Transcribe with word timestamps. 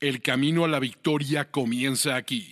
El 0.00 0.22
camino 0.22 0.64
a 0.64 0.68
la 0.68 0.78
victoria 0.78 1.50
comienza 1.50 2.16
aquí. 2.16 2.48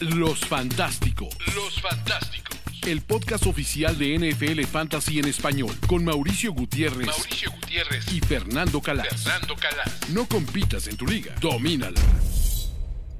Los 0.00 0.40
Fantásticos. 0.40 1.28
Los 1.54 1.80
Fantásticos. 1.80 2.58
El 2.84 3.02
podcast 3.02 3.46
oficial 3.46 3.96
de 3.96 4.18
NFL 4.18 4.64
Fantasy 4.64 5.20
en 5.20 5.28
español 5.28 5.72
con 5.86 6.04
Mauricio 6.04 6.52
Gutiérrez, 6.52 7.06
Mauricio 7.06 7.52
Gutiérrez 7.52 8.12
y 8.12 8.18
Fernando 8.18 8.80
Calas. 8.80 9.06
Fernando 9.06 9.54
Calas. 9.54 10.10
No 10.10 10.26
compitas 10.26 10.88
en 10.88 10.96
tu 10.96 11.06
liga, 11.06 11.32
domínala. 11.40 12.00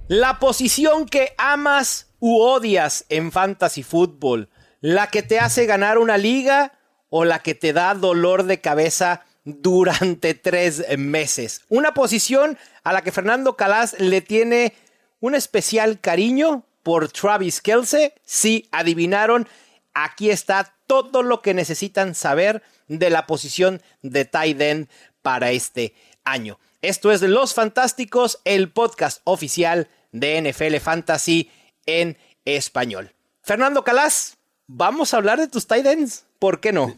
La 0.08 0.40
posición 0.40 1.06
que 1.06 1.32
amas 1.38 2.08
u 2.18 2.40
odias 2.40 3.06
en 3.08 3.30
fantasy 3.30 3.84
fútbol, 3.84 4.48
la 4.80 5.10
que 5.10 5.22
te 5.22 5.38
hace 5.38 5.64
ganar 5.64 5.96
una 5.96 6.18
liga 6.18 6.76
o 7.08 7.24
la 7.24 7.38
que 7.38 7.54
te 7.54 7.72
da 7.72 7.94
dolor 7.94 8.42
de 8.46 8.60
cabeza 8.60 9.26
durante 9.58 10.34
tres 10.34 10.84
meses. 10.96 11.62
Una 11.68 11.94
posición 11.94 12.58
a 12.84 12.92
la 12.92 13.02
que 13.02 13.12
Fernando 13.12 13.56
Calas 13.56 13.96
le 13.98 14.20
tiene 14.20 14.74
un 15.20 15.34
especial 15.34 16.00
cariño 16.00 16.64
por 16.82 17.08
Travis 17.10 17.60
Kelsey. 17.60 18.12
Sí, 18.24 18.68
adivinaron. 18.72 19.48
Aquí 19.94 20.30
está 20.30 20.74
todo 20.86 21.22
lo 21.22 21.42
que 21.42 21.54
necesitan 21.54 22.14
saber 22.14 22.62
de 22.88 23.10
la 23.10 23.26
posición 23.26 23.82
de 24.02 24.24
tight 24.24 24.60
end 24.60 24.88
para 25.22 25.50
este 25.50 25.94
año. 26.24 26.58
Esto 26.82 27.12
es 27.12 27.22
Los 27.22 27.54
Fantásticos, 27.54 28.40
el 28.44 28.70
podcast 28.70 29.20
oficial 29.24 29.88
de 30.12 30.40
NFL 30.40 30.76
Fantasy 30.76 31.50
en 31.86 32.16
español. 32.44 33.12
Fernando 33.42 33.84
Calas, 33.84 34.38
vamos 34.66 35.12
a 35.12 35.18
hablar 35.18 35.38
de 35.38 35.48
tus 35.48 35.66
tight 35.66 35.86
ends. 35.86 36.24
¿Por 36.38 36.60
qué 36.60 36.72
no? 36.72 36.96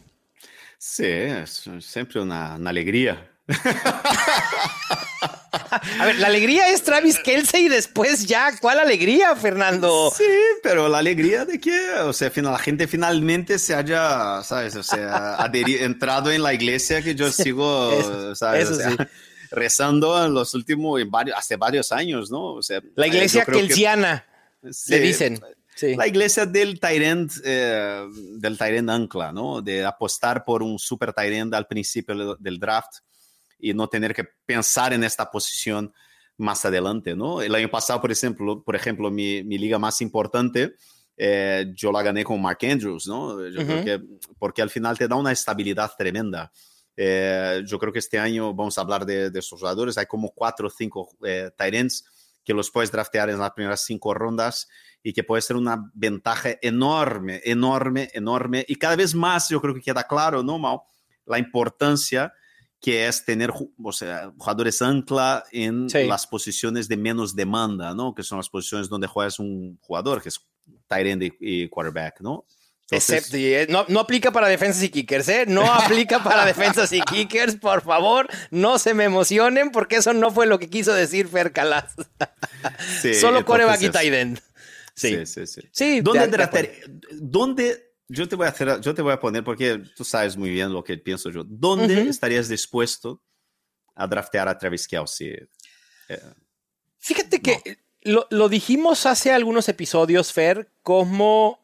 Sí, 0.85 1.05
es 1.05 1.63
siempre 1.79 2.19
una, 2.19 2.55
una 2.55 2.69
alegría. 2.69 3.31
A 5.99 6.05
ver, 6.05 6.17
la 6.19 6.27
alegría 6.27 6.69
es 6.69 6.83
Travis 6.83 7.17
Kelsey 7.19 7.65
y 7.65 7.69
después 7.69 8.25
ya, 8.25 8.51
¿cuál 8.59 8.79
alegría, 8.79 9.33
Fernando? 9.35 10.11
Sí, 10.15 10.23
pero 10.61 10.89
la 10.89 10.97
alegría 10.99 11.45
de 11.45 11.59
que, 11.59 11.89
o 12.03 12.11
sea, 12.11 12.29
la 12.51 12.59
gente 12.59 12.85
finalmente 12.87 13.57
se 13.59 13.73
haya, 13.73 14.41
¿sabes? 14.43 14.75
O 14.75 14.83
sea, 14.83 15.37
entrado 15.83 16.31
en 16.31 16.43
la 16.43 16.53
iglesia 16.53 17.01
que 17.01 17.15
yo 17.15 17.31
sigo, 17.31 17.91
eso- 17.93 18.35
¿sabes? 18.35 18.63
eso 18.69 18.73
O 18.73 18.75
sea, 18.75 18.89
sí. 18.91 18.97
rezando 19.51 20.25
en 20.25 20.33
los 20.33 20.53
últimos, 20.53 21.01
en 21.01 21.09
varios, 21.09 21.37
hace 21.37 21.55
varios 21.55 21.91
años, 21.93 22.29
¿no? 22.29 22.55
O 22.55 22.61
sea, 22.61 22.81
La 22.95 23.05
eh, 23.05 23.09
iglesia 23.09 23.45
creo 23.45 23.59
que- 23.59 23.67
kelsiana, 23.67 24.25
Sí, 24.69 24.91
le 24.91 24.99
dicen. 24.99 25.41
Sí. 25.75 25.95
La 25.95 26.07
iglesia 26.07 26.45
del 26.45 26.79
Tyrant, 26.79 27.31
eh, 27.43 28.05
del 28.37 28.57
Tyrant 28.57 28.89
ancla, 28.89 29.31
¿no? 29.31 29.61
De 29.61 29.83
apostar 29.85 30.45
por 30.45 30.61
un 30.61 30.77
super 30.77 31.13
Tyrant 31.13 31.53
al 31.53 31.67
principio 31.67 32.35
del 32.35 32.59
draft 32.59 32.99
y 33.59 33.73
no 33.73 33.87
tener 33.87 34.13
que 34.13 34.25
pensar 34.45 34.93
en 34.93 35.03
esta 35.03 35.29
posición 35.31 35.93
más 36.37 36.65
adelante, 36.65 37.15
¿no? 37.15 37.41
El 37.41 37.55
año 37.55 37.69
pasado, 37.69 38.01
por 38.01 38.11
ejemplo, 38.11 38.63
por 38.63 38.75
ejemplo 38.75 39.09
mi, 39.09 39.43
mi 39.43 39.57
liga 39.57 39.79
más 39.79 40.01
importante, 40.01 40.75
eh, 41.15 41.71
yo 41.75 41.91
la 41.91 42.01
gané 42.01 42.23
con 42.23 42.41
Mark 42.41 42.59
Andrews, 42.63 43.07
¿no? 43.07 43.47
Yo 43.47 43.63
creo 43.65 43.75
Ujú. 43.77 43.85
que, 43.85 44.01
porque 44.39 44.61
al 44.61 44.69
final 44.69 44.97
te 44.97 45.07
da 45.07 45.15
una 45.15 45.31
estabilidad 45.31 45.91
tremenda. 45.97 46.51
Eh, 46.95 47.63
yo 47.65 47.79
creo 47.79 47.91
que 47.91 47.99
este 47.99 48.19
año 48.19 48.53
vamos 48.53 48.77
a 48.77 48.81
hablar 48.81 49.05
de, 49.05 49.29
de 49.29 49.39
estos 49.39 49.59
jugadores. 49.59 49.97
Hay 49.97 50.05
como 50.05 50.31
cuatro 50.31 50.67
o 50.67 50.69
cinco 50.69 51.09
eh, 51.25 51.51
ends 51.57 52.05
que 52.43 52.53
los 52.53 52.71
puedes 52.71 52.91
draftear 52.91 53.29
en 53.29 53.39
las 53.39 53.51
primeras 53.51 53.85
cinco 53.85 54.13
rondas 54.13 54.67
y 55.01 55.13
que 55.13 55.23
puede 55.23 55.41
ser 55.41 55.55
una 55.55 55.91
ventaja 55.93 56.49
enorme, 56.61 57.41
enorme, 57.43 58.09
enorme. 58.13 58.65
Y 58.67 58.75
cada 58.75 58.95
vez 58.95 59.15
más 59.15 59.49
yo 59.49 59.61
creo 59.61 59.73
que 59.73 59.81
queda 59.81 60.03
claro, 60.03 60.43
¿no, 60.43 60.57
Mau? 60.59 60.81
La 61.25 61.39
importancia 61.39 62.33
que 62.79 63.07
es 63.07 63.23
tener 63.23 63.51
o 63.81 63.91
sea, 63.93 64.33
jugadores 64.37 64.81
ancla 64.81 65.45
en 65.53 65.89
Sí. 65.89 66.05
las 66.05 66.27
posiciones 66.27 66.89
de 66.89 66.97
menos 66.97 67.33
demanda, 67.33 67.93
¿no? 67.93 68.13
Que 68.13 68.23
son 68.23 68.37
las 68.39 68.49
posiciones 68.49 68.89
donde 68.89 69.07
juegas 69.07 69.39
un 69.39 69.77
jugador, 69.81 70.21
que 70.21 70.27
es 70.29 70.39
tight 70.87 71.07
end 71.07 71.33
y 71.39 71.69
quarterback, 71.69 72.19
¿no? 72.19 72.45
Entonces- 72.91 73.09
Excepto, 73.17 73.37
y, 73.37 73.45
eh, 73.53 73.67
no, 73.69 73.85
no 73.87 74.01
aplica 74.01 74.31
para 74.31 74.47
defensas 74.47 74.83
y 74.83 74.89
kickers, 74.89 75.27
¿eh? 75.29 75.45
No 75.47 75.71
aplica 75.73 76.21
para 76.23 76.45
defensas 76.45 76.91
y 76.91 77.01
kickers, 77.01 77.55
por 77.55 77.81
favor, 77.81 78.27
no 78.51 78.77
se 78.77 78.93
me 78.93 79.05
emocionen 79.05 79.71
porque 79.71 79.95
eso 79.95 80.13
no 80.13 80.31
fue 80.31 80.45
lo 80.45 80.59
que 80.59 80.69
quiso 80.69 80.93
decir 80.93 81.27
Fer 81.27 81.51
Calas. 81.51 81.95
Sí, 83.01 83.13
Solo 83.15 83.43
coreback 83.45 83.81
y. 83.81 83.85
Sí, 84.95 85.25
sí, 85.25 85.47
sí. 85.47 85.61
Sí, 85.71 86.01
¿Dónde, 86.01 86.29
draftear- 86.29 87.01
¿Dónde 87.13 87.93
yo 88.07 88.27
te 88.27 88.35
voy 88.35 88.45
a 88.45 88.49
hacer, 88.51 88.79
yo 88.79 88.93
te 88.93 89.01
voy 89.01 89.11
a 89.13 89.19
poner 89.19 89.43
porque 89.43 89.81
tú 89.95 90.03
sabes 90.05 90.37
muy 90.37 90.49
bien 90.51 90.71
lo 90.71 90.83
que 90.83 90.97
pienso 90.97 91.29
yo. 91.31 91.43
¿Dónde 91.45 92.03
estarías 92.09 92.47
dispuesto 92.47 93.21
a 93.95 94.05
draftear 94.07 94.47
a 94.47 94.57
Travis 94.57 94.87
Kelsey? 94.87 95.35
Fíjate 96.99 97.41
que 97.41 97.79
lo, 98.01 98.27
lo 98.29 98.49
dijimos 98.49 99.05
hace 99.05 99.31
algunos 99.31 99.67
episodios, 99.69 100.31
Fer, 100.31 100.69
como 100.83 101.62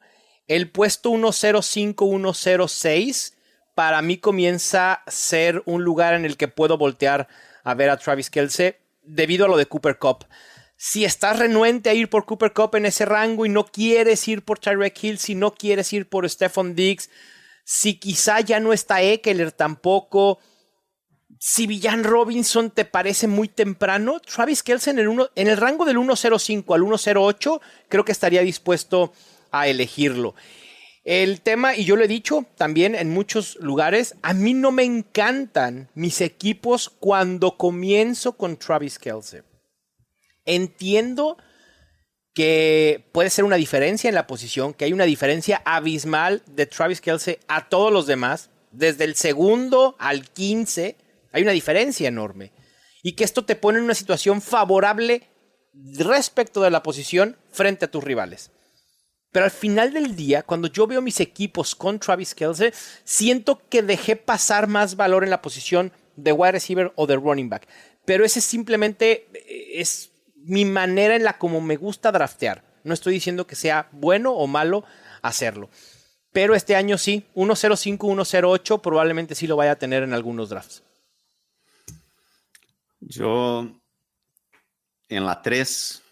el 0.50 0.70
puesto 0.70 1.12
105-106 1.12 3.34
para 3.76 4.02
mí 4.02 4.18
comienza 4.18 4.94
a 4.94 5.10
ser 5.10 5.64
un 5.66 5.86
lugar 5.86 6.16
en 6.16 6.26
el 6.26 6.36
que 6.36 6.50
puedo 6.50 6.78
voltear 6.78 7.30
a 7.64 7.74
ver 7.76 7.90
a 7.90 7.96
Travis 7.98 8.30
Kelsey 8.30 8.76
debido 9.04 9.46
a 9.46 9.48
lo 9.48 9.56
de 9.56 9.68
Cooper 9.68 9.98
Cup. 9.98 10.26
Si 10.76 11.06
estás 11.06 11.40
renuente 11.40 11.90
a 11.90 11.94
ir 11.94 12.10
por 12.10 12.26
Cooper 12.26 12.52
Cup 12.52 12.76
en 12.76 12.88
ese 12.88 13.06
rango 13.06 13.46
y 13.46 13.50
no 13.50 13.66
quieres 13.66 14.28
ir 14.28 14.44
por 14.44 14.60
Tyreek 14.60 15.04
Hill, 15.04 15.20
si 15.20 15.36
no 15.36 15.54
quieres 15.54 15.94
ir 15.94 16.10
por 16.10 16.30
Stephon 16.30 16.76
Diggs, 16.76 17.10
si 17.64 17.98
quizá 18.00 18.42
ya 18.42 18.60
no 18.60 18.74
está 18.74 19.02
Eckler 19.04 19.52
tampoco, 19.52 20.40
si 21.38 21.68
Villan 21.68 22.04
Robinson 22.04 22.72
te 22.72 22.86
parece 22.86 23.28
muy 23.28 23.50
temprano, 23.50 24.20
Travis 24.20 24.64
Kelce 24.64 24.90
en 24.90 25.48
el 25.48 25.58
rango 25.58 25.86
del 25.86 25.98
1.05 25.98 26.74
al 26.74 26.82
1.08 26.82 27.62
creo 27.88 28.04
que 28.04 28.12
estaría 28.12 28.42
dispuesto 28.42 29.14
a 29.52 29.68
elegirlo. 29.68 30.36
El 31.04 31.42
tema, 31.42 31.76
y 31.76 31.86
yo 31.86 31.96
lo 31.96 32.04
he 32.04 32.08
dicho 32.08 32.46
también 32.56 32.94
en 32.94 33.10
muchos 33.10 33.56
lugares, 33.62 34.16
a 34.22 34.34
mí 34.34 34.54
no 34.54 34.72
me 34.72 34.84
encantan 34.84 35.90
mis 35.96 36.22
equipos 36.22 36.90
cuando 36.90 37.58
comienzo 37.58 38.34
con 38.34 38.58
Travis 38.58 39.00
Kelce. 39.00 39.44
Entiendo 40.46 41.38
que 42.34 43.06
puede 43.12 43.30
ser 43.30 43.44
una 43.44 43.56
diferencia 43.56 44.08
en 44.08 44.16
la 44.16 44.28
posición, 44.28 44.74
que 44.74 44.86
hay 44.86 44.94
una 44.94 45.06
diferencia 45.06 45.62
abismal 45.66 46.44
de 46.46 46.66
Travis 46.66 47.02
Kelce 47.02 47.40
a 47.48 47.70
todos 47.70 47.92
los 47.92 48.06
demás, 48.06 48.50
desde 48.72 49.04
el 49.06 49.16
segundo 49.16 49.96
al 50.00 50.30
15, 50.30 50.96
hay 51.32 51.42
una 51.42 51.52
diferencia 51.54 52.08
enorme. 52.08 52.52
Y 53.02 53.14
que 53.14 53.24
esto 53.24 53.46
te 53.46 53.56
pone 53.56 53.80
en 53.80 53.86
una 53.86 53.96
situación 53.96 54.42
favorable 54.42 55.24
respecto 55.74 56.62
de 56.62 56.70
la 56.70 56.84
posición 56.84 57.38
frente 57.52 57.86
a 57.86 57.92
tus 57.92 58.04
rivales. 58.04 58.52
Pero 59.32 59.46
al 59.46 59.52
final 59.52 59.94
del 59.94 60.16
día, 60.16 60.44
cuando 60.44 60.68
yo 60.68 60.88
veo 60.88 61.02
mis 61.02 61.20
equipos 61.20 61.76
con 61.76 62.00
Travis 62.00 62.34
Kelce, 62.34 62.74
siento 63.04 63.62
que 63.70 63.84
dejé 63.84 64.16
pasar 64.16 64.68
más 64.68 64.96
valor 64.96 65.24
en 65.24 65.30
la 65.30 65.42
posición 65.42 65.92
de 66.16 66.32
wide 66.32 66.54
receiver 66.54 66.92
o 66.96 67.06
de 67.06 67.16
running 67.16 67.50
back. 67.50 67.68
Pero 68.06 68.26
ese 68.26 68.42
simplemente 68.42 69.28
eh, 69.34 69.80
es 69.80 70.12
mi 70.36 70.66
manera 70.66 71.16
en 71.16 71.24
la 71.24 71.38
como 71.38 71.62
me 71.62 71.78
gusta 71.78 72.12
draftear. 72.12 72.64
No 72.84 72.94
estoy 72.94 73.14
diciendo 73.14 73.46
que 73.46 73.56
sea 73.56 73.88
bueno 73.92 74.34
o 74.34 74.48
malo 74.48 74.84
hacerlo. 75.22 75.70
Pero 76.32 76.56
este 76.56 76.76
año 76.76 76.98
sí, 76.98 77.26
1.05, 77.36 77.98
1.08 77.98 78.82
probablemente 78.82 79.36
sí 79.36 79.48
lo 79.48 79.56
vaya 79.56 79.72
a 79.72 79.80
tener 79.80 80.04
en 80.04 80.14
algunos 80.14 80.50
drafts. 80.50 80.84
Yo 83.02 83.70
en 85.08 85.26
la 85.26 85.42
3 85.42 86.04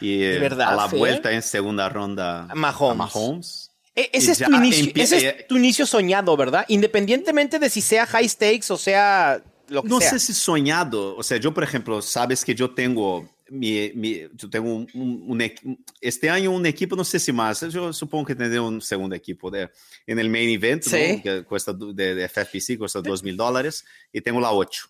y 0.00 0.18
¿De 0.18 0.36
eh, 0.36 0.38
verdad, 0.38 0.72
a 0.72 0.76
la 0.76 0.88
Fer? 0.88 0.98
vuelta 0.98 1.32
en 1.32 1.42
segunda 1.42 1.88
ronda 1.88 2.48
Mahomes. 2.54 2.90
a 2.92 2.94
Mahomes. 2.94 3.70
E- 3.96 4.10
Ese 4.12 4.32
es, 4.32 4.38
tu 4.38 4.52
inicio, 4.52 4.92
ese 4.96 5.28
es 5.28 5.46
tu 5.46 5.56
inicio 5.56 5.86
soñado, 5.86 6.36
¿verdad? 6.36 6.64
Independientemente 6.68 7.58
de 7.58 7.70
si 7.70 7.80
sea 7.80 8.06
high 8.06 8.28
stakes 8.28 8.70
o 8.72 8.76
sea 8.76 9.42
lo 9.68 9.82
que 9.82 9.88
No 9.88 10.00
sea. 10.00 10.10
sé 10.10 10.18
si 10.18 10.32
soñado, 10.34 11.16
o 11.16 11.22
sea, 11.22 11.38
yo 11.38 11.54
por 11.54 11.62
ejemplo, 11.64 12.02
sabes 12.02 12.44
que 12.44 12.54
yo 12.54 12.70
tengo 12.74 13.28
mi, 13.48 13.92
mi- 13.94 14.22
yo 14.34 14.50
tengo 14.50 14.74
un, 14.74 14.88
un- 14.94 15.24
un 15.28 15.76
este 16.00 16.28
año 16.28 16.50
un 16.50 16.66
equipo, 16.66 16.96
no 16.96 17.04
sé 17.04 17.18
si 17.20 17.30
más, 17.32 17.60
yo 17.72 17.92
supongo 17.92 18.24
que 18.26 18.34
tendré 18.34 18.58
un 18.58 18.80
segundo 18.82 19.14
equipo 19.14 19.50
de, 19.50 19.70
en 20.06 20.18
el 20.18 20.28
main 20.28 20.48
event, 20.50 20.84
¿no? 20.86 20.90
Sí. 20.90 21.20
que 21.22 21.44
cuesta 21.44 21.72
de, 21.72 22.14
de 22.14 22.28
FFPC, 22.28 22.76
cuesta 22.78 23.00
dos 23.00 23.22
mil 23.22 23.36
dólares, 23.36 23.84
y 24.12 24.20
tengo 24.20 24.40
la 24.40 24.50
8. 24.52 24.86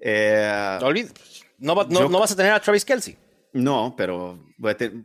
Eh, 0.00 0.78
No 0.80 0.90
no, 1.74 1.84
no- 1.84 2.00
Yo- 2.00 2.08
no 2.08 2.18
vas 2.20 2.32
a 2.32 2.36
tener 2.36 2.52
a 2.52 2.60
Travis 2.60 2.84
Kelsey. 2.84 3.16
No, 3.52 3.94
pero 3.96 4.46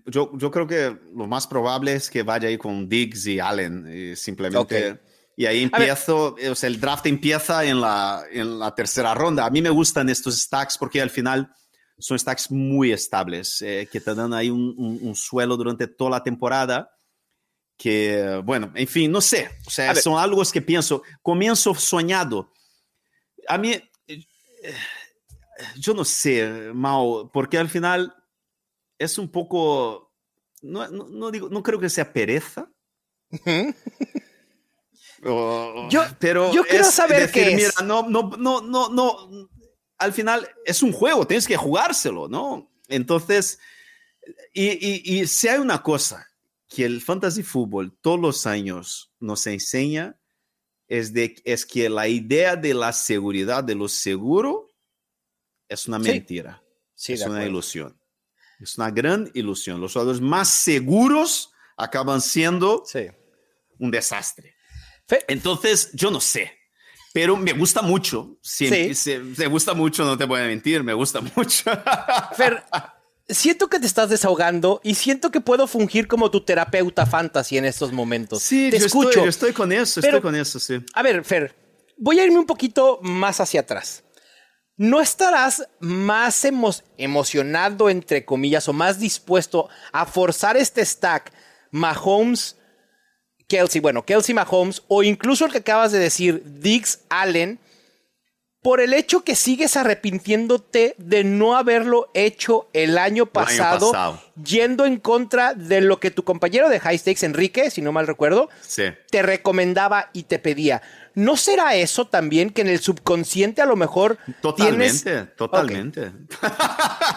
yo, 0.05 0.31
yo 0.37 0.51
creo 0.51 0.67
que 0.67 0.97
lo 1.15 1.27
más 1.27 1.47
probable 1.47 1.93
es 1.93 2.09
que 2.09 2.23
vaya 2.23 2.47
ahí 2.47 2.57
con 2.57 2.87
Diggs 2.87 3.25
y 3.27 3.39
Allen, 3.39 3.85
y 3.91 4.15
simplemente... 4.15 4.91
Ok. 4.91 4.99
Y 5.39 5.45
ahí 5.45 5.61
empiezo, 5.61 6.35
o 6.49 6.55
sea, 6.55 6.67
el 6.67 6.79
draft 6.81 7.05
empieza 7.05 7.63
en 7.63 7.79
la, 7.79 8.23
en 8.31 8.57
la 8.57 8.73
tercera 8.73 9.13
ronda. 9.13 9.45
A 9.45 9.51
mí 9.51 9.61
me 9.61 9.69
gustan 9.69 10.09
estos 10.09 10.35
stacks 10.41 10.79
porque 10.79 10.99
al 10.99 11.11
final 11.11 11.53
son 11.99 12.17
stacks 12.17 12.49
muy 12.49 12.91
estables, 12.91 13.61
eh, 13.61 13.87
que 13.91 14.01
te 14.01 14.15
dan 14.15 14.33
ahí 14.33 14.49
un, 14.49 14.73
un- 14.75 14.97
un 14.99 15.15
suelo 15.15 15.55
durante 15.55 15.85
toda 15.85 16.09
la 16.09 16.23
temporada. 16.23 16.89
Que, 17.77 18.41
bueno, 18.43 18.71
en 18.73 18.87
fin, 18.87 19.11
no 19.11 19.21
sé. 19.21 19.47
O 19.67 19.69
sea, 19.69 19.91
A 19.91 19.93
ver. 19.93 20.01
son 20.01 20.17
algo 20.17 20.41
que 20.51 20.61
pienso. 20.63 21.03
Comienzo 21.21 21.75
soñado. 21.75 22.51
A 23.47 23.59
mí, 23.59 23.73
eh, 24.07 24.23
yo 25.77 25.93
no 25.93 26.03
sé, 26.03 26.71
Mao, 26.73 27.29
porque 27.31 27.59
al 27.59 27.69
final 27.69 28.11
es 28.99 29.17
un 29.17 29.29
poco, 29.31 30.13
no, 30.61 30.87
no, 30.89 31.07
no 31.07 31.31
digo, 31.31 31.49
no 31.49 31.61
creo 31.63 31.79
que 31.79 31.89
sea 31.89 32.11
pereza. 32.13 32.71
O- 35.23 35.87
Yo- 35.89 36.03
pero 36.19 36.53
yo 36.53 36.63
quiero 36.63 36.85
es 36.85 36.93
saber 36.93 37.21
decir, 37.21 37.33
qué 37.43 37.49
es. 37.49 37.55
Mira, 37.55 37.71
no, 37.87 38.07
no, 38.07 38.29
no, 38.37 38.61
no, 38.61 38.89
no. 38.89 39.49
Al 39.97 40.13
final 40.13 40.47
es 40.63 40.83
un 40.83 40.91
juego, 40.91 41.25
tienes 41.25 41.47
que 41.47 41.57
jugárselo, 41.57 42.27
¿no? 42.27 42.71
Entonces, 42.87 43.57
y, 44.53 44.67
y, 44.73 45.19
y 45.21 45.27
si 45.27 45.47
hay 45.47 45.57
una 45.57 45.81
cosa 45.81 46.27
que 46.69 46.85
el 46.85 47.01
fantasy 47.01 47.41
fútbol 47.41 47.97
todos 47.99 48.19
los 48.19 48.45
años 48.45 49.11
nos 49.19 49.47
enseña, 49.47 50.19
es, 50.87 51.13
de, 51.13 51.35
es 51.45 51.65
que 51.65 51.89
la 51.89 52.07
idea 52.07 52.55
de 52.55 52.73
la 52.75 52.93
seguridad, 52.93 53.63
de 53.63 53.73
lo 53.75 53.87
seguro, 53.87 54.69
es 55.67 55.87
una 55.87 55.97
mentira 55.99 56.63
Sí, 56.93 57.13
es 57.13 57.21
una 57.21 57.29
acuerdo. 57.37 57.47
ilusión. 57.49 58.01
Es 58.59 58.77
una 58.77 58.89
gran 58.91 59.29
ilusión. 59.33 59.79
Los 59.79 59.93
jugadores 59.93 60.21
más 60.21 60.49
seguros 60.49 61.51
acaban 61.77 62.21
siendo 62.21 62.83
Sí. 62.85 63.07
un 63.79 63.91
desastre. 63.91 64.55
Entonces, 65.27 65.91
yo 65.93 66.11
no 66.11 66.19
sé. 66.19 66.51
Pero 67.13 67.35
me 67.37 67.53
gusta 67.53 67.81
mucho. 67.81 68.37
Sí, 68.41 68.67
Sí. 68.67 68.93
se- 68.93 69.19
me 69.19 69.47
gusta 69.47 69.73
mucho, 69.73 70.03
no 70.05 70.17
te 70.17 70.25
voy 70.25 70.41
a 70.41 70.45
mentir, 70.45 70.83
me 70.83 70.93
gusta 70.93 71.21
mucho. 71.21 71.63
Fer, 72.35 72.63
siento 73.29 73.69
que 73.69 73.79
te 73.79 73.87
estás 73.87 74.09
desahogando 74.09 74.81
y 74.83 74.95
siento 74.95 75.31
que 75.31 75.41
puedo 75.41 75.65
fungir 75.67 76.07
como 76.07 76.29
tu 76.29 76.41
terapeuta 76.41 77.05
fantasy 77.05 77.57
en 77.57 77.65
estos 77.65 77.91
momentos. 77.91 78.43
sí, 78.43 78.69
te 78.69 78.79
yo 78.79 78.85
escucho. 78.85 79.09
Estoy, 79.09 79.23
yo 79.23 79.29
estoy 79.29 79.53
con 79.53 79.71
eso, 79.71 80.01
Pero- 80.01 80.17
estoy 80.17 80.31
con 80.31 80.35
eso, 80.39 80.59
sí. 80.59 80.83
A 80.93 81.01
ver, 81.01 81.23
Fer, 81.23 81.55
voy 81.97 82.19
a 82.19 82.25
irme 82.25 82.37
un 82.39 82.45
poquito 82.45 82.99
más 83.01 83.39
hacia 83.39 83.61
atrás. 83.61 84.03
¿No 84.77 85.01
estarás 85.01 85.67
más 85.79 86.45
emo- 86.45 86.83
emocionado, 86.97 87.89
entre 87.89 88.23
comillas, 88.25 88.67
o 88.69 88.73
más 88.73 88.99
dispuesto 88.99 89.69
a 89.91 90.05
forzar 90.05 90.55
este 90.55 90.85
stack 90.85 91.31
Mahomes, 91.71 92.57
Kelsey, 93.47 93.81
bueno, 93.81 94.05
Kelsey 94.05 94.35
Mahomes, 94.35 94.83
o 94.87 95.01
incluso 95.03 95.45
el 95.45 95.51
que 95.51 95.57
acabas 95.59 95.91
de 95.91 95.99
decir, 95.99 96.43
Diggs 96.45 96.99
Allen, 97.09 97.59
por 98.61 98.81
el 98.81 98.93
hecho 98.93 99.23
que 99.23 99.35
sigues 99.35 99.77
arrepintiéndote 99.77 100.95
de 100.97 101.23
no 101.23 101.55
haberlo 101.55 102.09
hecho 102.13 102.69
el 102.73 102.97
año 102.97 103.25
pasado, 103.27 103.91
pasado. 103.91 104.21
yendo 104.43 104.85
en 104.85 104.97
contra 104.97 105.53
de 105.53 105.79
lo 105.79 105.99
que 105.99 106.11
tu 106.11 106.23
compañero 106.23 106.67
de 106.67 106.79
High 106.79 106.97
Stakes, 106.97 107.25
Enrique, 107.25 107.71
si 107.71 107.81
no 107.81 107.91
mal 107.93 108.07
recuerdo, 108.07 108.49
Sí. 108.61 108.83
te 109.09 109.21
recomendaba 109.21 110.09
y 110.11 110.23
te 110.23 110.37
pedía. 110.39 110.81
¿No 111.17 111.35
será 111.35 111.73
eso 111.75 112.05
también 112.05 112.51
que 112.51 112.61
en 112.61 112.67
el 112.67 112.79
subconsciente 112.79 113.61
a 113.61 113.65
lo 113.65 113.75
mejor 113.75 114.19
Totalmente, 114.39 115.01
tienes... 115.03 115.35
totalmente. 115.35 116.07
Ok. 116.07 116.51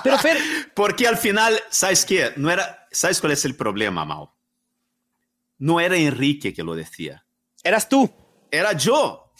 Pero 0.02 0.18
Fer, 0.18 0.38
Porque 0.74 1.06
al 1.06 1.18
final, 1.18 1.60
¿sabes 1.68 2.06
qué? 2.06 2.32
No 2.36 2.50
era, 2.50 2.86
¿Sabes 2.90 3.20
cuál 3.20 3.32
es 3.32 3.44
el 3.44 3.54
problema, 3.56 4.04
Mao? 4.06 4.34
No 5.58 5.80
era 5.80 5.96
Enrique 5.96 6.54
que 6.54 6.62
lo 6.62 6.74
decía. 6.74 7.26
eras 7.62 7.88
tú. 7.90 8.10
era 8.50 8.72
yo. 8.72 9.32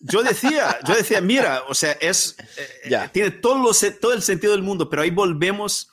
Yo 0.00 0.22
decía, 0.24 0.78
yo 0.86 0.94
decía, 0.94 1.20
mira, 1.20 1.62
o 1.68 1.74
sea, 1.74 1.92
es, 1.92 2.36
eh, 2.58 2.90
Ya. 2.90 3.08
tiene 3.10 3.30
todo, 3.30 3.56
lo 3.56 3.70
todo 4.00 4.12
el 4.12 4.22
sentido 4.22 4.52
del 4.52 4.62
mundo, 4.62 4.90
pero 4.90 5.02
ahí 5.02 5.10
volvemos 5.10 5.90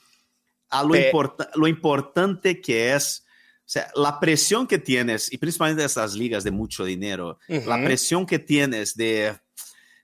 a 0.70 0.84
lo, 0.84 0.90
Pe- 0.94 1.06
importa- 1.06 1.50
lo 1.56 1.68
importante 1.68 2.60
que 2.60 2.94
es, 2.96 3.24
sea, 3.72 3.90
la 3.96 4.20
presión 4.20 4.68
que 4.68 4.80
tienes, 4.80 5.32
y 5.32 5.38
principalmente 5.38 5.86
estas 5.86 6.14
ligas 6.14 6.44
de 6.44 6.52
mucho 6.52 6.84
dinero, 6.84 7.40
la 7.48 7.78
presión 7.84 8.26
que 8.26 8.38
tienes 8.40 8.96
de, 8.96 9.38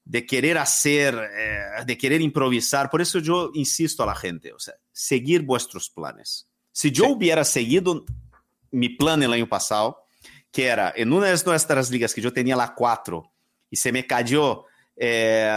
de 0.06 0.26
querer 0.26 0.58
hacer, 0.58 1.14
eh, 1.38 1.84
de 1.86 1.98
querer 1.98 2.22
improvisar, 2.22 2.90
por 2.90 3.02
eso 3.02 3.20
yo 3.20 3.52
insisto 3.56 4.04
a 4.04 4.06
la 4.06 4.16
gente, 4.16 4.54
o 4.54 4.60
sea, 4.60 4.76
seguir 4.94 5.42
vuestros 5.42 5.90
planes. 5.90 6.48
Si 6.72 6.92
yo 6.92 7.06
Sí. 7.06 7.12
hubiera 7.12 7.44
seguido 7.44 8.06
mi 8.72 8.90
plan 8.90 9.22
el 9.24 9.34
año 9.34 9.48
pasado, 9.50 10.04
que 10.52 10.66
era 10.68 10.94
en 10.96 11.12
una 11.12 11.28
de 11.28 11.44
nuestras 11.46 11.90
ligas 11.92 12.14
que 12.14 12.22
yo 12.22 12.32
tenía 12.32 12.56
la 12.56 12.74
4 12.74 13.32
y 13.70 13.76
se 13.76 13.92
me 13.92 14.08
cayó 14.08 14.64
eh, 14.96 15.52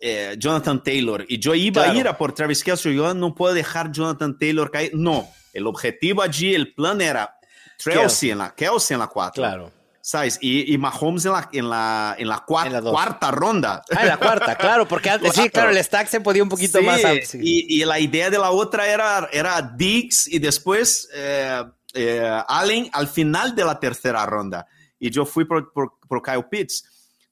eh, 0.00 0.34
Jonathan 0.38 0.82
Taylor 0.82 1.24
y 1.28 1.38
yo 1.38 1.54
iba 1.54 1.82
Claro. 1.84 1.96
a 1.96 2.00
ir 2.00 2.08
a 2.08 2.18
por 2.18 2.32
Travis 2.32 2.62
Kelce, 2.64 2.94
yo 2.94 3.14
no 3.14 3.34
puedo 3.34 3.54
dejar 3.54 3.92
Jonathan 3.92 4.36
Taylor 4.38 4.70
caer. 4.70 4.90
No, 4.94 5.28
el 5.52 5.66
objetivo 5.66 6.22
allí, 6.22 6.54
el 6.54 6.74
plan 6.74 7.00
era. 7.00 7.36
Kelsey 7.82 8.30
en 8.30 8.38
la, 8.38 8.54
Kelsey 8.54 8.94
en 8.94 9.00
la 9.00 9.06
4. 9.06 9.42
Claro. 9.42 9.72
¿Sabes? 10.02 10.38
Y, 10.40 10.72
y 10.72 10.78
Mahomes 10.78 11.24
en 11.26 11.32
la, 11.32 11.48
en 11.52 11.68
la, 11.70 12.14
en 12.18 12.28
la, 12.28 12.44
cua- 12.46 12.66
En 12.66 12.72
la 12.72 12.80
cuarta 12.82 13.30
ronda. 13.30 13.82
Ah, 13.94 14.02
en 14.02 14.08
la 14.08 14.16
cuarta, 14.16 14.56
claro, 14.56 14.86
porque 14.88 15.10
antes, 15.10 15.32
sí, 15.34 15.48
Claro. 15.50 15.70
el 15.70 15.82
stack 15.84 16.08
se 16.08 16.20
podía 16.20 16.42
un 16.42 16.48
poquito 16.48 16.78
Sí, 16.78 16.84
más 16.84 17.00
sí. 17.24 17.38
Y, 17.42 17.80
y 17.80 17.84
la 17.84 17.98
idea 17.98 18.30
de 18.30 18.38
la 18.38 18.50
otra 18.50 18.86
era, 18.88 19.28
era 19.32 19.60
Diggs 19.62 20.26
y 20.28 20.38
después 20.38 21.08
eh, 21.14 21.62
eh, 21.94 22.40
Allen 22.48 22.88
al 22.92 23.08
final 23.08 23.54
de 23.54 23.64
la 23.64 23.78
tercera 23.78 24.24
ronda. 24.26 24.66
Y 24.98 25.10
yo 25.10 25.24
fui 25.26 25.44
por, 25.44 25.72
por, 25.72 25.92
por 26.08 26.22
Kyle 26.22 26.44
Pitts, 26.50 26.84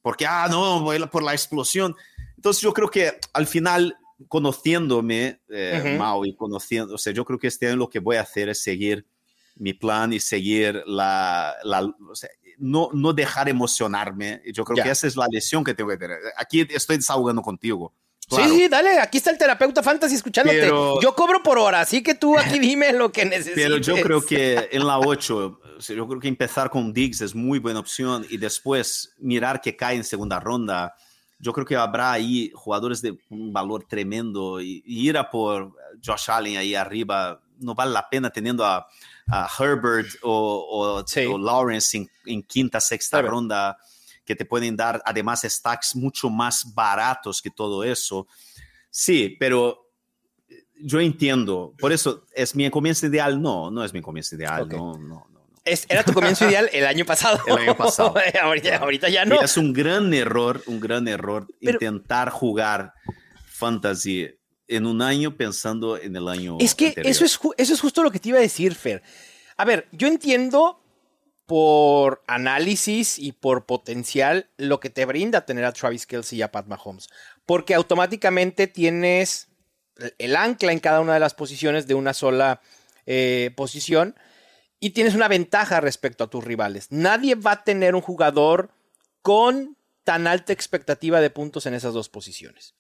porque, 0.03 0.27
ah, 0.27 0.47
no, 0.51 0.81
voy 0.81 0.99
por 1.07 1.23
la 1.23 1.33
explosión. 1.33 1.95
Entonces 2.37 2.63
yo 2.63 2.73
creo 2.73 2.89
que 2.91 3.19
al 3.33 3.47
final, 3.47 3.97
conociéndome, 4.27 5.41
eh. 5.49 5.97
Mao, 5.99 6.25
y 6.25 6.35
conociendo, 6.35 6.95
o 6.95 6.99
sea, 6.99 7.13
yo 7.13 7.25
creo 7.25 7.39
que 7.39 7.47
este 7.47 7.69
año 7.69 7.77
lo 7.77 7.91
que 7.91 7.99
voy 8.01 8.17
a 8.17 8.23
hacer 8.23 8.49
es 8.49 8.63
seguir 8.63 9.07
mi 9.57 9.75
plan 9.75 10.13
y 10.13 10.21
seguir 10.21 10.83
la, 10.87 11.55
la 11.65 11.83
o 11.83 12.15
sea, 12.15 12.31
no, 12.59 12.91
no 12.93 13.13
dejar 13.13 13.49
emocionarme. 13.49 14.43
Yo 14.53 14.65
creo 14.65 14.77
Ya. 14.79 14.85
que 14.85 14.91
esa 14.91 15.07
es 15.07 15.17
la 15.17 15.27
lesión 15.31 15.63
que 15.65 15.75
tengo 15.75 15.91
que 15.91 15.97
tener. 15.97 16.19
Aquí 16.37 16.67
estoy 16.71 16.97
desahogando 16.97 17.43
contigo. 17.43 17.95
Sí, 18.21 18.37
Claro. 18.37 18.51
sí, 18.55 18.69
dale, 18.69 18.99
aquí 19.01 19.17
está 19.19 19.31
el 19.31 19.39
terapeuta 19.39 19.83
fantasy 19.83 20.15
escuchándote. 20.17 20.61
Pero- 20.61 21.01
Yo 21.01 21.15
cobro 21.15 21.43
por 21.43 21.59
hora, 21.59 21.81
así 21.81 22.03
que 22.03 22.15
tú 22.15 22.37
aquí 22.39 22.59
dime 22.77 22.93
lo 22.93 23.11
que 23.11 23.25
necesites. 23.25 23.55
Pero 23.65 23.79
yo 23.79 23.97
creo 24.03 24.21
que 24.21 24.69
en 24.71 24.87
la 24.87 24.99
8, 24.99 25.61
o 25.79 25.81
sea, 25.81 25.97
yo 25.97 26.07
creo 26.07 26.21
que 26.21 26.29
empezar 26.29 26.69
con 26.71 26.93
Diggs 26.93 27.21
es 27.23 27.35
muy 27.35 27.59
buena 27.59 27.81
opción 27.81 28.27
y 28.29 28.37
después 28.37 29.15
mirar 29.19 29.61
que 29.61 29.77
cae 29.77 29.97
en 29.97 30.05
segunda 30.05 30.39
ronda. 30.41 30.95
Yo 31.39 31.53
creo 31.53 31.65
que 31.67 31.77
habrá 31.77 32.13
ahí 32.13 32.51
jugadores 32.55 33.01
de 33.01 33.19
un 33.31 33.53
valor 33.53 33.85
tremendo 33.85 34.61
y, 34.61 34.83
y 34.85 35.09
ir 35.09 35.17
a 35.17 35.31
por 35.31 35.73
Josh 36.05 36.31
Allen 36.31 36.57
ahí 36.57 36.75
arriba 36.75 37.41
no 37.61 37.75
vale 37.75 37.93
la 37.93 38.09
pena 38.09 38.31
teniendo 38.31 38.65
a, 38.65 38.87
a 39.27 39.49
Herbert 39.59 40.09
o, 40.23 41.03
Sí. 41.07 41.27
Lawrence 41.39 42.09
en, 42.27 42.43
quinta, 42.43 42.81
sexta 42.81 43.19
Claro. 43.19 43.31
ronda 43.35 43.77
que 44.25 44.37
te 44.37 44.45
pueden 44.45 44.77
dar 44.77 45.03
además 45.05 45.43
stacks 45.43 45.97
mucho 45.97 46.29
más 46.31 46.73
baratos 46.75 47.41
que 47.43 47.51
todo 47.51 47.83
eso. 47.83 48.27
Sí, 48.91 49.37
pero 49.41 49.91
yo 50.81 51.01
entiendo. 51.01 51.75
Por 51.79 51.93
eso, 51.93 52.25
¿es 52.35 52.55
mi 52.55 52.71
comienzo 52.71 53.07
ideal? 53.07 53.41
No, 53.41 53.71
no 53.71 53.83
es 53.85 53.93
mi 53.93 54.03
comienzo 54.03 54.37
ideal. 54.37 54.63
Ok. 54.63 54.73
No, 54.75 54.93
no, 54.99 55.27
no. 55.31 55.38
Es- 55.65 55.87
era 55.89 56.03
tu 56.05 56.13
comienzo 56.13 56.49
ideal 56.49 56.69
el 56.73 56.87
año 56.87 57.05
pasado. 57.05 57.41
El 57.47 57.59
año 57.59 57.77
pasado. 57.77 58.15
ahorita, 58.43 58.77
ahorita 58.79 59.09
ya 59.09 59.25
no. 59.25 59.41
Es 59.41 59.57
un 59.57 59.73
gran 59.73 60.13
error, 60.15 60.63
un 60.67 60.81
gran 60.81 61.07
error 61.09 61.47
Pero- 61.61 61.75
intentar 61.75 62.31
jugar 62.31 62.95
fantasy 63.47 64.29
en 64.67 64.87
un 64.87 65.01
año 65.03 65.37
pensando 65.37 65.97
en 65.97 66.15
el 66.17 66.29
año 66.29 66.59
Es 66.61 66.75
que 66.75 66.89
anterior. 66.89 67.11
eso 67.11 67.25
es, 67.25 67.39
eso 67.57 67.75
es 67.75 67.81
justo 67.81 68.03
lo 68.03 68.11
que 68.11 68.19
te 68.19 68.29
iba 68.31 68.39
a 68.39 68.43
decir, 68.43 68.75
Fer. 68.75 69.03
A 69.57 69.65
ver, 69.65 69.89
yo 69.93 70.09
entiendo 70.09 70.83
por 71.47 72.23
análisis 72.27 73.19
y 73.19 73.33
por 73.33 73.65
potencial 73.65 74.51
lo 74.59 74.81
que 74.81 74.91
te 74.91 75.07
brinda 75.07 75.47
tener 75.47 75.65
a 75.65 75.73
Travis 75.73 76.07
Kelsey 76.07 76.39
y 76.39 76.43
a 76.43 76.53
Pat 76.53 76.67
Mahomes. 76.67 77.09
Porque 77.47 77.75
automáticamente 77.75 78.67
tienes 78.67 79.49
el 80.19 80.37
ancla 80.37 80.73
en 80.73 80.79
cada 80.81 81.01
una 81.01 81.15
de 81.15 81.21
las 81.21 81.33
posiciones 81.35 81.87
de 81.87 81.95
una 81.95 82.13
sola 82.13 82.61
eh, 83.07 83.53
posición 83.57 84.15
y 84.81 84.91
tienes 84.91 85.15
una 85.15 85.29
ventaja 85.29 85.81
respecto 85.81 86.25
a 86.25 86.31
tus 86.31 86.45
rivales. 86.45 86.87
Nadie 86.91 87.35
va 87.35 87.53
a 87.53 87.65
tener 87.65 87.95
un 87.95 88.01
jugador 88.01 88.71
con 89.23 89.77
tan 90.05 90.27
alta 90.27 90.53
expectativa 90.53 91.21
de 91.21 91.31
puntos 91.31 91.67
en 91.67 91.75
esas 91.75 91.93
dos 91.95 92.09
posiciones. 92.09 92.75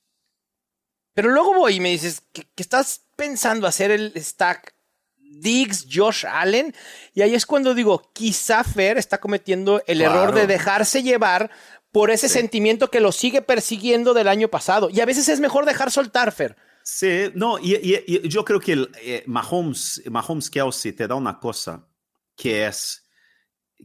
Pero 1.14 1.30
luego 1.30 1.54
voy 1.54 1.74
y 1.76 1.80
me 1.80 1.90
dices 1.90 2.22
que, 2.32 2.44
que 2.54 2.62
estás 2.62 3.02
pensando 3.16 3.66
hacer 3.66 3.90
el 3.90 4.12
stack 4.16 4.74
Diggs, 5.16 5.86
Josh 5.92 6.24
Allen, 6.26 6.74
y 7.12 7.20
ahí 7.22 7.34
es 7.34 7.44
cuando 7.44 7.74
digo, 7.74 8.10
quizá 8.14 8.64
Fer 8.64 8.96
está 8.96 9.18
cometiendo 9.18 9.82
el 9.86 9.98
Claro. 9.98 10.22
error 10.22 10.34
de 10.34 10.46
dejarse 10.46 11.02
llevar 11.02 11.50
por 11.92 12.10
ese 12.10 12.28
Sí. 12.28 12.34
sentimiento 12.34 12.90
que 12.90 13.00
lo 13.00 13.12
sigue 13.12 13.42
persiguiendo 13.42 14.14
del 14.14 14.28
año 14.28 14.48
pasado. 14.48 14.88
Y 14.90 15.00
a 15.00 15.04
veces 15.06 15.28
es 15.28 15.40
mejor 15.40 15.66
dejar 15.66 15.90
soltar, 15.90 16.32
Fer. 16.32 16.56
Sí, 16.90 17.30
no, 17.34 17.58
y, 17.58 17.74
y- 17.74 18.02
y 18.06 18.28
yo 18.30 18.42
creo 18.42 18.58
que 18.58 18.72
el, 18.72 18.90
eh, 19.02 19.22
Mahomes, 19.26 20.02
Mahomes 20.10 20.48
Kelsey 20.48 20.92
te 20.92 21.06
da 21.06 21.16
una 21.16 21.38
cosa 21.38 21.86
que 22.34 22.66
es 22.66 23.04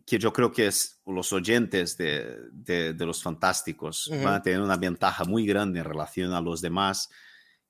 que 0.05 0.17
yo 0.17 0.31
creo 0.31 0.51
que 0.53 0.67
es 0.67 1.01
los 1.05 1.33
oyentes 1.33 1.97
de, 1.97 2.37
de- 2.53 2.93
de 2.93 3.05
los 3.05 3.21
fantásticos 3.21 4.09
van 4.23 4.35
a 4.35 4.41
tener 4.41 4.61
una 4.61 4.77
ventaja 4.77 5.25
muy 5.25 5.45
grande 5.45 5.79
en 5.79 5.85
relación 5.85 6.31
a 6.33 6.39
los 6.39 6.61
demás 6.61 7.09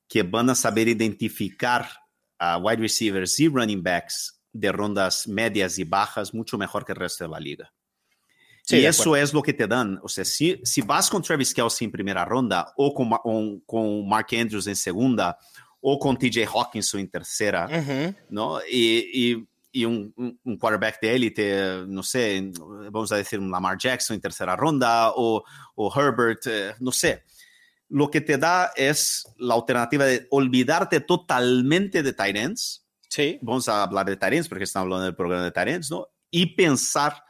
que 0.08 0.22
van 0.22 0.52
a 0.52 0.56
saber 0.56 0.88
identificar 0.88 1.90
a 2.38 2.58
wide 2.60 2.78
receivers 2.82 3.40
y 3.40 3.48
running 3.48 3.82
backs 3.82 4.40
de 4.52 4.72
rondas 4.72 5.28
medias 5.28 5.80
y 5.80 5.84
bajas 5.84 6.32
mucho 6.34 6.60
mejor 6.60 6.86
que 6.86 6.92
el 6.92 6.98
resto 7.00 7.24
de 7.24 7.30
la 7.32 7.40
liga. 7.40 7.74
Y 8.70 8.86
eso 8.86 9.16
es 9.16 9.34
lo 9.34 9.42
que 9.42 9.54
te 9.54 9.68
dan. 9.68 10.00
O 10.04 10.08
sea, 10.08 10.24
si, 10.24 10.60
si 10.64 10.82
vas 10.82 11.10
con 11.10 11.22
Travis 11.22 11.54
Kelsey 11.54 11.86
en 11.86 11.92
primera 11.92 12.24
ronda 12.24 12.74
o 12.78 12.94
con, 12.94 13.60
con 13.66 14.08
Mark 14.08 14.28
Andrews 14.32 14.68
en 14.68 14.76
segunda 14.76 15.38
o 15.82 16.00
con 16.00 16.18
TJ 16.18 16.46
Hawkinson 16.46 17.02
en 17.02 17.10
tercera, 17.10 17.68
¿no? 18.30 18.60
Y, 18.72 19.46
y, 19.74 19.86
un, 19.86 20.14
un, 20.44 20.58
quarterback 20.58 21.02
de 21.02 21.16
élite, 21.16 21.84
no 21.88 22.04
sé, 22.04 22.52
vamos 22.90 23.12
a 23.12 23.18
decir 23.18 23.40
un 23.40 23.52
Lamar 23.52 23.78
Jackson 23.78 24.16
en 24.16 24.22
tercera 24.22 24.56
ronda 24.56 25.12
o, 25.16 25.44
o 25.76 25.94
Herbert, 26.00 26.46
eh, 26.46 26.76
no 26.80 26.92
sé. 26.92 27.24
Lo 27.90 28.10
que 28.10 28.22
te 28.22 28.38
da 28.38 28.72
es 28.76 29.26
la 29.38 29.56
alternativa 29.56 30.06
de 30.06 30.26
olvidarte 30.30 31.02
totalmente 31.02 32.02
de 32.02 32.14
Tyrants. 32.14 32.86
Sí. 33.10 33.40
Vamos 33.42 33.68
a 33.68 33.84
hablar 33.84 34.06
de 34.06 34.16
Tyrants 34.16 34.48
porque 34.48 34.64
estamos 34.64 34.86
hablando 34.86 35.06
del 35.06 35.16
programa 35.16 35.44
de 35.44 35.52
Tyrants, 35.52 35.92
¿no? 35.92 36.08
Y 36.32 36.56
pensar 36.56 37.24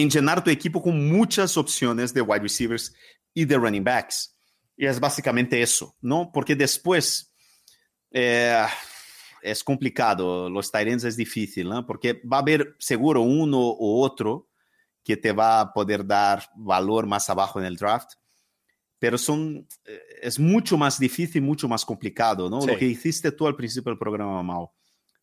en 0.00 0.10
llenar 0.10 0.42
tu 0.42 0.50
equipo 0.50 0.82
con 0.82 1.08
muchas 1.08 1.56
opciones 1.56 2.12
de 2.12 2.20
wide 2.20 2.42
receivers 2.42 2.94
y 3.34 3.44
de 3.44 3.56
running 3.56 3.84
backs. 3.84 4.36
Y 4.76 4.86
es 4.86 5.00
básicamente 5.00 5.60
eso, 5.60 5.96
¿no? 6.00 6.30
Porque 6.32 6.54
después 6.54 7.32
eh, 8.10 8.64
es 9.42 9.64
complicado, 9.64 10.48
los 10.48 10.70
Tyrants 10.70 11.04
es 11.04 11.16
difícil, 11.16 11.68
¿no? 11.68 11.86
Porque 11.86 12.20
va 12.30 12.38
a 12.38 12.40
haber 12.40 12.76
seguro 12.78 13.22
uno 13.22 13.58
u 13.78 14.02
otro 14.02 14.48
que 15.04 15.16
te 15.16 15.32
va 15.32 15.60
a 15.60 15.72
poder 15.72 16.06
dar 16.06 16.48
valor 16.54 17.06
más 17.06 17.30
abajo 17.30 17.58
en 17.58 17.66
el 17.66 17.76
draft, 17.76 18.12
pero 18.98 19.16
son, 19.16 19.66
eh, 19.84 20.00
es 20.22 20.38
mucho 20.38 20.76
más 20.76 20.98
difícil, 20.98 21.42
mucho 21.42 21.68
más 21.68 21.84
complicado, 21.84 22.50
¿no? 22.50 22.64
Lo 22.66 22.76
que 22.76 22.84
hiciste 22.84 23.32
tú 23.32 23.46
al 23.46 23.56
principio 23.56 23.90
del 23.90 23.98
programa, 23.98 24.42
Mao. 24.42 24.74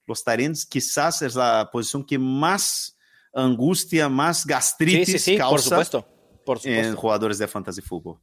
Los 0.08 0.24
Tyrants 0.24 0.66
quizás 0.66 1.22
es 1.22 1.36
la 1.36 1.70
posición 1.72 2.06
que 2.06 2.18
más 2.18 2.95
angustia, 3.36 4.10
más 4.10 4.46
gastritis 4.46 5.22
sí, 5.22 5.38
por 5.38 5.62
supuesto, 5.62 6.08
por 6.46 6.60
supuesto. 6.60 6.88
en 6.88 6.96
jugadores 6.96 7.38
de 7.38 7.48
fantasy 7.48 7.82
fútbol. 7.82 8.20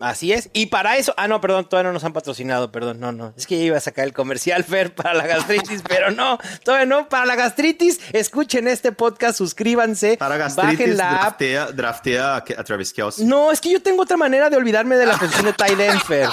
Así 0.00 0.32
es. 0.32 0.50
Y 0.52 0.66
para 0.66 0.96
eso, 0.96 1.14
ah, 1.16 1.28
no, 1.28 1.40
perdón, 1.40 1.68
todavía 1.68 1.88
no 1.88 1.92
nos 1.92 2.04
han 2.04 2.12
patrocinado, 2.12 2.72
perdón, 2.72 3.00
no, 3.00 3.12
no. 3.12 3.32
Es 3.36 3.46
que 3.46 3.58
ya 3.58 3.64
iba 3.64 3.76
a 3.76 3.80
sacar 3.80 4.04
el 4.04 4.12
comercial 4.12 4.64
Fer 4.68 4.94
para 4.94 5.14
la 5.14 5.26
gastritis, 5.26 5.82
pero 5.86 6.10
no, 6.10 6.38
todavía 6.64 6.86
no. 6.86 7.08
Para 7.08 7.26
la 7.26 7.36
gastritis, 7.36 8.00
escuchen 8.12 8.68
este 8.68 8.92
podcast, 8.92 9.38
suscríbanse. 9.38 10.16
Para 10.16 10.36
gastritis, 10.36 10.78
bajen 10.78 10.96
la 10.96 11.10
draftea, 11.10 11.72
draftea 11.72 12.36
a 12.36 12.64
Travis 12.64 12.92
Kelsey. 12.92 13.26
No, 13.26 13.52
es 13.52 13.60
que 13.60 13.70
yo 13.70 13.82
tengo 13.82 14.02
otra 14.02 14.16
manera 14.16 14.50
de 14.50 14.56
olvidarme 14.56 14.96
de 14.96 15.06
la 15.06 15.16
posición 15.18 15.46
de 15.46 15.52
Tyden, 15.52 16.00
Fer. 16.00 16.28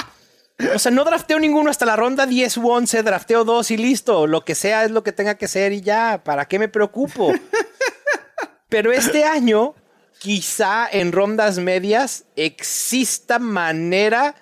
O 0.76 0.80
sea, 0.80 0.92
no 0.92 1.04
drafteo 1.04 1.40
ninguno 1.40 1.72
hasta 1.72 1.86
la 1.86 1.96
ronda 1.96 2.28
10 2.28 2.58
u 2.58 2.70
11, 2.70 3.02
drafteo 3.02 3.44
dos 3.44 3.72
y 3.72 3.78
listo. 3.78 4.28
Lo 4.28 4.46
que 4.46 4.54
sea 4.54 4.84
es 4.84 4.92
lo 4.92 5.04
que 5.04 5.12
tenga 5.12 5.36
que 5.36 5.48
ser 5.48 5.74
y 5.74 5.82
ya. 5.82 6.22
¿Para 6.24 6.46
qué 6.48 6.60
me 6.60 6.68
preocupo? 6.68 7.34
Pero 8.72 8.94
este 8.94 9.26
año, 9.26 9.76
quizá 10.18 10.88
en 10.90 11.12
rondas 11.12 11.60
medias, 11.60 12.24
exista 12.38 13.38
manera 13.38 14.34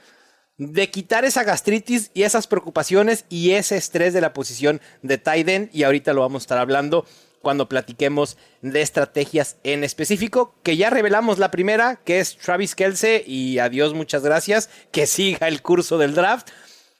de 0.59 0.91
quitar 0.91 1.25
esa 1.25 1.43
gastritis 1.43 2.11
y 2.13 2.21
esas 2.21 2.45
preocupaciones 2.45 3.25
y 3.27 3.53
ese 3.53 3.75
estrés 3.75 4.13
de 4.13 4.21
la 4.21 4.31
posición 4.31 4.81
de 5.01 5.17
Tiden. 5.17 5.71
Y 5.73 5.81
ahorita 5.81 6.13
lo 6.13 6.21
vamos 6.21 6.43
a 6.43 6.45
estar 6.45 6.57
hablando 6.59 7.07
cuando 7.41 7.67
platiquemos 7.67 8.37
de 8.61 8.83
estrategias 8.83 9.57
en 9.63 9.83
específico, 9.83 10.53
que 10.61 10.77
ya 10.77 10.91
revelamos 10.91 11.39
la 11.39 11.49
primera, 11.49 11.95
que 11.95 12.19
es 12.19 12.37
Travis 12.37 12.75
Kelsey, 12.75 13.23
y 13.25 13.57
adiós, 13.57 13.95
muchas 13.95 14.21
gracias, 14.21 14.69
que 14.91 15.07
siga 15.07 15.47
el 15.47 15.63
curso 15.63 15.97
del 15.97 16.13
draft. 16.13 16.49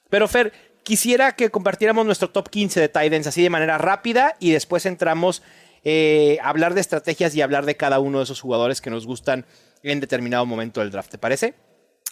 Pero 0.08 0.26
Fer, 0.26 0.52
quisiera 0.82 1.36
que 1.36 1.50
compartiéramos 1.50 2.04
nuestro 2.04 2.30
top 2.30 2.48
15 2.48 2.80
de 2.80 2.88
Titans 2.88 3.28
así 3.28 3.40
de 3.40 3.50
manera 3.50 3.78
rápida 3.78 4.34
y 4.40 4.50
después 4.50 4.84
entramos 4.84 5.44
eh, 5.84 6.38
hablar 6.42 6.74
de 6.74 6.80
estrategias 6.80 7.34
y 7.34 7.42
hablar 7.42 7.66
de 7.66 7.76
cada 7.76 7.98
uno 7.98 8.18
de 8.18 8.24
esos 8.24 8.40
jugadores 8.40 8.80
que 8.80 8.90
nos 8.90 9.06
gustan 9.06 9.46
en 9.82 10.00
determinado 10.00 10.44
momento 10.46 10.80
del 10.80 10.90
draft. 10.90 11.10
¿Te 11.10 11.18
parece? 11.18 11.54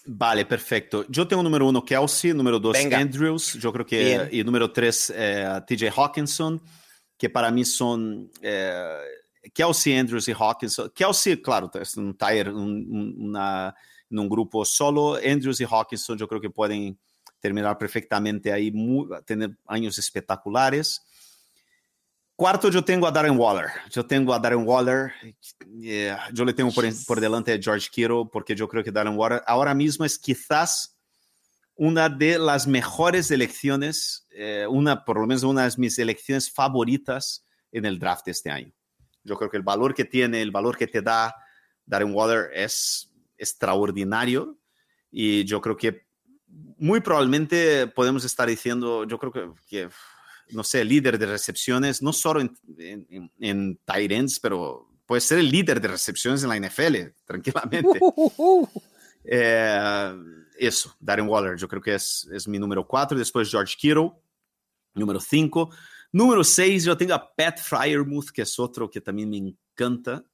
Vale, 0.07 0.47
perfecto. 0.47 1.05
Yo 1.09 1.29
tengo 1.29 1.43
número 1.43 1.67
uno 1.67 1.85
Kelsey, 1.85 2.33
número 2.33 2.59
dos 2.59 2.77
Andrews, 2.93 3.55
yo 3.55 3.73
creo 3.73 3.85
que, 3.85 4.29
y 4.33 4.43
número 4.43 4.73
tres 4.73 5.13
eh, 5.15 5.61
TJ 5.67 5.91
Hawkinson, 5.95 6.63
que 7.17 7.29
para 7.29 7.51
mí 7.51 7.65
son 7.65 8.31
eh, 8.41 8.97
Kelsey, 9.53 9.99
Andrews 9.99 10.29
y 10.29 10.33
Hawkinson. 10.33 10.91
Kelsey, 10.95 11.43
claro, 11.43 11.71
es 11.75 11.97
un 11.97 12.17
tire, 12.17 12.51
un, 12.51 13.37
en 14.11 14.19
un 14.19 14.29
grupo 14.29 14.65
solo. 14.65 15.17
Andrews 15.17 15.61
y 15.61 15.65
Hawkinson 15.65 16.17
yo 16.17 16.27
creo 16.27 16.41
que 16.41 16.51
pueden 16.51 16.99
terminar 17.41 17.77
perfectamente 17.77 18.53
ahí, 18.53 18.73
tener 19.25 19.57
años 19.67 19.99
espectaculares. 19.99 21.03
Cuarto, 22.39 22.71
yo 22.71 22.85
tengo 22.85 23.05
a 23.05 23.11
Darren 23.11 23.37
Waller. 23.37 23.67
Yo 23.91 24.07
tengo 24.07 24.33
a 24.33 24.39
Darren 24.39 24.65
Waller. 24.65 25.13
yo 26.33 26.45
le 26.45 26.55
tengo 26.55 26.71
por, 26.71 27.21
delante 27.21 27.53
a 27.53 27.59
George 27.61 27.89
Kittle 27.91 28.29
porque 28.33 28.55
yo 28.55 28.69
creo 28.69 28.85
que 28.85 28.93
Darren 28.93 29.17
Waller 29.17 29.43
ahora 29.45 29.75
mismo 29.75 30.05
es 30.05 30.17
quizás 30.17 30.97
una 31.75 32.09
de 32.09 32.39
las 32.39 32.69
mejores 32.69 33.33
elecciones, 33.33 34.25
eh, 34.31 34.69
una, 34.71 35.05
por 35.05 35.19
lo 35.19 35.27
menos 35.27 35.43
una 35.43 35.69
de 35.69 35.75
mis 35.79 35.99
elecciones 35.99 36.49
favoritas 36.49 37.45
en 37.73 37.85
el 37.85 37.99
draft 37.99 38.27
de 38.27 38.31
este 38.31 38.53
año. 38.53 38.73
Yo 39.25 39.37
creo 39.37 39.51
que 39.51 39.57
el 39.57 39.65
valor 39.65 39.93
que 39.93 40.05
tiene, 40.05 40.41
el 40.41 40.53
valor 40.53 40.79
que 40.79 40.87
te 40.87 41.03
da 41.03 41.35
Darren 41.87 42.15
Waller 42.15 42.51
es 42.55 43.13
extraordinario 43.37 44.57
y 45.11 45.45
yo 45.45 45.61
creo 45.61 45.77
que 45.77 46.07
muy 46.47 47.01
probablemente 47.01 47.89
podemos 47.89 48.25
estar 48.25 48.49
diciendo, 48.49 49.03
yo 49.03 49.19
creo 49.19 49.33
que, 49.33 49.51
que 49.67 49.89
no 50.51 50.65
sé, 50.65 50.85
líder 50.85 51.19
de 51.19 51.27
recepciones, 51.27 52.03
no 52.03 52.13
solo 52.13 52.41
en, 52.41 52.57
en, 52.79 53.31
en 53.41 53.81
pero 54.43 54.89
puede 55.07 55.21
ser 55.21 55.39
el 55.39 55.51
líder 55.51 55.81
de 55.81 55.89
recepciones 55.89 56.43
en 56.43 56.51
la 56.51 56.59
NFL, 56.59 56.97
tranquilamente. 57.25 58.01
Eh, 59.25 60.13
eso, 60.59 60.95
Darren 61.01 61.29
Waller, 61.29 61.57
yo 61.57 61.69
creo 61.69 61.83
que 61.83 61.95
es, 61.95 62.29
es 62.33 62.47
mi 62.47 62.59
número 62.59 62.87
4. 62.87 63.19
Después 63.19 63.51
George 63.51 63.75
Kittle, 63.79 64.13
número 64.95 65.21
5. 65.21 65.71
Número 66.13 66.43
6, 66.43 66.85
yo 66.85 66.97
tengo 66.97 67.15
a 67.15 67.35
Pat 67.35 67.59
Fryermuth, 67.59 68.31
que 68.31 68.43
es 68.43 68.59
otro 68.59 68.91
que 68.91 69.01
también 69.01 69.29
me 69.29 69.37
encanta 69.37 70.25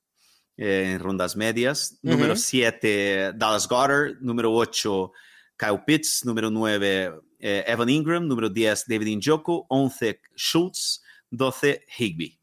eh, 0.56 0.92
en 0.94 1.00
rondas 1.00 1.36
medias. 1.36 1.98
Número 2.02 2.36
7, 2.36 3.32
Dallas 3.34 3.68
Goddard. 3.68 4.20
Número 4.20 4.52
8, 4.52 5.12
Kyle 5.56 5.82
Pitts. 5.86 6.24
Número 6.24 6.50
9, 6.50 7.12
eh, 7.40 7.64
Evan 7.66 7.88
Ingram, 7.88 8.26
número 8.26 8.48
10 8.48 8.84
David 8.86 9.18
Njoku, 9.18 9.66
11 9.68 10.20
Schultz, 10.36 11.02
12 11.30 11.84
Higby. 11.98 12.38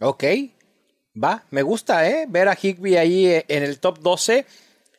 Ok, 0.00 0.24
va, 1.22 1.44
me 1.50 1.62
gusta, 1.62 2.08
¿eh? 2.08 2.26
Ver 2.28 2.48
a 2.48 2.56
Higby 2.60 2.96
ahí 2.96 3.26
eh, 3.26 3.44
en 3.48 3.62
el 3.62 3.80
top 3.80 3.98
12. 3.98 4.46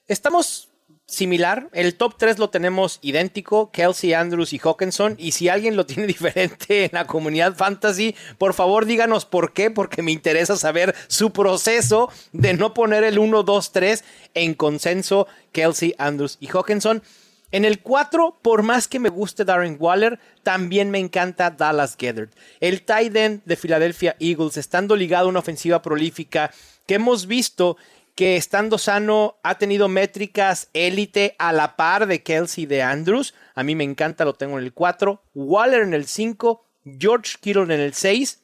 Estamos 0.08 0.72
similar. 1.12 1.70
El 1.74 1.96
top 1.96 2.16
3 2.18 2.40
lo 2.40 2.50
tenemos 2.50 3.00
idéntico, 3.02 3.72
Kelsey, 3.72 4.14
Andrews 4.14 4.54
y 4.54 4.60
Hawkinson. 4.60 5.16
Y 5.18 5.32
si 5.34 5.50
alguien 5.50 5.76
lo 5.76 5.86
tiene 5.86 6.08
diferente 6.08 6.86
en 6.86 6.92
la 6.94 7.06
comunidad 7.06 7.56
fantasy, 7.56 8.16
por 8.38 8.54
favor 8.54 8.86
díganos 8.86 9.26
por 9.26 9.54
qué, 9.54 9.70
porque 9.70 10.02
me 10.02 10.12
interesa 10.12 10.56
saber 10.56 10.96
su 11.08 11.32
proceso 11.32 12.10
de 12.32 12.54
no 12.54 12.74
poner 12.74 13.04
el 13.04 13.20
1, 13.20 13.44
2, 13.44 13.72
3 13.72 14.04
en 14.34 14.54
consenso, 14.54 15.28
Kelsey, 15.52 15.94
Andrews 15.98 16.38
y 16.40 16.48
Hawkinson. 16.48 17.04
En 17.52 17.66
el 17.66 17.82
4, 17.82 18.40
por 18.42 18.64
más 18.64 18.88
que 18.88 19.00
me 19.00 19.10
guste 19.10 19.44
Darren 19.44 19.76
Waller, 19.80 20.20
también 20.42 20.90
me 20.90 21.00
encanta 21.00 21.52
Dallas 21.52 21.98
Gethard. 22.00 22.30
El 22.62 22.84
tight 22.84 23.16
end 23.16 23.42
de 23.44 23.58
Philadelphia 23.58 24.16
Eagles, 24.20 24.56
estando 24.56 24.96
ligado 24.96 25.26
a 25.26 25.30
una 25.30 25.40
ofensiva 25.40 25.82
prolífica, 25.82 26.52
que 26.88 26.96
hemos 26.96 27.28
visto 27.28 27.78
que 28.16 28.38
estando 28.38 28.78
sano 28.78 29.38
ha 29.44 29.58
tenido 29.58 29.88
métricas 29.88 30.70
élite 30.74 31.36
a 31.40 31.52
la 31.52 31.76
par 31.76 32.08
de 32.08 32.24
Kelsey 32.24 32.66
de 32.66 32.82
Andrews. 32.82 33.34
A 33.56 33.64
mí 33.64 33.76
me 33.76 33.84
encanta, 33.84 34.26
lo 34.26 34.34
tengo 34.34 34.58
en 34.58 34.66
el 34.66 34.74
4. 34.74 35.22
Waller 35.34 35.82
en 35.82 35.94
el 35.94 36.06
5, 36.06 36.66
George 37.00 37.38
Kittle 37.42 37.64
en 37.64 37.72
el 37.72 37.94
6. 37.94 38.44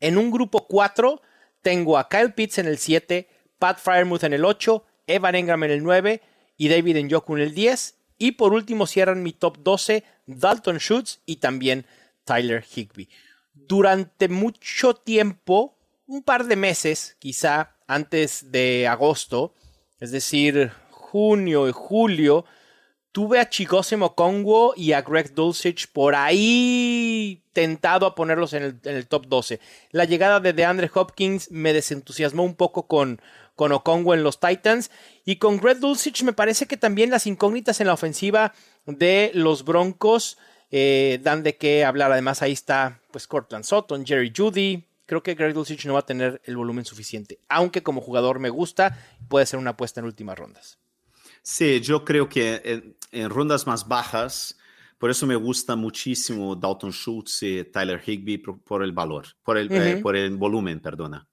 En 0.00 0.18
un 0.18 0.30
grupo 0.30 0.66
4 0.66 1.20
tengo 1.62 1.98
a 1.98 2.08
Kyle 2.08 2.32
Pitts 2.32 2.58
en 2.58 2.66
el 2.66 2.78
7, 2.78 3.28
Pat 3.58 3.78
Fryermuth 3.78 4.24
en 4.24 4.32
el 4.32 4.44
8, 4.44 4.84
Evan 5.06 5.34
Engram 5.34 5.64
en 5.64 5.70
el 5.70 5.82
9 5.82 6.20
y 6.56 6.68
David 6.68 7.04
Njoku 7.04 7.36
en 7.36 7.42
el 7.42 7.54
10. 7.54 7.95
Y 8.18 8.32
por 8.32 8.52
último 8.52 8.86
cierran 8.86 9.22
mi 9.22 9.32
top 9.32 9.58
12 9.58 10.04
Dalton 10.26 10.78
Schultz 10.78 11.20
y 11.26 11.36
también 11.36 11.86
Tyler 12.24 12.64
Higby. 12.64 13.08
Durante 13.54 14.28
mucho 14.28 14.94
tiempo, 14.94 15.76
un 16.06 16.22
par 16.22 16.46
de 16.46 16.56
meses 16.56 17.16
quizá 17.18 17.76
antes 17.86 18.50
de 18.50 18.86
agosto, 18.86 19.54
es 20.00 20.10
decir, 20.10 20.72
junio 20.90 21.68
y 21.68 21.72
julio, 21.72 22.44
tuve 23.12 23.40
a 23.40 23.48
Chigose 23.48 23.96
Mokongo 23.96 24.74
y 24.76 24.92
a 24.92 25.00
Greg 25.02 25.34
Dulcich 25.34 25.90
por 25.90 26.14
ahí 26.14 27.42
tentado 27.54 28.04
a 28.04 28.14
ponerlos 28.14 28.52
en 28.52 28.62
el, 28.62 28.80
en 28.84 28.96
el, 28.96 29.06
top 29.06 29.26
12. 29.26 29.58
La 29.90 30.04
llegada 30.04 30.40
de 30.40 30.52
DeAndre 30.52 30.90
Hopkins 30.92 31.50
me 31.50 31.72
desentusiasmó 31.72 32.42
un 32.42 32.56
poco 32.56 32.86
con, 32.86 33.22
con 33.56 33.72
Okongo 33.72 34.14
en 34.14 34.22
los 34.22 34.38
Titans. 34.38 34.90
Y 35.24 35.36
con 35.36 35.56
Greg 35.56 35.80
Dulcich 35.80 36.22
me 36.22 36.32
parece 36.32 36.66
que 36.66 36.76
también 36.76 37.10
las 37.10 37.26
incógnitas 37.26 37.80
en 37.80 37.88
la 37.88 37.94
ofensiva 37.94 38.54
de 38.86 39.32
los 39.34 39.64
Broncos 39.64 40.38
eh, 40.70 41.18
dan 41.22 41.42
de 41.42 41.56
qué 41.56 41.84
hablar. 41.84 42.12
Además, 42.12 42.42
ahí 42.42 42.52
está 42.52 43.00
pues 43.10 43.26
Cortland 43.26 43.64
Sutton, 43.64 44.06
Jerry 44.06 44.32
Judy, 44.36 44.84
creo 45.06 45.22
que 45.22 45.34
Greg 45.34 45.54
Dulcich 45.54 45.86
no 45.86 45.94
va 45.94 46.00
a 46.00 46.06
tener 46.06 46.40
el 46.44 46.56
volumen 46.56 46.84
suficiente. 46.84 47.40
Aunque 47.48 47.82
como 47.82 48.00
jugador 48.00 48.38
me 48.38 48.50
gusta, 48.50 48.98
puede 49.28 49.46
ser 49.46 49.58
una 49.58 49.70
apuesta 49.70 50.00
en 50.00 50.06
últimas 50.06 50.38
rondas. 50.38 50.78
Sí, 51.42 51.80
yo 51.80 52.04
creo 52.04 52.28
que 52.28 52.60
en, 52.64 52.96
en 53.12 53.30
rondas 53.30 53.66
más 53.66 53.86
bajas, 53.86 54.58
por 54.98 55.10
eso 55.10 55.26
me 55.26 55.36
gusta 55.36 55.76
muchísimo 55.76 56.56
Dalton 56.56 56.90
Schultz 56.92 57.42
y 57.42 57.64
Tyler 57.64 58.02
Higby 58.04 58.38
por, 58.38 58.60
por 58.62 58.82
el 58.82 58.92
valor, 58.92 59.26
por 59.42 59.56
el, 59.56 59.70
eh, 59.70 59.98
por 60.02 60.16
el 60.16 60.36
volumen, 60.36 60.80
perdona. 60.80 61.26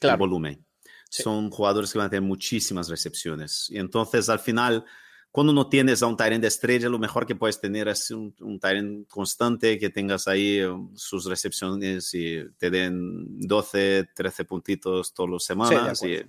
Claro. 0.00 0.14
El 0.14 0.18
volumen. 0.18 0.67
Sí. 1.08 1.22
Son 1.22 1.50
jugadores 1.50 1.92
que 1.92 1.98
van 1.98 2.08
a 2.08 2.10
tener 2.10 2.22
muchísimas 2.22 2.88
recepciones. 2.88 3.68
Y 3.70 3.78
entonces, 3.78 4.28
al 4.28 4.38
final, 4.38 4.84
cuando 5.30 5.52
no 5.52 5.68
tienes 5.68 6.02
a 6.02 6.06
un 6.06 6.16
Tyrant 6.16 6.42
de 6.42 6.48
estrella, 6.48 6.88
lo 6.88 6.98
mejor 6.98 7.26
que 7.26 7.34
puedes 7.34 7.60
tener 7.60 7.88
es 7.88 8.10
un, 8.10 8.34
un 8.40 8.58
Tyrant 8.58 9.06
constante, 9.08 9.78
que 9.78 9.90
tengas 9.90 10.26
ahí 10.26 10.62
um, 10.62 10.94
sus 10.96 11.26
recepciones 11.26 12.12
y 12.14 12.42
te 12.58 12.70
den 12.70 13.38
12, 13.46 14.08
13 14.14 14.44
puntitos 14.44 15.12
todas 15.12 15.32
las 15.32 15.44
semanas 15.44 16.02
y, 16.02 16.20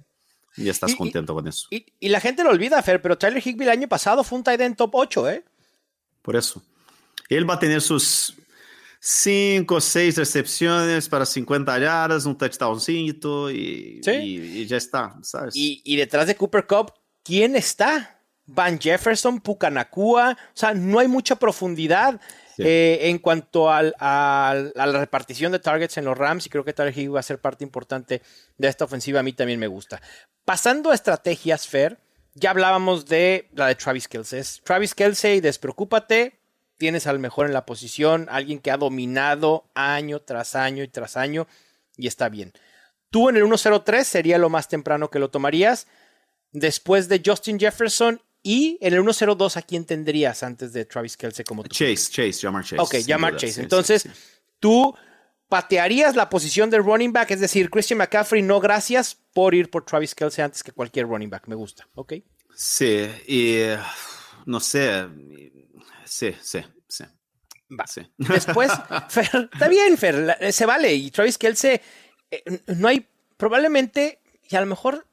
y, 0.61 0.69
estás 0.69 0.91
Y- 0.91 0.95
contento 0.95 1.33
con 1.33 1.47
eso. 1.47 1.67
Y, 1.71 2.09
la 2.09 2.19
gente 2.19 2.43
lo 2.43 2.49
olvida, 2.49 2.81
Fer, 2.83 3.01
pero 3.01 3.17
Tyler 3.17 3.45
Higby 3.45 3.63
el 3.63 3.69
año 3.71 3.87
pasado 3.87 4.23
fue 4.23 4.37
un 4.37 4.43
tight 4.43 4.61
end 4.61 4.75
top 4.75 4.91
8, 4.93 5.29
¿eh? 5.29 5.45
Por 6.21 6.35
eso. 6.35 6.61
Él 7.29 7.49
va 7.49 7.55
a 7.55 7.59
tener 7.59 7.81
sus 7.81 8.35
5 8.99 9.75
o 9.75 9.81
6 9.81 10.17
recepciones 10.17 11.07
para 11.07 11.25
50 11.25 11.79
yardas, 11.79 12.25
un 12.25 12.37
touchdowncito 12.37 13.49
y, 13.49 14.01
Sí. 14.03 14.11
y, 14.11 14.35
y 14.61 14.65
ya 14.67 14.77
está, 14.77 15.15
¿sabes? 15.23 15.55
Y, 15.55 15.81
y 15.85 15.95
detrás 15.95 16.27
de 16.27 16.35
Cooper 16.35 16.67
Cup, 16.67 16.91
¿quién 17.23 17.55
está? 17.55 18.17
Van 18.45 18.79
Jefferson, 18.79 19.39
Pucanacua, 19.41 20.31
o 20.33 20.57
sea, 20.57 20.73
no 20.73 20.99
hay 20.99 21.07
mucha 21.07 21.35
profundidad 21.37 22.19
Sí. 22.57 22.63
eh, 22.65 22.99
en 23.03 23.19
cuanto 23.19 23.71
al- 23.71 23.95
al- 23.99 24.73
a 24.75 24.85
la 24.85 24.99
repartición 24.99 25.51
de 25.53 25.59
targets 25.59 25.97
en 25.97 26.03
los 26.05 26.17
Rams 26.17 26.45
y 26.45 26.49
creo 26.49 26.65
que 26.65 26.73
Tyler 26.73 26.91
Higby 26.97 27.07
va 27.07 27.21
a 27.21 27.23
ser 27.23 27.39
parte 27.39 27.63
importante 27.63 28.21
de 28.57 28.67
esta 28.67 28.83
ofensiva, 28.83 29.21
a 29.21 29.23
mí 29.23 29.31
también 29.31 29.59
me 29.61 29.67
gusta. 29.67 30.01
Pasando 30.43 30.91
a 30.91 30.95
estrategias, 30.95 31.67
Fer, 31.67 31.99
ya 32.33 32.49
hablábamos 32.49 33.05
de 33.05 33.47
la 33.53 33.67
de 33.67 33.75
Travis 33.75 34.07
Kelsey. 34.09 34.41
Travis 34.65 34.93
Kelsey, 34.93 35.39
despreocúpate, 35.39 36.38
tienes 36.79 37.05
al 37.05 37.19
mejor 37.19 37.45
en 37.45 37.53
la 37.53 37.65
posición, 37.67 38.27
alguien 38.31 38.57
que 38.59 38.71
ha 38.71 38.77
dominado 38.77 39.69
año 39.75 40.21
tras 40.21 40.55
año 40.55 40.83
y 40.83 40.87
tras 40.87 41.17
año 41.17 41.45
y 41.97 42.07
está 42.07 42.29
bien. 42.29 42.53
Tú 43.11 43.29
en 43.29 43.35
el 43.35 43.43
1-0-3 43.43 44.03
sería 44.03 44.37
lo 44.37 44.49
más 44.49 44.67
temprano 44.67 45.09
que 45.11 45.19
lo 45.19 45.29
tomarías. 45.29 45.87
Después 46.51 47.09
de 47.09 47.21
Justin 47.23 47.59
Jefferson 47.59 48.21
y 48.41 48.77
en 48.81 48.93
el 48.93 49.01
1-0-2, 49.01 49.57
¿a 49.57 49.61
quién 49.61 49.83
tendrías 49.85 50.41
antes 50.41 50.71
de 50.71 50.85
Travis 50.85 51.17
Kelsey 51.17 51.43
como 51.43 51.63
tú? 51.63 51.69
Chase, 51.69 52.09
Chase, 52.09 52.33
Jamar 52.41 52.63
Chase. 52.63 52.79
Ok, 52.79 52.95
Jamar 53.05 53.33
duda, 53.33 53.41
Chase. 53.41 53.53
sí, 53.53 53.61
Entonces, 53.61 54.01
sí, 54.03 54.09
sí. 54.09 54.15
tú 54.59 54.95
patearías 55.49 56.15
la 56.15 56.29
posición 56.29 56.69
de 56.69 56.77
running 56.77 57.11
back, 57.11 57.31
es 57.31 57.41
decir, 57.41 57.69
Christian 57.69 57.97
McCaffrey, 57.97 58.41
no 58.41 58.59
gracias 58.61 59.17
por 59.33 59.53
ir 59.53 59.69
por 59.69 59.83
Travis 59.83 60.15
Kelsey 60.15 60.43
antes 60.43 60.63
que 60.63 60.71
cualquier 60.71 61.07
running 61.07 61.29
back. 61.29 61.47
Me 61.47 61.55
gusta, 61.55 61.87
¿ok? 61.95 62.13
Sí, 62.55 63.09
y 63.27 63.55
eh, 63.57 63.77
no 64.45 64.59
sé. 64.59 65.07
Sí, 66.09 66.35
sí, 66.41 66.59
sí. 66.87 67.03
Va. 67.79 67.85
sí. 67.85 68.01
Después, 68.17 68.71
Fer, 69.09 69.49
está 69.53 69.67
bien, 69.67 69.97
Fer, 69.97 70.37
eh, 70.39 70.51
se 70.51 70.65
vale. 70.65 70.93
Y 70.93 71.11
Travis 71.11 71.37
Kelsey, 71.37 71.79
eh, 72.31 72.43
no 72.67 72.87
hay, 72.87 73.07
probablemente, 73.37 74.19
y 74.49 74.55
a 74.55 74.61
lo 74.61 74.65
mejor 74.65 75.05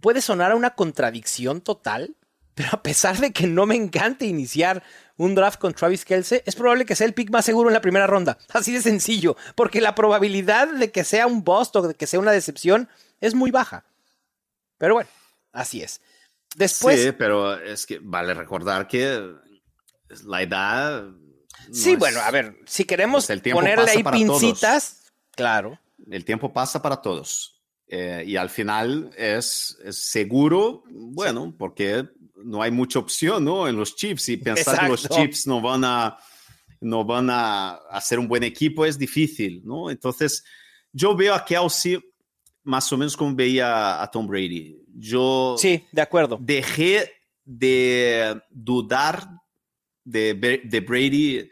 puede 0.00 0.20
sonar 0.20 0.52
a 0.52 0.56
una 0.56 0.70
contradicción 0.74 1.60
total, 1.60 2.14
pero 2.54 2.68
a 2.72 2.82
pesar 2.82 3.18
de 3.18 3.32
que 3.32 3.48
no 3.48 3.66
me 3.66 3.74
encanta 3.74 4.24
iniciar 4.24 4.84
un 5.16 5.34
draft 5.34 5.58
con 5.58 5.74
Travis 5.74 6.04
Kelsey, 6.04 6.42
es 6.46 6.54
probable 6.54 6.86
que 6.86 6.94
sea 6.94 7.06
el 7.06 7.14
pick 7.14 7.30
más 7.30 7.44
seguro 7.44 7.68
en 7.68 7.74
la 7.74 7.80
primera 7.80 8.06
ronda. 8.06 8.38
Así 8.52 8.72
de 8.72 8.82
sencillo, 8.82 9.36
porque 9.56 9.80
la 9.80 9.94
probabilidad 9.94 10.68
de 10.68 10.92
que 10.92 11.02
sea 11.02 11.26
un 11.26 11.42
bust 11.42 11.74
o 11.76 11.82
de 11.82 11.94
que 11.94 12.06
sea 12.06 12.20
una 12.20 12.30
decepción 12.30 12.88
es 13.20 13.34
muy 13.34 13.50
baja. 13.50 13.84
Pero 14.78 14.94
bueno, 14.94 15.10
así 15.52 15.82
es. 15.82 16.00
Después, 16.56 17.00
sí, 17.02 17.12
pero 17.12 17.58
es 17.60 17.86
que 17.86 17.98
vale 18.02 18.34
recordar 18.34 18.86
que 18.86 19.20
la 20.26 20.42
edad. 20.42 21.02
no 21.04 21.24
Sí, 21.72 21.92
es- 21.92 21.98
bueno, 21.98 22.20
a 22.20 22.30
ver, 22.30 22.56
si 22.66 22.84
queremos 22.84 23.26
Pues 23.26 23.40
ponerle 23.52 23.90
ahí 23.90 24.02
todos. 24.02 24.40
pincitas, 24.40 25.02
claro. 25.32 25.78
El 26.10 26.24
tiempo 26.24 26.52
pasa 26.52 26.80
para 26.82 27.00
todos. 27.00 27.62
Eh, 27.86 28.24
y 28.26 28.36
al 28.36 28.50
final 28.50 29.10
es, 29.16 29.78
es 29.84 29.98
seguro, 29.98 30.84
bueno, 30.90 31.54
porque 31.56 32.04
no 32.36 32.62
hay 32.62 32.70
mucha 32.70 32.98
opción, 32.98 33.44
¿no? 33.44 33.68
En 33.68 33.76
los 33.76 33.94
Chiefs. 33.96 34.28
Y 34.30 34.36
pensar 34.36 34.80
que 34.80 34.88
los. 34.88 35.08
Chiefs 35.08 35.46
no 35.46 35.60
van 35.60 35.84
a 35.84 36.16
no 36.80 37.02
van 37.04 37.30
a 37.30 37.76
hacer 37.90 38.18
un 38.18 38.28
buen 38.28 38.42
equipo 38.42 38.84
es 38.84 38.98
difícil, 38.98 39.62
¿no? 39.64 39.90
Entonces, 39.90 40.44
yo 40.92 41.16
veo 41.16 41.34
a 41.34 41.42
Kelsey 41.42 41.98
más 42.64 42.92
o 42.92 42.96
menos 42.98 43.16
como 43.16 43.34
veía 43.34 44.02
a 44.02 44.10
Tom 44.10 44.26
Brady. 44.26 44.82
Yo 44.96 45.54
Sí, 45.58 45.86
de 45.92 46.02
acuerdo. 46.02 46.38
dejé 46.40 47.12
de 47.44 48.40
dudar 48.50 49.28
de, 50.04 50.34
de 50.64 50.80
Brady 50.80 51.48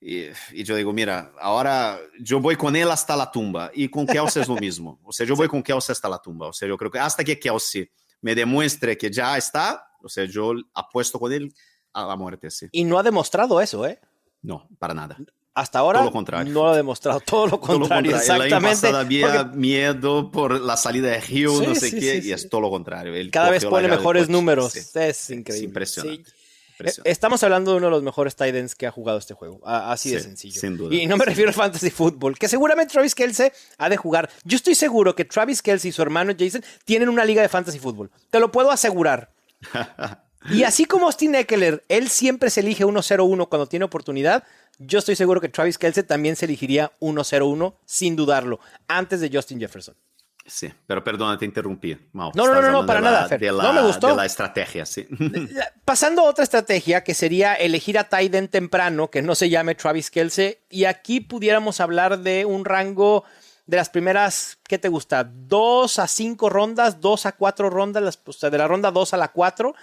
y, 0.00 0.24
y 0.52 0.62
yo 0.64 0.76
digo, 0.76 0.92
mira, 0.92 1.32
ahora 1.40 1.98
yo 2.20 2.40
voy 2.40 2.56
con 2.56 2.76
él 2.76 2.90
hasta 2.90 3.16
la 3.16 3.30
tumba 3.30 3.70
y 3.74 3.88
con 3.88 4.06
Kelsey 4.06 4.42
es 4.42 4.48
lo 4.48 4.56
mismo. 4.60 5.00
O 5.04 5.12
sea, 5.12 5.26
yo 5.26 5.34
voy 5.34 5.48
con 5.48 5.62
Kelsey 5.62 5.92
hasta 5.92 6.08
la 6.08 6.18
tumba. 6.18 6.48
O 6.48 6.52
sea, 6.52 6.68
yo 6.68 6.76
creo 6.76 6.90
que 6.90 6.98
hasta 6.98 7.24
que 7.24 7.38
Kelsey 7.38 7.90
me 8.20 8.34
demuestre 8.34 8.96
que 8.96 9.10
ya 9.10 9.36
está, 9.36 9.84
o 10.02 10.08
sea, 10.08 10.24
yo 10.24 10.52
apuesto 10.74 11.18
con 11.18 11.32
él 11.32 11.52
a 11.92 12.06
la 12.06 12.16
muerte, 12.16 12.50
sí. 12.50 12.66
Y 12.72 12.84
no 12.84 12.98
ha 12.98 13.02
demostrado 13.02 13.60
eso, 13.60 13.86
¿eh? 13.86 14.00
No, 14.42 14.68
para 14.78 14.94
nada. 14.94 15.16
Hasta 15.54 15.80
ahora 15.80 15.98
Todo 15.98 16.06
lo 16.08 16.12
contrario. 16.12 16.52
no 16.52 16.62
lo 16.64 16.68
ha 16.70 16.76
demostrado. 16.76 17.20
Todo 17.20 17.46
lo 17.46 17.58
Todo 17.58 17.72
lo 17.74 17.78
contrario, 17.80 18.12
contrario. 18.12 18.44
El 18.44 18.52
año 18.54 18.68
exactamente. 18.68 18.96
había 18.96 19.42
porque 19.44 19.56
miedo 19.58 20.30
por 20.30 20.60
la 20.60 20.76
salida 20.76 21.08
de 21.10 21.20
Sí, 21.20 21.42
no 21.42 21.74
sé 21.74 21.90
sí, 21.90 21.98
qué, 21.98 22.22
sí, 22.22 22.28
y 22.28 22.32
es 22.32 22.48
todo 22.48 22.60
lo 22.60 22.70
contrario. 22.70 23.14
Él 23.14 23.30
cada 23.32 23.50
vez 23.50 23.64
pone 23.64 23.88
mejores 23.88 24.28
números. 24.28 24.76
Es 24.76 25.30
increíble. 25.30 25.64
impresionante. 25.66 26.16
Sí. 26.16 26.32
impresionante. 26.78 27.08
Eh, 27.08 27.12
Estamos 27.12 27.42
hablando 27.42 27.72
de 27.72 27.78
uno 27.78 27.86
de 27.86 27.90
los 27.90 28.02
mejores 28.04 28.36
tight 28.36 28.54
ends 28.54 28.76
que 28.76 28.86
ha 28.86 28.92
jugado 28.92 29.18
este 29.18 29.34
juego. 29.34 29.60
A- 29.66 29.90
Así 29.90 30.10
de 30.12 30.20
sencillo. 30.20 30.60
sin 30.60 30.76
duda, 30.76 30.94
y 30.94 31.06
no 31.08 31.16
me 31.16 31.24
refiero 31.24 31.48
al 31.48 31.54
fantasy 31.54 31.90
fútbol, 31.90 32.38
que 32.38 32.46
seguramente 32.46 32.92
Travis 32.92 33.16
Kelsey 33.16 33.50
ha 33.78 33.88
de 33.88 33.96
jugar. 33.96 34.30
Yo 34.44 34.54
estoy 34.54 34.76
seguro 34.76 35.16
que 35.16 35.24
Travis 35.24 35.60
Kelsey 35.60 35.88
y 35.88 35.92
su 35.92 36.02
hermano 36.02 36.32
Jason 36.38 36.62
tienen 36.84 37.08
una 37.08 37.24
liga 37.24 37.42
de 37.42 37.48
fantasy 37.48 37.80
fútbol. 37.80 38.12
Te 38.30 38.38
lo 38.38 38.52
puedo 38.52 38.70
asegurar. 38.70 39.32
Y 40.50 40.62
así 40.62 40.84
como 40.84 41.06
Austin 41.06 41.34
Eckler, 41.34 41.84
él 41.88 42.08
siempre 42.08 42.50
se 42.50 42.60
elige 42.60 42.84
1-0-1 42.84 43.48
cuando 43.48 43.66
tiene 43.66 43.84
oportunidad. 43.84 44.44
Yo 44.78 45.00
estoy 45.00 45.16
seguro 45.16 45.40
que 45.40 45.48
Travis 45.48 45.78
Kelsey 45.78 46.04
también 46.04 46.36
se 46.36 46.44
elegiría 46.46 46.92
1-0-1 47.00 47.74
sin 47.84 48.14
dudarlo, 48.16 48.60
antes 48.86 49.20
de 49.20 49.30
Justin 49.32 49.58
Jefferson. 49.58 49.94
Sí, 50.46 50.72
pero 50.86 51.04
perdona, 51.04 51.36
te 51.36 51.44
interrumpí. 51.44 51.94
Mau, 52.12 52.30
No, 52.34 52.46
no, 52.46 52.62
no, 52.62 52.70
no, 52.70 52.86
para 52.86 53.00
la- 53.02 53.10
nada, 53.10 53.28
Fer. 53.28 53.38
De 53.40 53.52
la, 53.52 53.62
No 53.64 53.72
me 53.74 53.82
gustó. 53.82 54.08
De 54.08 54.14
la 54.16 54.24
estrategia, 54.24 54.86
sí. 54.86 55.06
Pasando 55.84 56.22
a 56.22 56.24
otra 56.24 56.44
estrategia 56.44 57.04
que 57.04 57.12
sería 57.12 57.54
elegir 57.54 57.98
a 57.98 58.08
end 58.10 58.48
temprano, 58.48 59.10
que 59.10 59.20
no 59.20 59.34
se 59.34 59.50
llame 59.50 59.74
Travis 59.74 60.10
Kelsey, 60.10 60.56
y 60.70 60.84
aquí 60.84 61.20
pudiéramos 61.20 61.80
hablar 61.80 62.20
de 62.20 62.46
un 62.46 62.64
rango 62.64 63.24
de 63.66 63.76
las 63.76 63.90
primeras, 63.90 64.56
¿qué 64.66 64.78
te 64.78 64.88
gusta? 64.88 65.24
Dos 65.24 65.98
a 65.98 66.06
cinco 66.06 66.48
rondas, 66.48 67.02
dos 67.02 67.26
a 67.26 67.32
cuatro 67.32 67.68
rondas, 67.68 68.18
o 68.24 68.32
sea, 68.32 68.48
de 68.48 68.56
la 68.56 68.66
ronda 68.66 68.90
dos 68.90 69.12
a 69.12 69.18
la 69.18 69.28
cuatro. 69.28 69.74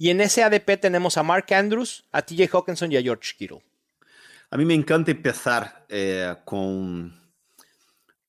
Y 0.00 0.08
en 0.08 0.22
ese 0.22 0.42
ADP 0.42 0.80
tenemos 0.80 1.18
a 1.18 1.22
Mark 1.22 1.52
Andrews, 1.52 2.04
a 2.10 2.22
TJ 2.22 2.48
Hawkinson 2.50 2.90
y 2.90 2.96
a 2.96 3.02
George 3.02 3.34
Kittle. 3.36 3.62
A 4.48 4.56
mí 4.56 4.64
me 4.64 4.72
encanta 4.72 5.10
empezar 5.10 5.84
eh, 5.90 6.36
con, 6.46 7.14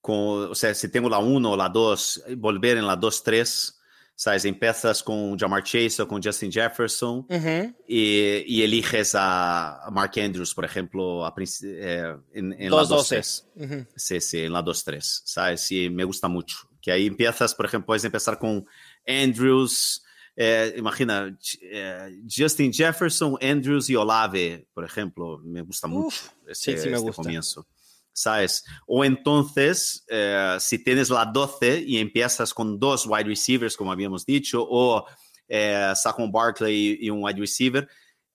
con, 0.02 0.52
o 0.52 0.54
sea, 0.54 0.74
si 0.76 0.90
tengo 0.90 1.10
la 1.10 1.20
1 1.20 1.50
o 1.50 1.56
la 1.56 1.70
2, 1.70 2.24
volver 2.36 2.76
en 2.76 2.86
la 2.86 3.00
2-3, 3.00 3.78
¿sabes? 4.14 4.44
Empiezas 4.44 5.02
con 5.02 5.40
Jamar 5.40 5.64
Chase 5.64 6.02
o 6.02 6.08
con 6.10 6.22
Justin 6.22 6.52
Jefferson 6.52 7.26
Ujú. 7.30 7.74
y, 7.88 8.44
y 8.46 8.64
eliges 8.64 9.14
a, 9.18 9.88
Mark 9.94 10.12
Andrews, 10.18 10.54
por 10.54 10.66
ejemplo, 10.66 11.26
a 11.26 11.34
eh, 11.64 12.18
en, 12.34 12.52
en 12.52 12.70
la 12.70 12.78
Dos 12.80 12.90
2-3. 12.90 12.96
doces. 12.98 13.48
Ujú. 13.56 13.86
Sí, 13.96 14.20
sí, 14.20 14.40
en 14.42 14.52
la 14.52 14.62
2-3, 14.62 15.22
¿sabes? 15.24 15.72
Y 15.72 15.90
me 15.90 16.04
gusta 16.04 16.28
mucho. 16.28 16.58
Que 16.82 16.92
ahí 16.92 17.08
empiezas, 17.08 17.56
por 17.56 17.66
ejemplo, 17.66 17.86
puedes 17.86 18.04
empezar 18.04 18.38
con 18.38 18.66
Andrews, 19.08 20.04
eh, 20.36 20.74
imagina, 20.78 21.38
eh, 21.62 22.20
Justin 22.30 22.72
Jefferson, 22.74 23.38
Andrews 23.42 23.90
y 23.90 23.96
Olave, 23.96 24.68
por 24.74 24.84
ejemplo, 24.86 25.40
me 25.44 25.62
gusta 25.62 25.88
mucho 25.88 26.18
sí, 26.52 26.72
ese, 26.72 26.78
sí 26.84 26.90
me 26.90 26.96
este 26.96 27.08
gusta. 27.08 27.22
comienzo. 27.24 27.68
¿Sabes? 28.14 28.66
O 28.88 29.06
entonces, 29.06 30.04
eh, 30.10 30.58
si 30.60 30.84
tienes 30.84 31.10
la 31.10 31.26
12 31.26 31.80
y 31.80 31.98
empiezas 31.98 32.54
con 32.54 32.78
dos 32.78 33.06
wide 33.08 33.24
receivers, 33.24 33.78
como 33.78 33.92
habíamos 33.92 34.26
dicho, 34.26 34.66
o 34.70 35.06
eh, 35.48 35.94
Saquon 35.96 36.30
Barkley 36.32 36.98
y, 37.02 37.06
y 37.08 37.10
un 37.10 37.24
wide 37.24 37.40
receiver, 37.40 37.88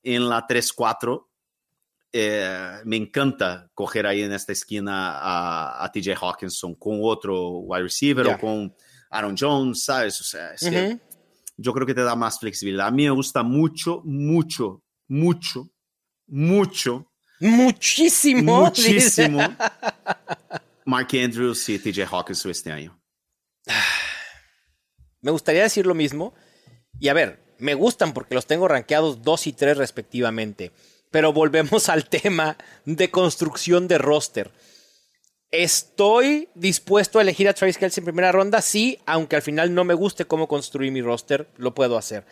en 0.03 0.29
la 0.29 0.47
3-4 0.47 1.27
eh, 2.13 2.79
me 2.85 2.97
encanta 2.97 3.69
coger 3.75 4.07
ahí 4.07 4.23
en 4.23 4.33
esta 4.33 4.53
esquina 4.53 5.19
a, 5.19 5.85
a 5.85 5.93
TJ 5.93 6.15
Hawkinson 6.15 6.75
con 6.77 7.01
otro 7.03 7.59
wide 7.59 7.83
receiver 7.83 8.25
Ya. 8.25 8.37
o 8.37 8.39
con 8.39 8.75
Aaron 9.11 9.37
Jones, 9.39 9.85
¿sabes? 9.85 10.19
O 10.21 10.25
sea, 10.25 10.55
es 10.55 10.61
que 10.61 10.87
Ujú. 10.87 11.01
Yo 11.57 11.73
creo 11.73 11.87
que 11.87 11.95
te 11.95 12.03
da 12.03 12.17
más 12.17 12.39
flexibilidad. 12.39 12.89
A 12.89 12.91
mí 12.91 13.05
me 13.05 13.11
gusta 13.11 13.43
mucho, 13.43 14.03
mucho, 14.05 14.83
mucho, 15.09 15.71
mucho, 16.27 17.11
Muchísimo. 17.41 18.61
muchísimo 18.65 19.41
Mark 20.85 21.09
Andrews 21.13 21.69
y 21.69 21.79
TJ 21.79 22.05
Hawkins 22.11 22.47
este 22.47 22.73
año. 22.73 22.99
Me 25.21 25.31
gustaría 25.31 25.63
decir 25.63 25.87
lo 25.87 25.95
mismo. 25.95 26.35
Y 27.01 27.09
a 27.09 27.15
ver, 27.15 27.43
me 27.59 27.75
gustan 27.75 28.13
porque 28.13 28.35
los 28.35 28.47
tengo 28.47 28.69
rankeados 28.69 29.23
2 29.23 29.49
y 29.49 29.53
3 29.53 29.77
respectivamente. 29.77 30.73
Pero 31.11 31.33
volvemos 31.33 31.89
al 31.89 32.09
tema 32.09 32.57
de 32.85 33.11
construcción 33.11 33.89
de 33.89 33.99
roster. 33.99 34.53
¿Estoy 35.53 36.49
dispuesto 36.55 37.19
a 37.19 37.23
elegir 37.23 37.49
a 37.49 37.55
Travis 37.55 37.79
Kelce 37.79 38.01
en 38.01 38.05
primera 38.05 38.33
ronda? 38.33 38.61
Sí, 38.61 38.99
aunque 39.07 39.37
al 39.37 39.43
final 39.43 39.73
no 39.75 39.85
me 39.85 39.95
guste 39.95 40.25
cómo 40.25 40.49
construir 40.49 40.91
mi 40.91 41.03
roster, 41.03 41.49
lo 41.57 41.75
puedo 41.75 41.97
hacer. 41.97 42.27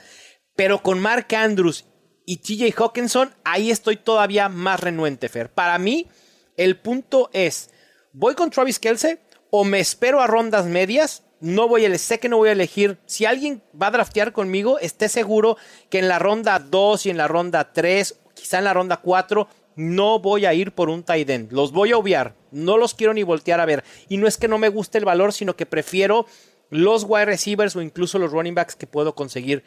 Pero 0.57 0.83
con 0.83 0.99
Mark 0.99 1.29
Andrews 1.35 1.85
y 2.27 2.39
TJ 2.39 2.75
Hawkinson, 2.77 3.35
ahí 3.45 3.71
estoy 3.71 3.97
todavía 3.97 4.49
más 4.49 4.81
renuente, 4.81 5.29
Fer. 5.29 5.53
Para 5.53 5.79
mí, 5.79 6.09
el 6.57 6.77
punto 6.77 7.31
es, 7.33 7.71
¿voy 8.13 8.35
con 8.35 8.51
Travis 8.51 8.79
Kelce 8.81 9.21
o 9.51 9.65
me 9.65 9.79
espero 9.79 10.21
a 10.21 10.27
rondas 10.27 10.67
medias? 10.67 11.23
No 11.41 11.69
voy 11.69 11.85
a, 11.85 11.99
sé 11.99 12.19
que 12.19 12.29
no 12.29 12.39
voy 12.39 12.49
a 12.49 12.53
elegir. 12.53 12.99
Si 13.07 13.27
alguien 13.27 13.63
va 13.81 13.89
a 13.89 13.93
draftear 13.93 14.33
conmigo, 14.33 14.79
esté 14.81 15.09
seguro 15.09 15.57
que 15.89 15.99
en 15.99 16.09
la 16.09 16.19
ronda 16.19 16.59
2 16.59 17.07
y 17.07 17.11
en 17.11 17.17
la 17.17 17.29
ronda 17.29 17.73
3, 17.73 18.19
quizá 18.35 18.59
en 18.59 18.65
la 18.65 18.75
ronda 18.75 18.97
4, 18.99 19.49
no 19.77 20.19
voy 20.19 20.47
a 20.47 20.55
ir 20.55 20.73
por 20.73 20.89
un 20.89 21.03
tight. 21.03 21.51
Los 21.51 21.73
voy 21.73 21.93
a 21.93 21.97
obviar. 21.97 22.37
No 22.51 22.79
los 22.79 22.95
quiero 22.95 23.15
ni 23.15 23.23
voltear 23.23 23.61
a 23.61 23.67
ver. 23.67 23.85
Y 24.09 24.17
no 24.17 24.27
es 24.27 24.37
que 24.37 24.49
no 24.49 24.59
me 24.59 24.69
guste 24.69 24.99
el 24.99 25.05
valor, 25.05 25.33
sino 25.33 25.57
que 25.57 25.67
prefiero 25.67 26.27
los 26.71 27.05
wide 27.05 27.27
receivers 27.27 27.77
o 27.77 27.83
incluso 27.83 28.19
los 28.19 28.33
running 28.33 28.55
backs 28.55 28.77
que 28.77 28.87
puedo 28.87 29.15
conseguir 29.15 29.65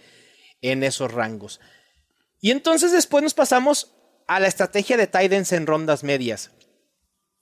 en 0.62 0.84
esos 0.84 1.12
rangos. 1.14 1.60
Y 2.42 2.52
entonces 2.52 2.92
después 2.92 3.24
nos 3.24 3.34
pasamos 3.34 3.94
a 4.28 4.40
la 4.40 4.48
estrategia 4.48 4.98
de 4.98 5.08
tight 5.08 5.32
ends 5.32 5.52
en 5.52 5.68
rondas 5.68 6.04
medias. 6.04 6.52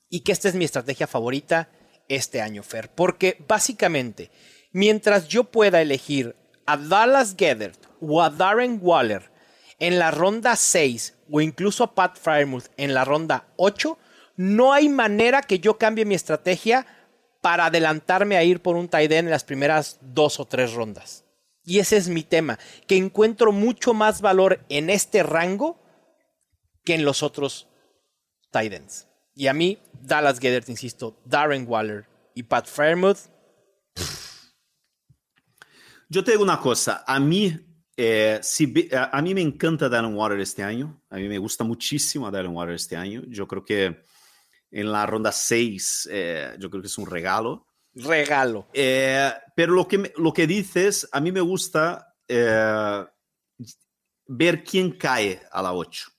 Y 0.10 0.21
que 0.21 0.32
esta 0.32 0.47
es 0.47 0.56
mi 0.56 0.65
estrategia 0.65 1.08
favorita 1.08 1.69
este 2.08 2.41
año, 2.41 2.63
Fer. 2.63 2.89
Porque 2.89 3.43
básicamente, 3.47 4.30
mientras 4.71 5.28
yo 5.28 5.45
pueda 5.45 5.82
elegir 5.82 6.36
a 6.65 6.78
Dallas 6.78 7.36
Gethert 7.38 7.86
o 7.99 8.21
a 8.21 8.30
Darren 8.30 8.80
Waller 8.82 9.32
en 9.80 9.99
la 9.99 10.12
ronda 10.12 10.56
6 10.56 11.14
o 11.32 11.42
incluso 11.42 11.84
a 11.84 11.96
Pat 11.96 12.18
Fryermuth 12.18 12.66
en 12.78 12.94
la 12.94 13.06
ronda 13.06 13.48
8, 13.58 13.98
no 14.38 14.74
hay 14.74 14.90
manera 14.90 15.42
que 15.42 15.60
yo 15.60 15.78
cambie 15.78 16.06
mi 16.06 16.16
estrategia 16.16 16.86
para 17.42 17.68
adelantarme 17.68 18.38
a 18.38 18.44
ir 18.44 18.62
por 18.62 18.76
un 18.76 18.88
tight 18.88 19.12
end 19.12 19.28
en 19.28 19.32
las 19.32 19.44
primeras 19.44 20.00
dos 20.02 20.40
o 20.40 20.46
tres 20.46 20.74
rondas. 20.74 21.24
Y 21.64 21.80
ese 21.80 21.98
es 21.98 22.10
mi 22.10 22.24
tema, 22.24 22.60
que 22.88 22.98
encuentro 22.98 23.52
mucho 23.52 23.94
más 23.94 24.22
valor 24.22 24.64
en 24.70 24.90
este 24.90 25.24
rango 25.24 25.80
que 26.84 26.94
en 26.94 27.06
los 27.06 27.24
otros 27.24 27.68
tight 28.52 28.74
ends. 28.74 29.08
Y 29.34 29.48
a 29.48 29.54
mí, 29.54 29.80
Dallas 30.02 30.40
Gedert, 30.40 30.70
insisto, 30.70 31.20
Darren 31.26 31.66
Waller 31.68 32.08
y 32.36 32.44
Pat 32.44 32.68
Fairmouth. 32.68 33.30
Yo 36.10 36.24
te 36.24 36.32
digo 36.32 36.44
una 36.44 36.60
cosa, 36.60 37.04
a 37.06 37.20
mí, 37.20 37.60
eh, 37.98 38.40
si, 38.42 38.90
a 38.94 39.22
mí 39.22 39.34
me 39.34 39.42
encanta 39.42 39.90
Darren 39.90 40.16
Waller 40.16 40.40
este 40.40 40.64
año, 40.64 41.02
a 41.10 41.18
mí 41.18 41.28
me 41.28 41.38
gusta 41.38 41.64
muchísimo 41.64 42.28
a 42.28 42.32
Darren 42.32 42.56
Waller 42.56 42.76
este 42.76 42.96
año. 42.96 43.24
Yo 43.28 43.48
creo 43.48 43.64
que 43.64 44.04
en 44.72 44.92
la 44.92 45.06
ronda 45.06 45.32
6, 45.32 46.10
eh, 46.12 46.56
yo 46.60 46.70
creo 46.70 46.82
que 46.82 46.88
es 46.88 46.98
un 46.98 47.08
regalo 47.08 47.68
regalo. 47.96 48.68
Eh, 48.74 49.32
pero 49.56 49.74
lo 49.74 49.88
que, 49.88 50.14
lo 50.18 50.34
que 50.34 50.48
dices, 50.48 51.08
a 51.12 51.20
mí 51.20 51.32
me 51.32 51.42
gusta 51.42 52.16
eh, 52.28 53.06
ver 54.28 54.64
quién 54.64 54.92
cae 54.92 55.42
a 55.52 55.62
la 55.62 55.74
8. 55.74 56.12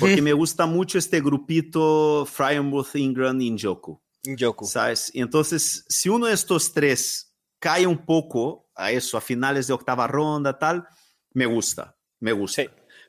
Porque 0.00 0.22
me 0.22 0.32
gusta 0.32 0.64
mucho 0.64 0.96
este 0.96 1.20
grupito 1.20 2.24
Fryermuth, 2.24 2.94
Ingram 2.94 3.38
y 3.38 3.50
Njoku. 3.50 4.00
Njoku. 4.24 4.64
¿Sabes? 4.64 5.10
Entonces, 5.12 5.84
si 5.88 6.08
uno 6.08 6.26
de 6.26 6.32
estos 6.32 6.72
tres 6.72 7.34
cae 7.58 7.86
un 7.86 8.06
poco 8.06 8.63
a 8.74 8.90
eso, 8.90 9.16
a 9.16 9.20
finales 9.20 9.66
de 9.66 9.72
octava 9.72 10.06
ronda, 10.06 10.58
tal, 10.58 10.86
me 11.32 11.46
gusta, 11.46 11.96
me 12.20 12.32
gusta. 12.32 12.64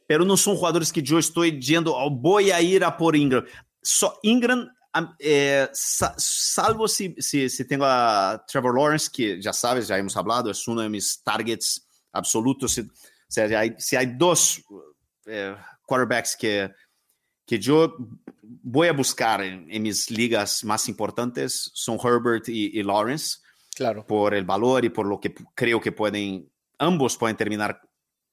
Pero 0.07 0.23
no 0.23 0.37
son 0.37 0.55
jugadores 0.55 0.91
que 0.91 1.01
yo 1.01 1.17
estoy 1.17 1.59
yendo, 1.59 1.95
oh, 1.95 2.09
voy 2.09 2.51
a 2.51 2.61
ir 2.61 2.83
a 2.83 2.95
por 2.95 3.15
Ingram. 3.15 3.45
So, 3.81 4.19
Ingram 4.23 4.69
eh, 5.19 5.67
salvo 5.73 6.87
si, 6.87 7.15
si, 7.19 7.49
si, 7.49 7.65
tengo 7.65 7.85
a 7.85 8.43
Trevor 8.47 8.75
Lawrence, 8.75 9.09
que 9.11 9.41
ya 9.41 9.51
sabes, 9.51 9.87
ya 9.87 9.97
hemos 9.97 10.15
hablado, 10.15 10.49
es 10.49 10.67
uno 10.67 10.81
de 10.81 10.89
mis 10.89 11.21
targets 11.21 11.85
absolutos. 12.13 12.73
Si, 12.73 12.81
o 12.81 12.85
sea, 13.27 13.47
si 13.47 13.55
hay, 13.55 13.75
si 13.77 13.95
hay 13.95 14.05
dos 14.17 14.63
eh, 15.25 15.55
quarterbacks 15.85 16.35
que, 16.37 16.71
que 17.45 17.59
yo 17.59 17.97
voy 18.41 18.87
a 18.87 18.93
buscar 18.93 19.43
en, 19.43 19.67
en, 19.69 19.83
mis 19.83 20.09
ligas 20.09 20.63
más 20.63 20.87
importantes, 20.87 21.71
son 21.73 21.97
Herbert 22.01 22.47
y, 22.47 22.79
y, 22.79 22.83
Lawrence. 22.83 23.39
Claro. 23.75 24.07
Por 24.07 24.33
el 24.33 24.45
valor 24.45 24.85
y 24.85 24.89
por 24.89 25.05
lo 25.05 25.19
que 25.19 25.35
creo 25.53 25.81
que 25.81 25.91
pueden, 25.91 26.49
ambos 26.79 27.17
pueden 27.17 27.35
terminar 27.35 27.81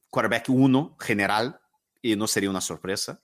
quarterback 0.09 0.49
uno 0.49 0.97
general 1.01 1.61
y 2.01 2.15
no 2.15 2.27
sería 2.29 2.51
una 2.51 2.61
sorpresa. 2.61 3.21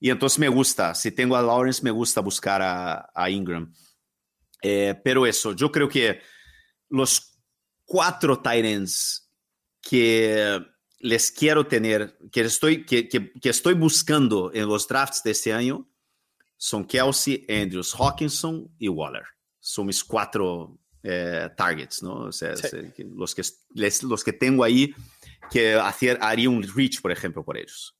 Y 0.00 0.10
entonces 0.10 0.38
me 0.38 0.48
gusta, 0.48 0.94
si 0.94 1.12
tengo 1.12 1.36
a 1.36 1.42
Lawrence, 1.42 1.82
me 1.82 1.90
gusta 1.90 2.20
buscar 2.20 2.62
a, 2.62 3.30
Ingram. 3.30 3.72
Eh, 4.62 4.94
pero 5.04 5.26
eso, 5.26 5.52
yo 5.52 5.70
creo 5.70 5.88
que 5.88 6.20
los 6.88 7.38
cuatro 7.84 8.38
Titans 8.40 9.30
que 9.80 10.60
les 10.98 11.30
quiero 11.30 11.66
tener, 11.66 12.18
que 12.32 12.40
estoy, 12.42 12.84
que, 12.84 13.08
que, 13.08 13.32
que, 13.32 13.48
estoy 13.48 13.74
buscando 13.74 14.50
en 14.52 14.66
los 14.66 14.88
drafts 14.88 15.22
de 15.22 15.30
este 15.30 15.52
año, 15.52 15.88
son 16.56 16.86
Kelsey, 16.86 17.46
Andrews, 17.48 17.94
Hawkinson 17.94 18.74
y 18.78 18.88
Waller. 18.88 19.24
Son 19.60 19.86
mis 19.86 20.02
cuatro 20.02 20.78
eh, 21.02 21.48
targets, 21.56 22.02
¿no? 22.02 22.26
O 22.26 22.32
sea, 22.32 22.56
sí. 22.56 22.76
los, 23.14 23.34
que, 23.34 23.42
les, 23.74 24.02
los 24.02 24.24
que 24.24 24.32
tengo 24.32 24.64
ahí 24.64 24.94
que 25.50 25.74
hacer, 25.74 26.18
haría 26.20 26.50
un 26.50 26.62
reach, 26.62 27.00
por 27.00 27.12
ejemplo, 27.12 27.44
por 27.44 27.56
ellos. 27.56 27.96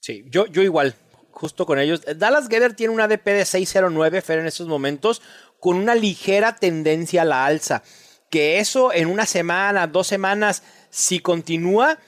Sí, 0.00 0.24
yo, 0.28 0.46
yo 0.46 0.62
igual, 0.62 0.94
justo 1.30 1.66
con 1.66 1.78
ellos. 1.78 2.02
Dallas 2.16 2.48
Gedder 2.48 2.74
tiene 2.74 2.94
una 2.94 3.04
ADP 3.04 3.24
de 3.24 3.44
609, 3.44 4.22
Fer, 4.22 4.38
en 4.38 4.46
estos 4.46 4.66
momentos, 4.66 5.22
con 5.58 5.76
una 5.76 5.94
ligera 5.94 6.56
tendencia 6.56 7.22
a 7.22 7.26
la 7.26 7.46
alza. 7.46 7.82
Que 8.30 8.58
eso 8.58 8.92
en 8.92 9.08
una 9.08 9.26
semana, 9.26 9.86
dos 9.86 10.06
semanas, 10.06 10.62
si 10.90 11.20
continúa, 11.20 11.98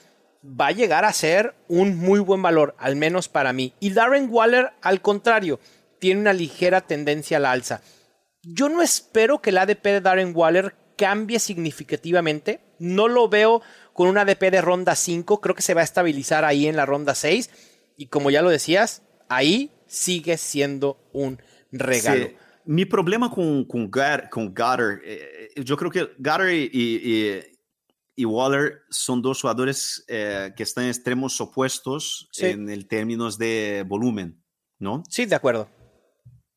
va 0.43 0.67
a 0.67 0.71
llegar 0.71 1.05
a 1.05 1.13
ser 1.13 1.55
un 1.67 1.97
muy 1.97 2.19
buen 2.19 2.41
valor, 2.41 2.75
al 2.77 2.95
menos 2.95 3.29
para 3.29 3.53
mí. 3.53 3.73
Y 3.79 3.91
Darren 3.91 4.27
Waller, 4.29 4.71
al 4.81 5.01
contrario, 5.01 5.59
tiene 5.99 6.21
una 6.21 6.33
ligera 6.33 6.81
tendencia 6.81 7.37
a 7.37 7.39
la 7.39 7.51
alza. 7.51 7.81
Yo 8.43 8.69
no 8.69 8.81
espero 8.81 9.41
que 9.41 9.51
el 9.51 9.57
ADP 9.57 9.83
de 9.83 10.01
Darren 10.01 10.33
Waller 10.35 10.75
cambie 10.97 11.39
significativamente. 11.39 12.61
No 12.77 13.07
lo 13.07 13.29
veo 13.29 13.61
con 13.93 14.09
un 14.09 14.17
ADP 14.17 14.51
de 14.51 14.61
ronda 14.61 14.95
5. 14.95 15.39
Creo 15.39 15.55
que 15.55 15.61
se 15.61 15.73
va 15.73 15.81
a 15.81 15.85
estabilizar 15.85 16.43
ahí 16.43 16.67
en 16.67 16.75
la 16.75 16.85
ronda 16.85 17.15
6. 17.15 17.49
Y 17.95 18.07
como 18.07 18.31
ya 18.31 18.41
lo 18.41 18.49
decías, 18.49 19.01
ahí 19.29 19.71
sigue 19.87 20.37
siendo 20.37 20.97
un 21.13 21.41
regalo. 21.71 22.25
Sí. 22.25 22.35
Mi 22.65 22.85
problema 22.85 23.29
con, 23.29 23.65
con, 23.65 23.89
Gar, 23.89 24.29
con 24.29 24.53
Goddard, 24.53 25.01
eh, 25.03 25.49
yo 25.57 25.75
creo 25.75 25.91
que 25.91 26.09
Goddard 26.17 26.51
y, 26.51 26.69
y, 26.73 27.41
y, 28.15 28.25
Waller 28.25 28.83
son 28.89 29.21
dos 29.21 29.41
jugadores 29.41 30.05
eh, 30.07 30.53
que 30.55 30.63
están 30.63 30.85
en 30.85 30.91
extremos 30.91 31.39
opuestos 31.41 32.29
sí. 32.31 32.45
en 32.45 32.69
el 32.69 32.87
términos 32.87 33.37
de 33.37 33.83
volumen, 33.85 34.41
¿no? 34.79 35.03
Sí, 35.09 35.25
de 35.25 35.35
acuerdo. 35.35 35.67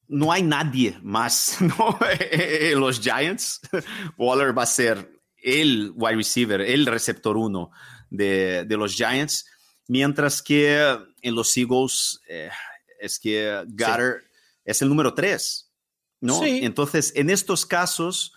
No 0.09 0.33
hay 0.33 0.43
nadie 0.43 0.99
más, 1.03 1.57
¿no? 1.61 1.99
en 2.21 2.81
los 2.81 3.01
Giants. 3.01 3.61
Waller 4.17 4.57
va 4.57 4.63
a 4.63 4.67
ser 4.67 5.13
el 5.37 5.93
wide 5.95 6.17
receiver, 6.17 6.61
el 6.61 6.87
receptor 6.87 7.37
uno 7.37 7.71
de, 8.11 8.65
de 8.65 8.77
los 8.77 8.95
Giants 8.95 9.47
Mientras 9.89 10.43
que 10.43 10.99
en 11.23 11.35
los 11.35 11.57
Eagles 11.57 12.21
eh, 12.29 12.51
es 13.01 13.19
que 13.19 13.65
Goddard 13.69 14.21
sí. 14.21 14.29
es 14.65 14.83
el 14.83 14.89
número 14.89 15.15
3, 15.15 15.73
¿no? 16.23 16.41
Sí. 16.41 16.61
Entonces, 16.63 17.13
en 17.15 17.31
estos 17.31 17.65
casos, 17.65 18.33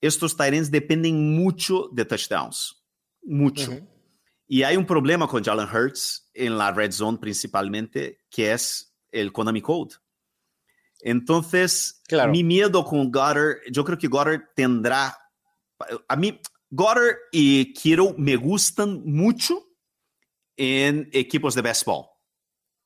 estos 0.00 0.36
Tyrants 0.36 0.70
dependen 0.70 1.34
mucho 1.34 1.88
de 1.92 2.04
touchdowns, 2.04 2.80
mucho. 3.22 3.72
Uh 3.72 3.74
-huh. 3.74 3.88
Y 4.46 4.62
hay 4.62 4.76
un 4.76 4.86
problema 4.86 5.26
con 5.26 5.42
Jalen 5.42 5.68
Hurts 5.68 6.30
en 6.34 6.56
la 6.58 6.70
red 6.70 6.92
zone 6.92 7.18
principalmente, 7.18 8.18
que 8.30 8.52
es 8.52 8.94
el 9.10 9.32
Konami 9.32 9.62
Code. 9.62 9.96
Entonces, 11.06 12.00
claro. 12.08 12.32
mi 12.32 12.42
miedo 12.42 12.84
con 12.84 13.12
Goddard, 13.12 13.58
yo 13.70 13.84
creo 13.84 13.98
que 13.98 14.08
Goddard 14.08 14.40
tendrá, 14.56 15.16
a 16.08 16.16
mí, 16.16 16.40
Goddard 16.70 17.16
y 17.30 17.74
Kiro 17.74 18.14
me 18.16 18.36
gustan 18.36 19.02
mucho, 19.04 19.64
en 20.56 21.08
equipos 21.12 21.54
de 21.54 21.62
béisbol. 21.62 22.06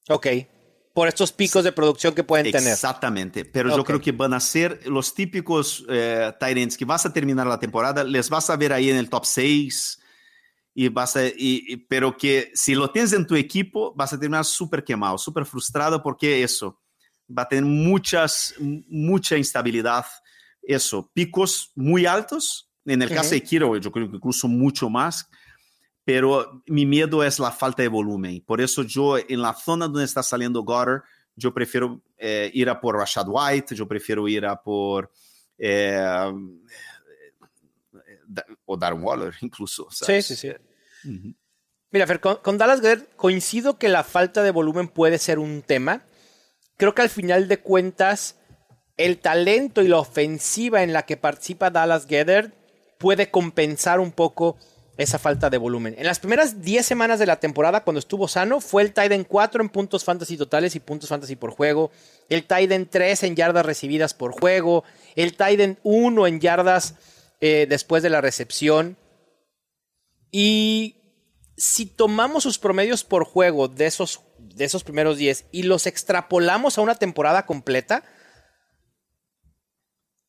Ok. 0.08 0.26
Por 0.94 1.06
estos 1.06 1.32
picos 1.32 1.62
de 1.62 1.70
producción 1.70 2.14
que 2.14 2.24
pueden 2.24 2.50
tener. 2.50 2.72
Exactamente. 2.72 3.44
Pero 3.44 3.68
okay. 3.68 3.76
yo 3.76 3.84
creo 3.84 4.00
que 4.00 4.12
van 4.12 4.34
a 4.34 4.40
ser 4.40 4.86
los 4.86 5.14
típicos 5.14 5.84
eh, 5.88 6.32
ends 6.40 6.76
que 6.76 6.84
vas 6.84 7.06
a 7.06 7.12
terminar 7.12 7.46
la 7.46 7.60
temporada, 7.60 8.02
les 8.02 8.28
vas 8.28 8.50
a 8.50 8.56
ver 8.56 8.72
ahí 8.72 8.90
en 8.90 8.96
el 8.96 9.08
top 9.08 9.24
6. 9.24 10.00
Y 10.74 10.88
vas 10.88 11.16
a, 11.16 11.26
y, 11.26 11.32
y, 11.36 11.76
pero 11.76 12.16
que 12.16 12.50
si 12.54 12.74
lo 12.74 12.90
tienes 12.90 13.12
en 13.12 13.26
tu 13.26 13.34
equipo, 13.34 13.92
vas 13.94 14.12
a 14.12 14.18
terminar 14.18 14.44
súper 14.44 14.84
quemado, 14.84 15.18
súper 15.18 15.44
frustrado, 15.44 16.02
porque 16.02 16.42
eso, 16.42 16.80
va 17.36 17.42
a 17.42 17.48
tener 17.48 17.64
muchas, 17.64 18.54
mucha 18.58 19.36
instabilidad. 19.36 20.04
Eso, 20.62 21.10
picos 21.12 21.72
muy 21.74 22.06
altos. 22.06 22.70
En 22.84 23.02
el 23.02 23.10
caso 23.10 23.30
de 23.30 23.42
Kiro, 23.42 23.76
yo 23.76 23.92
creo 23.92 24.10
que 24.10 24.16
incluso 24.16 24.48
mucho 24.48 24.88
más. 24.88 25.28
Pero 26.04 26.62
mi 26.66 26.86
miedo 26.86 27.22
es 27.22 27.38
la 27.38 27.50
falta 27.50 27.82
de 27.82 27.88
volumen. 27.88 28.42
Por 28.46 28.60
eso 28.60 28.82
yo, 28.82 29.18
en 29.18 29.42
la 29.42 29.52
zona 29.52 29.86
donde 29.86 30.04
está 30.04 30.22
saliendo 30.22 30.62
Goddard, 30.62 31.02
yo 31.36 31.52
prefiero 31.52 32.02
eh, 32.16 32.50
ir 32.54 32.70
a 32.70 32.80
por 32.80 32.96
Rashad 32.96 33.26
White, 33.28 33.74
yo 33.74 33.86
prefiero 33.86 34.26
ir 34.26 34.46
a 34.46 34.60
por... 34.60 35.12
Eh, 35.58 36.32
o 38.64 38.76
Darren 38.76 39.02
Waller 39.02 39.34
incluso. 39.40 39.88
Sí, 39.90 40.22
sí, 40.22 40.36
sí. 40.36 40.52
Mira, 41.90 42.06
Fer, 42.06 42.20
con, 42.20 42.58
Dallas 42.58 42.80
Goddard 42.80 43.06
coincido 43.16 43.78
que 43.78 43.88
la 43.88 44.04
falta 44.04 44.42
de 44.42 44.50
volumen 44.50 44.88
puede 44.88 45.18
ser 45.18 45.38
un 45.38 45.62
tema. 45.62 46.02
Creo 46.78 46.94
que 46.94 47.02
al 47.02 47.10
final 47.10 47.48
de 47.48 47.58
cuentas, 47.58 48.36
el 48.96 49.18
talento 49.18 49.82
y 49.82 49.88
la 49.88 49.98
ofensiva 49.98 50.82
en 50.82 50.92
la 50.92 51.04
que 51.04 51.16
participa 51.16 51.70
Dallas 51.70 52.06
Goddard 52.06 52.52
puede 52.98 53.30
compensar 53.30 54.00
un 54.00 54.12
poco 54.12 54.56
esa 54.96 55.18
falta 55.18 55.50
de 55.50 55.58
volumen. 55.58 55.94
En 55.98 56.06
las 56.06 56.20
primeras 56.20 56.62
10 56.62 56.86
semanas 56.86 57.18
de 57.18 57.26
la 57.26 57.40
temporada, 57.40 57.84
cuando 57.84 57.98
estuvo 57.98 58.26
sano, 58.26 58.60
fue 58.60 58.82
el 58.82 58.92
Tiden 58.92 59.24
4 59.24 59.62
en 59.62 59.68
puntos 59.68 60.04
fantasy 60.04 60.36
totales 60.36 60.74
y 60.76 60.80
puntos 60.80 61.08
fantasy 61.08 61.36
por 61.36 61.50
juego, 61.50 61.90
el 62.28 62.44
Tiden 62.44 62.88
3 62.88 63.22
en 63.24 63.36
yardas 63.36 63.66
recibidas 63.66 64.14
por 64.14 64.32
juego, 64.32 64.84
el 65.16 65.36
Tiden 65.36 65.78
1 65.84 66.26
en 66.26 66.40
yardas 66.40 66.94
eh, 67.40 67.66
después 67.68 68.02
de 68.02 68.10
la 68.10 68.20
recepción. 68.20 68.96
Y 70.30 70.96
si 71.56 71.86
tomamos 71.86 72.44
sus 72.44 72.58
promedios 72.58 73.04
por 73.04 73.24
juego 73.24 73.68
de 73.68 73.86
esos, 73.86 74.20
de 74.58 74.66
esos 74.66 74.84
primeros 74.84 75.16
10 75.16 75.46
y 75.50 75.62
los 75.62 75.86
extrapolamos 75.86 76.76
a 76.76 76.82
una 76.82 76.96
temporada 76.96 77.46
completa, 77.46 78.02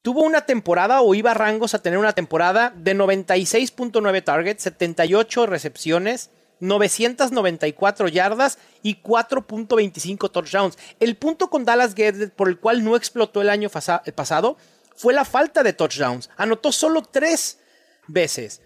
tuvo 0.02 0.22
una 0.22 0.46
temporada 0.46 1.02
o 1.02 1.14
iba 1.14 1.32
a 1.32 1.34
rangos 1.34 1.74
a 1.74 1.82
tener 1.82 2.00
una 2.00 2.14
temporada 2.14 2.72
de 2.76 2.96
96.9 2.96 4.24
targets, 4.24 4.64
78 4.64 5.46
recepciones, 5.46 6.30
994 6.62 8.08
yardas 8.08 8.58
y 8.84 9.02
4.25 9.02 10.32
touchdowns. 10.32 10.78
El 11.00 11.16
punto 11.18 11.50
con 11.50 11.66
Dallas 11.66 11.96
Guedes 11.96 12.32
por 12.32 12.50
el 12.50 12.60
cual 12.60 12.84
no 12.84 12.96
explotó 12.96 13.42
el 13.42 13.50
año 13.50 13.70
pasado 13.70 14.58
fue 14.96 15.14
la 15.14 15.26
falta 15.26 15.64
de 15.64 15.74
touchdowns. 15.74 16.30
Anotó 16.38 16.72
solo 16.72 17.02
tres 17.02 17.60
veces. 18.08 18.62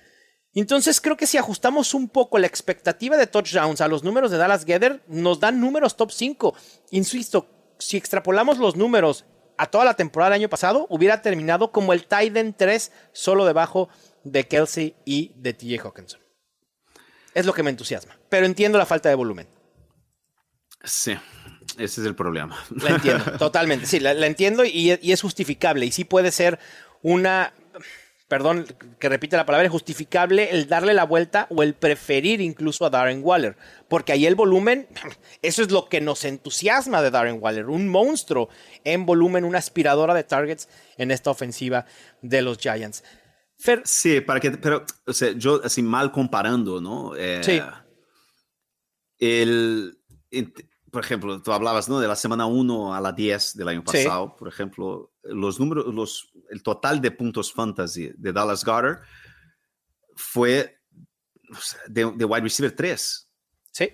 Entonces 0.56 1.02
creo 1.02 1.18
que 1.18 1.28
si 1.28 1.38
ajustamos 1.38 1.94
un 1.94 2.10
poco 2.10 2.38
la 2.38 2.48
expectativa 2.48 3.18
de 3.18 3.28
touchdowns 3.28 3.82
a 3.82 3.88
los 3.88 4.04
números 4.04 4.32
de 4.32 4.38
Dallas 4.38 4.66
Gether, 4.66 5.04
nos 5.08 5.40
dan 5.40 5.60
números 5.60 5.98
top 5.98 6.12
5. 6.12 6.56
Insisto, 6.92 7.48
si 7.80 7.98
extrapolamos 7.98 8.60
los 8.60 8.76
números 8.76 9.26
a 9.58 9.68
toda 9.68 9.86
la 9.86 9.96
temporada 9.96 10.32
del 10.32 10.42
año 10.42 10.50
pasado, 10.50 10.86
hubiera 10.90 11.22
terminado 11.22 11.72
como 11.72 11.94
el 11.94 12.02
Titan 12.02 12.54
3, 12.58 12.92
solo 13.12 13.46
debajo 13.46 13.90
de 14.24 14.48
Kelsey 14.48 14.96
y 15.06 15.34
de 15.36 15.54
TJ 15.54 15.80
Hawkinson. 15.84 16.20
Es 17.34 17.46
lo 17.46 17.54
que 17.54 17.64
me 17.64 17.70
entusiasma, 17.70 18.18
pero 18.30 18.46
entiendo 18.46 18.78
la 18.78 18.86
falta 18.86 19.10
de 19.10 19.16
volumen. 19.16 19.48
Sí, 20.84 21.14
ese 21.78 22.02
es 22.02 22.08
el 22.08 22.16
problema. 22.16 22.58
La 22.70 22.92
entiendo, 22.92 23.24
totalmente. 23.40 23.86
Sí, 23.86 24.00
la, 24.00 24.12
entiendo 24.26 24.64
y, 24.66 24.92
es 24.92 25.22
justificable. 25.22 25.86
Y 25.86 25.92
sí 25.92 26.04
puede 26.04 26.32
ser 26.32 26.60
una, 27.02 27.54
perdón 28.34 28.66
que 28.98 29.10
repite 29.10 29.38
la 29.38 29.46
palabra, 29.46 29.68
es 29.68 29.72
justificable 29.72 30.50
el 30.50 30.68
darle 30.68 30.96
la 30.96 31.04
vuelta 31.04 31.46
o 31.52 31.62
el 31.62 31.76
preferir 31.76 32.42
incluso 32.42 32.84
a 32.84 32.90
Darren 32.90 33.22
Waller. 33.24 33.56
Porque 33.88 34.12
ahí 34.12 34.26
el 34.26 34.34
volumen, 34.34 34.88
eso 35.44 35.62
es 35.62 35.70
lo 35.70 35.88
que 35.88 36.02
nos 36.02 36.26
entusiasma 36.26 37.04
de 37.04 37.12
Darren 37.12 37.38
Waller. 37.40 37.68
Un 37.70 37.88
monstruo 37.88 38.50
en 38.84 39.06
volumen, 39.06 39.46
una 39.46 39.60
aspiradora 39.60 40.16
de 40.16 40.24
targets 40.24 40.68
en 40.98 41.12
esta 41.12 41.30
ofensiva 41.30 41.86
de 42.24 42.42
los 42.42 42.58
Giants. 42.58 43.04
sí, 43.84 44.20
para 44.22 44.40
que, 44.40 44.50
pero, 44.50 44.84
o 45.06 45.14
sea, 45.14 45.34
yo 45.34 45.62
así 45.64 45.84
mal 45.84 46.12
comparando, 46.12 46.82
¿no? 46.82 47.16
Eh, 47.16 47.40
sí. 47.44 47.62
El, 49.20 50.00
por 50.90 51.04
ejemplo, 51.04 51.40
tú 51.40 51.54
hablabas 51.54 51.88
¿no? 51.88 52.00
de 52.00 52.08
la 52.08 52.16
semana 52.16 52.48
1 52.48 52.96
a 52.96 53.00
la 53.00 53.12
10 53.12 53.58
del 53.58 53.68
año 53.68 53.84
pasado, 53.84 54.36
por 54.36 54.48
ejemplo, 54.48 55.13
los 55.24 55.60
números, 55.60 55.94
los, 55.94 56.32
el 56.50 56.62
total 56.64 57.02
de 57.02 57.12
puntos 57.12 57.52
fantasy 57.52 58.12
de 58.16 58.34
Dallas 58.34 58.64
Goddard 58.64 59.00
fue 60.16 60.80
de, 61.88 62.06
wide 62.06 62.42
receiver 62.42 62.76
3. 62.76 63.30
Sí. 63.72 63.90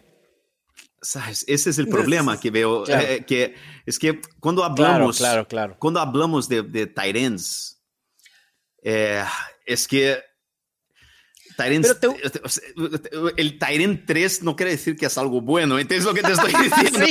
¿Sabes? 1.01 1.45
Ese 1.47 1.69
es 1.69 1.77
el 1.77 1.87
problema 1.89 2.39
que 2.39 2.51
veo, 2.51 2.87
eh, 2.87 3.23
que 3.25 3.55
es 3.85 3.99
que 3.99 4.21
cuando 4.39 4.63
hablamos, 4.63 5.17
claro, 5.17 5.47
claro, 5.47 5.77
cuando 5.79 5.99
hablamos 5.99 6.49
de, 6.49 6.63
de 6.63 6.91
ends, 6.95 7.81
eh, 8.81 9.23
es 9.65 9.87
que 9.87 10.21
el 13.37 13.59
Tyrant 13.59 14.05
3 14.05 14.43
no 14.43 14.55
quiere 14.55 14.71
decir 14.71 14.95
que 14.95 15.07
es 15.07 15.17
algo 15.17 15.41
bueno, 15.41 15.77
entonces 15.77 16.05
lo 16.05 16.13
que 16.13 16.21
te 16.21 16.31
estoy 16.31 16.53
diciendo 16.63 17.05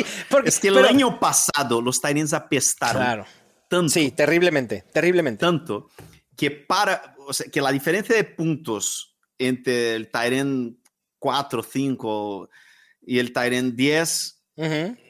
es 0.45 0.59
que 0.59 0.69
el 0.69 0.85
año 0.85 1.21
pasado 1.21 1.83
los 1.83 2.01
Tyrants 2.01 2.33
apestaron 2.33 3.03
claro. 3.03 3.27
Tanto. 3.69 3.91
Sí, 3.91 4.11
terriblemente, 4.11 4.85
terriblemente. 4.93 5.41
Tanto 5.41 5.91
que 6.39 6.53
para, 6.53 7.17
o 7.27 7.33
sea, 7.33 7.51
que 7.51 7.61
la 7.61 7.73
diferencia 7.73 8.15
de 8.15 8.25
puntos 8.25 9.17
entre 9.39 9.97
el 9.97 10.09
Tyrant 10.11 10.79
4, 11.19 11.63
5 11.63 12.51
y 13.03 13.19
el 13.19 13.33
Tyrant 13.33 13.75
10 13.75 14.45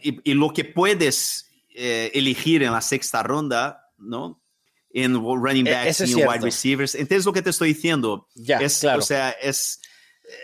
y, 0.03 0.35
lo 0.35 0.53
que 0.53 0.65
puedes 0.65 1.51
eh, 1.75 2.11
elegir 2.15 2.63
en 2.63 2.73
la 2.73 2.81
sexta 2.81 3.23
ronda, 3.23 3.91
¿no? 3.99 4.43
en 4.91 5.15
running 5.15 5.67
e, 5.67 5.73
backs 5.73 6.01
y 6.01 6.13
en 6.13 6.29
wide 6.29 6.41
receivers. 6.41 6.95
¿Entiendes 6.95 7.27
lo 7.27 7.33
que 7.33 7.43
te 7.43 7.51
estoy 7.51 7.75
diciendo? 7.75 8.27
Ya, 8.35 8.59
es, 8.59 8.81
claro. 8.81 9.01
O 9.01 9.03
sea, 9.03 9.31
es... 9.31 9.81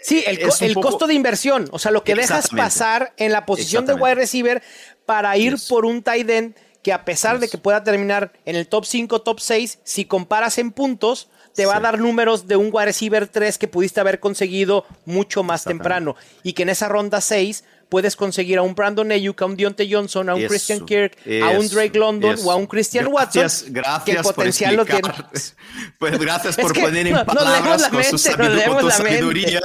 Sí, 0.02 0.24
el, 0.26 0.74
costo 0.74 1.06
de 1.06 1.12
inversión, 1.12 1.68
o 1.70 1.78
sea, 1.78 1.90
lo 1.90 2.04
que 2.04 2.14
dejas 2.14 2.48
pasar 2.48 3.14
en 3.18 3.32
la 3.32 3.44
posición 3.44 3.84
de 3.84 3.92
wide 3.92 4.14
receiver 4.14 4.62
para 5.04 5.36
ir 5.36 5.56
por 5.68 5.84
un 5.84 6.02
tight 6.02 6.28
end 6.30 6.56
que 6.84 6.92
a 6.92 7.04
pesar 7.04 7.40
de 7.40 7.48
que 7.48 7.56
pueda 7.56 7.82
terminar 7.82 8.30
en 8.44 8.56
el 8.56 8.68
top 8.68 8.84
5, 8.84 9.22
top 9.22 9.40
6, 9.40 9.78
si 9.82 10.04
comparas 10.04 10.58
en 10.58 10.70
puntos, 10.70 11.28
te 11.54 11.64
va 11.64 11.76
a 11.76 11.80
dar 11.80 11.98
números 11.98 12.46
de 12.46 12.56
un 12.56 12.68
wide 12.70 12.84
receiver 12.84 13.26
3 13.26 13.56
que 13.56 13.68
pudiste 13.68 14.00
haber 14.00 14.20
conseguido 14.20 14.84
mucho 15.06 15.42
más 15.42 15.64
temprano. 15.64 16.14
Y 16.42 16.52
que 16.52 16.62
en 16.62 16.68
esa 16.68 16.88
ronda 16.88 17.22
6 17.22 17.64
puedes 17.88 18.16
conseguir 18.16 18.58
a 18.58 18.62
un 18.62 18.74
Brandon 18.74 19.10
Ayuk, 19.12 19.40
a 19.40 19.46
un 19.46 19.56
Deontay 19.56 19.90
Johnson, 19.90 20.28
a 20.28 20.34
un 20.34 20.44
Christian 20.46 20.84
Kirk, 20.84 21.16
a 21.42 21.50
un 21.58 21.68
Drake 21.68 21.98
London 21.98 22.36
o 22.44 22.50
a 22.50 22.56
un 22.56 22.66
Christian 22.66 23.06
Watson. 23.06 23.48
Gracias, 23.68 24.04
que 24.04 24.22
potencial 24.22 24.76
lo 24.76 24.84
tiene. 24.84 25.08
Pues 25.98 26.18
gracias 26.18 26.56
por 26.60 26.78
poner 26.78 27.06
en 27.06 27.24
palabras 27.24 27.88
con, 27.88 28.04
su 28.04 28.18
sabiduría. 28.18 29.60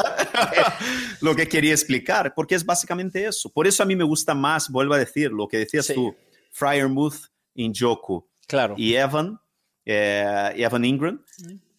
Lo 1.22 1.36
que 1.36 1.50
quería 1.50 1.74
explicar, 1.74 2.34
porque 2.34 2.56
es 2.56 2.66
básicamente 2.66 3.26
eso. 3.26 3.50
Por 3.50 3.68
eso 3.68 3.84
a 3.84 3.86
mí 3.86 3.96
me 3.96 4.04
gusta 4.06 4.34
más, 4.34 4.70
vuelvo 4.70 4.94
a 4.94 4.98
decir, 4.98 5.32
lo 5.32 5.48
que 5.48 5.58
decías 5.58 5.88
tú, 5.94 6.16
Fryermuth, 6.50 7.16
Injoku 7.56 8.28
claro. 8.48 8.76
y 8.78 8.96
Evan, 8.96 9.40
eh, 9.86 10.54
Evan 10.56 10.86
Ingram. 10.86 11.24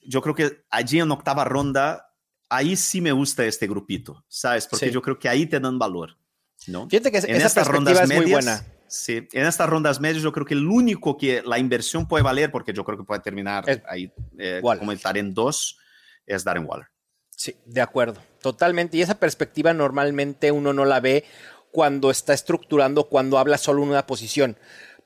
Yo 0.02 0.22
creo 0.22 0.34
que 0.34 0.64
allí 0.70 1.00
en 1.00 1.10
octava 1.10 1.44
ronda 1.44 2.10
ahí 2.50 2.76
sí 2.76 3.00
me 3.00 3.12
gusta 3.12 3.44
este 3.44 3.66
grupito, 3.66 4.24
¿sabes? 4.28 4.66
Porque 4.66 4.90
yo 4.90 5.00
creo 5.00 5.18
que 5.18 5.28
ahí 5.28 5.46
te 5.46 5.60
dan 5.60 5.78
valor. 5.78 6.16
¿no? 6.66 6.88
Fíjate 6.88 7.10
que 7.10 7.18
en 7.18 7.36
esa 7.36 7.46
estas 7.46 7.68
rondas 7.68 8.00
es 8.00 8.08
medias, 8.08 8.24
muy 8.24 8.32
buena. 8.32 8.66
Sí, 8.86 9.28
en 9.32 9.46
estas 9.46 9.68
rondas 9.68 10.00
medias 10.00 10.22
yo 10.22 10.32
creo 10.32 10.44
que 10.44 10.54
el 10.54 10.66
único 10.66 11.16
que 11.16 11.42
la 11.42 11.58
inversión 11.58 12.06
puede 12.06 12.24
valer, 12.24 12.50
porque 12.50 12.72
yo 12.72 12.84
creo 12.84 12.98
que 12.98 13.04
puede 13.04 13.20
terminar 13.20 13.64
ahí 13.88 14.12
eh, 14.36 14.60
como 14.62 14.92
el 14.92 15.00
en 15.14 15.32
2, 15.32 15.78
es 16.26 16.44
Darren 16.44 16.66
Waller. 16.66 16.88
Sí, 17.30 17.56
de 17.64 17.80
acuerdo, 17.80 18.20
totalmente. 18.42 18.98
Y 18.98 19.02
esa 19.02 19.18
perspectiva 19.18 19.72
normalmente 19.72 20.52
uno 20.52 20.72
no 20.74 20.84
la 20.84 21.00
ve 21.00 21.24
cuando 21.70 22.10
está 22.10 22.32
estructurando, 22.32 23.04
cuando 23.04 23.38
habla 23.38 23.58
solo 23.58 23.82
en 23.82 23.90
una 23.90 24.06
posición. 24.06 24.56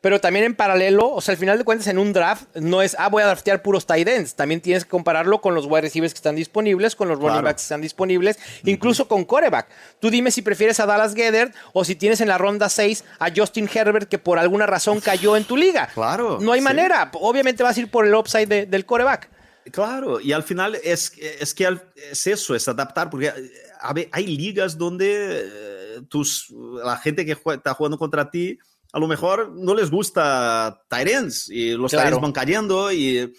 Pero 0.04 0.20
también 0.20 0.44
en 0.44 0.54
paralelo, 0.54 1.10
o 1.10 1.22
sea, 1.22 1.32
al 1.32 1.38
final 1.38 1.56
de 1.56 1.64
cuentas, 1.64 1.86
en 1.86 1.96
un 1.96 2.12
draft 2.12 2.44
no 2.56 2.82
es, 2.82 2.94
ah, 2.98 3.08
voy 3.08 3.22
a 3.22 3.26
draftear 3.26 3.62
puros 3.62 3.86
tight 3.86 4.06
ends. 4.06 4.34
También 4.34 4.60
tienes 4.60 4.84
que 4.84 4.90
compararlo 4.90 5.40
con 5.40 5.54
los 5.54 5.64
wide 5.64 5.80
receivers 5.80 6.12
que 6.12 6.18
están 6.18 6.36
disponibles, 6.36 6.94
con 6.94 7.08
los 7.08 7.18
running 7.18 7.42
backs 7.42 7.62
que 7.62 7.64
están 7.64 7.80
disponibles, 7.80 8.38
incluso 8.64 9.08
con 9.08 9.24
coreback. 9.24 9.66
Tú 10.00 10.10
dime 10.10 10.30
si 10.30 10.42
prefieres 10.42 10.78
a 10.78 10.84
Dallas 10.84 11.14
Gedert 11.14 11.54
o 11.72 11.86
si 11.86 11.94
tienes 11.94 12.20
en 12.20 12.28
la 12.28 12.36
ronda 12.36 12.68
6 12.68 13.02
a 13.18 13.30
Justin 13.34 13.66
Herbert 13.72 14.06
que 14.06 14.18
por 14.18 14.38
alguna 14.38 14.66
razón 14.66 15.00
cayó 15.00 15.38
en 15.38 15.44
tu 15.44 15.56
liga. 15.56 15.88
Claro. 15.94 16.38
No 16.38 16.52
hay 16.52 16.60
manera. 16.60 17.10
Obviamente 17.14 17.62
vas 17.62 17.74
a 17.78 17.80
ir 17.80 17.90
por 17.90 18.06
el 18.06 18.14
upside 18.14 18.66
del 18.66 18.84
coreback. 18.84 19.30
Claro, 19.70 20.20
y 20.20 20.32
al 20.32 20.42
final 20.42 20.74
es, 20.84 21.12
es 21.16 21.54
que 21.54 21.78
es 22.10 22.26
eso, 22.26 22.54
es 22.54 22.68
adaptar, 22.68 23.08
porque 23.08 23.32
hay 23.80 24.26
ligas 24.26 24.76
donde 24.76 25.40
eh, 25.40 25.83
tus, 26.08 26.50
la 26.50 26.96
gente 26.96 27.24
que 27.24 27.32
está 27.32 27.74
jugando 27.74 27.98
contra 27.98 28.30
ti 28.30 28.58
a 28.94 29.00
lo 29.00 29.08
mejor 29.08 29.50
no 29.50 29.74
les 29.74 29.90
gusta 29.90 30.80
Tyrens 30.88 31.50
y 31.50 31.72
los 31.72 31.90
claro. 31.90 32.20
van 32.20 32.30
cayendo 32.30 32.92
y 32.92 33.34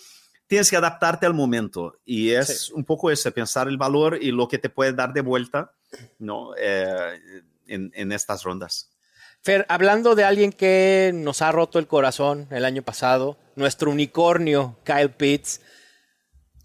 tienes 0.48 0.70
que 0.70 0.76
adaptarte 0.76 1.26
al 1.26 1.34
momento. 1.34 1.98
Y 2.04 2.32
es 2.32 2.72
un 2.72 2.84
poco 2.84 3.10
ese, 3.10 3.32
pensar 3.32 3.70
el 3.70 3.78
valor 3.78 4.20
y 4.22 4.32
lo 4.32 4.50
que 4.50 4.58
te 4.58 4.70
puede 4.70 4.91
dar 4.91 5.13
de 5.13 5.22
vuelta 5.22 5.72
¿no? 6.20 6.50
Eh, 6.58 7.22
en, 7.68 7.89
en, 7.96 8.12
estas 8.12 8.44
rondas. 8.44 8.91
Fer, 9.41 9.65
hablando 9.70 10.13
de 10.13 10.26
alguien 10.26 10.52
que 10.52 11.12
nos 11.13 11.41
ha 11.41 11.54
roto 11.54 11.80
el 11.80 11.88
corazón 11.88 12.48
el 12.52 12.65
año 12.65 12.82
pasado, 12.82 13.38
nuestro 13.56 13.91
unicornio 13.91 14.78
Kyle 14.84 15.12
Pitts, 15.12 15.62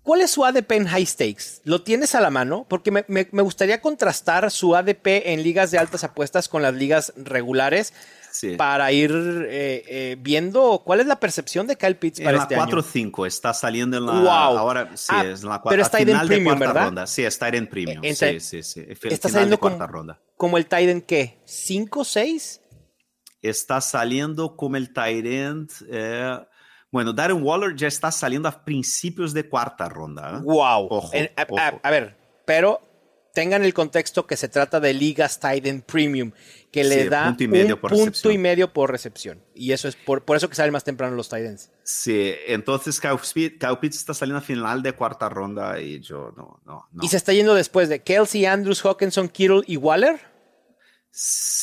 ¿cuál 0.02 0.20
es 0.22 0.30
su 0.30 0.44
ADP 0.44 0.72
en 0.72 0.86
high 0.86 1.06
stakes? 1.06 1.60
¿Lo 1.64 1.82
tienes 1.82 2.14
a 2.14 2.20
la 2.20 2.30
mano? 2.30 2.66
Porque 2.68 2.90
me, 2.90 3.04
me- 3.08 3.28
me 3.32 3.42
gustaría 3.42 3.80
contrastar 3.80 4.50
su 4.50 4.74
ADP 4.76 5.32
en 5.32 5.42
ligas 5.42 5.70
de 5.70 5.78
altas 5.78 6.04
apuestas 6.04 6.48
con 6.48 6.62
las 6.62 6.74
ligas 6.74 7.12
regulares 7.16 7.92
Sí. 8.32 8.54
para 8.54 8.92
ir 8.92 9.10
eh, 9.12 9.82
eh, 9.88 10.16
viendo 10.20 10.82
cuál 10.84 11.00
es 11.00 11.06
la 11.08 11.18
percepción 11.18 11.66
de 11.66 11.74
Kyle 11.74 11.96
Pitts 11.96 12.20
En 12.20 12.26
para 12.26 12.36
la 12.36 12.42
este 12.44 12.54
año. 12.54 12.64
4-5, 12.80 13.26
está 13.26 13.52
saliendo 13.52 13.96
en 13.96 14.06
la. 14.06 14.12
Wow. 14.12 14.56
Ahora 14.58 14.92
sí, 14.96 15.06
Ah, 15.08 15.24
es 15.26 15.42
en 15.42 15.48
la 15.48 15.60
pero 15.64 15.82
está 15.82 15.98
en 15.98 16.06
final 16.06 16.28
de 16.28 16.34
premium, 16.36 16.56
cuarta 16.56 16.72
¿verdad? 16.72 16.86
ronda. 16.86 17.06
Sí, 17.08 17.24
está 17.24 17.48
en 17.48 17.66
premium. 17.68 18.04
En- 18.04 18.14
sí, 18.14 18.24
en- 18.26 18.40
sí, 18.40 18.62
sí. 18.62 18.82
Fi- 18.94 19.08
Está 19.08 19.28
final 19.28 19.32
saliendo 19.32 19.56
de 19.56 19.58
cuarta 19.58 19.78
como, 19.86 19.92
ronda. 19.92 20.20
como 20.36 20.58
el 20.58 20.66
Titan, 20.66 21.00
¿qué? 21.00 21.40
¿5, 21.44 22.04
6? 22.04 22.60
Está 23.42 23.80
saliendo 23.80 24.54
como 24.56 24.76
el 24.76 24.92
Tyrant. 24.92 25.72
eh, 25.90 26.38
bueno, 26.90 27.12
Darren 27.12 27.42
Waller 27.42 27.74
ya 27.76 27.88
está 27.88 28.10
saliendo 28.10 28.48
a 28.48 28.64
principios 28.64 29.32
de 29.32 29.48
cuarta 29.48 29.88
ronda. 29.88 30.36
¿eh? 30.38 30.40
Wow. 30.42 30.88
Ojo, 30.90 31.10
En- 31.12 31.30
a, 31.36 31.46
ojo. 31.48 31.58
a- 31.58 31.80
a 31.82 31.90
ver, 31.90 32.16
pero 32.44 32.80
tengan 33.32 33.62
el 33.64 33.72
contexto 33.72 34.26
que 34.26 34.36
se 34.36 34.48
trata 34.48 34.80
de 34.80 34.92
ligas 34.92 35.38
Titan 35.38 35.82
Premium, 35.82 36.32
que 36.72 36.82
le 36.82 37.08
da 37.08 37.26
punto 37.26 37.44
y 37.44 37.48
medio 37.48 37.76
un 37.76 37.80
por 37.80 37.90
punto 37.92 38.04
recepción. 38.06 38.32
y 38.34 38.38
medio 38.38 38.72
por 38.72 38.90
recepción. 38.90 39.44
Y 39.54 39.70
eso 39.70 39.86
es 39.86 39.94
por, 39.94 40.24
por 40.24 40.36
eso 40.36 40.48
que 40.48 40.56
salen 40.56 40.72
más 40.72 40.82
temprano 40.82 41.14
los 41.14 41.28
Titans. 41.28 41.70
Sí, 41.84 42.34
entonces 42.48 43.00
Pitts 43.80 43.96
está 43.98 44.14
saliendo 44.14 44.38
a 44.38 44.42
final 44.42 44.82
de 44.82 44.92
cuarta 44.94 45.28
ronda 45.28 45.80
y 45.80 46.00
yo 46.00 46.32
no, 46.36 46.60
no, 46.66 46.88
no. 46.90 47.04
Y 47.04 47.08
se 47.08 47.16
está 47.18 47.32
yendo 47.32 47.54
después 47.54 47.88
de 47.88 48.02
Kelsey, 48.02 48.46
Andrews, 48.46 48.82
Hawkinson, 48.84 49.28
Kittle 49.28 49.62
y 49.68 49.76
Waller. 49.76 50.18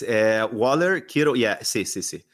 Eh, 0.07 0.43
Waller, 0.51 1.05
quiero, 1.05 1.35
ya, 1.35 1.59
sí, 1.61 1.85
sí, 1.85 2.01
sí. 2.01 2.25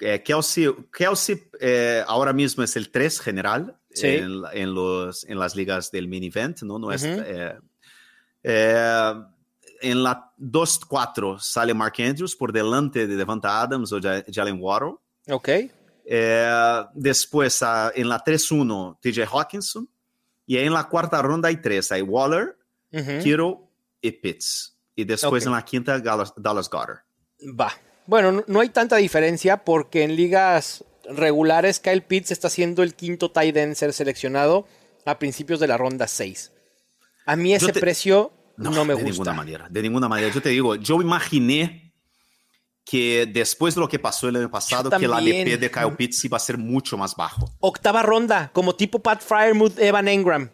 Eh, 0.00 0.22
Kelsey, 0.22 0.68
Kelsey 0.92 1.42
eh, 1.60 2.02
ahora 2.06 2.32
mismo 2.32 2.62
es 2.64 2.74
el 2.76 2.90
3 2.90 3.20
general 3.20 3.76
Sí. 3.92 4.06
en, 4.06 4.42
en 4.52 4.72
los, 4.74 5.24
en 5.24 5.38
las 5.38 5.56
ligas 5.56 5.90
del 5.90 6.06
mini 6.08 6.28
event, 6.28 6.62
¿no? 6.62 6.78
no 6.78 6.92
es, 6.92 7.02
Ujú. 7.02 7.20
eh, 7.26 7.58
eh, 8.44 9.12
en 9.82 10.02
la 10.02 10.32
2-4 10.38 11.38
sale 11.40 11.74
Mark 11.74 11.94
Andrews 11.98 12.36
por 12.36 12.52
delante 12.52 13.06
de 13.06 13.16
Devonta 13.16 13.60
Adams 13.60 13.92
o 13.92 14.00
Ja- 14.00 14.24
Jalen 14.32 14.58
Waddle. 14.60 14.94
Ok. 15.28 15.48
Después 16.94 17.62
ah, 17.62 17.90
en 17.94 18.08
la 18.08 18.22
3-1 18.22 18.98
TJ 19.00 19.26
Hawkinson. 19.26 19.88
Y 20.46 20.56
en 20.58 20.72
la 20.72 20.88
cuarta 20.88 21.22
ronda 21.22 21.48
hay 21.48 21.56
tres. 21.60 21.92
Hay 21.92 22.02
Waller, 22.02 22.56
Ujú. 22.92 23.18
Kittle 23.22 23.56
y 24.00 24.10
Pitts. 24.12 24.76
Y 24.96 25.04
después 25.04 25.44
Ok. 25.44 25.46
en 25.48 25.52
la 25.52 25.64
quinta 25.64 25.98
Dallas, 26.00 26.32
Dallas 26.36 26.68
Goddard. 26.68 26.98
Va. 27.58 27.72
Bueno, 28.06 28.44
no- 28.46 28.60
hay 28.60 28.68
tanta 28.70 28.96
diferencia 28.96 29.64
porque 29.64 30.02
en 30.02 30.16
ligas 30.16 30.84
regulares 31.08 31.80
Kyle 31.80 32.02
Pitts 32.02 32.30
está 32.30 32.48
siendo 32.50 32.82
el 32.82 32.94
quinto 32.94 33.30
tight 33.30 33.56
end 33.56 33.74
ser 33.74 33.92
seleccionado 33.92 34.66
a 35.04 35.18
principios 35.18 35.60
de 35.60 35.66
la 35.68 35.76
ronda 35.76 36.06
6. 36.06 36.52
A 37.26 37.36
mí 37.36 37.54
ese 37.54 37.72
te- 37.72 37.80
precio 37.80 38.32
no, 38.56 38.70
me 38.84 38.94
de 38.94 39.02
gusta. 39.02 39.10
ninguna 39.10 39.32
manera, 39.32 39.68
de 39.70 39.82
ninguna 39.82 40.08
manera. 40.08 40.32
Yo 40.32 40.42
te 40.42 40.50
digo, 40.50 40.74
yo 40.76 41.00
imaginé 41.00 41.92
que 42.84 43.26
después 43.32 43.74
de 43.74 43.80
lo 43.80 43.88
que 43.88 43.98
pasó 43.98 44.28
el 44.28 44.36
año 44.36 44.50
pasado, 44.50 44.90
que 44.90 45.04
el. 45.04 45.12
ADP 45.12 45.58
de 45.58 45.70
Kyle 45.70 45.94
Pitts 45.96 46.24
iba 46.24 46.36
a 46.36 46.40
ser 46.40 46.58
mucho 46.58 46.96
más 46.96 47.14
bajo. 47.14 47.48
Octava 47.60 48.02
ronda, 48.02 48.50
como 48.52 48.74
tipo 48.74 49.00
Pat 49.00 49.22
Fryermuth, 49.22 49.78
Evan 49.78 50.08
Engram. 50.08 50.50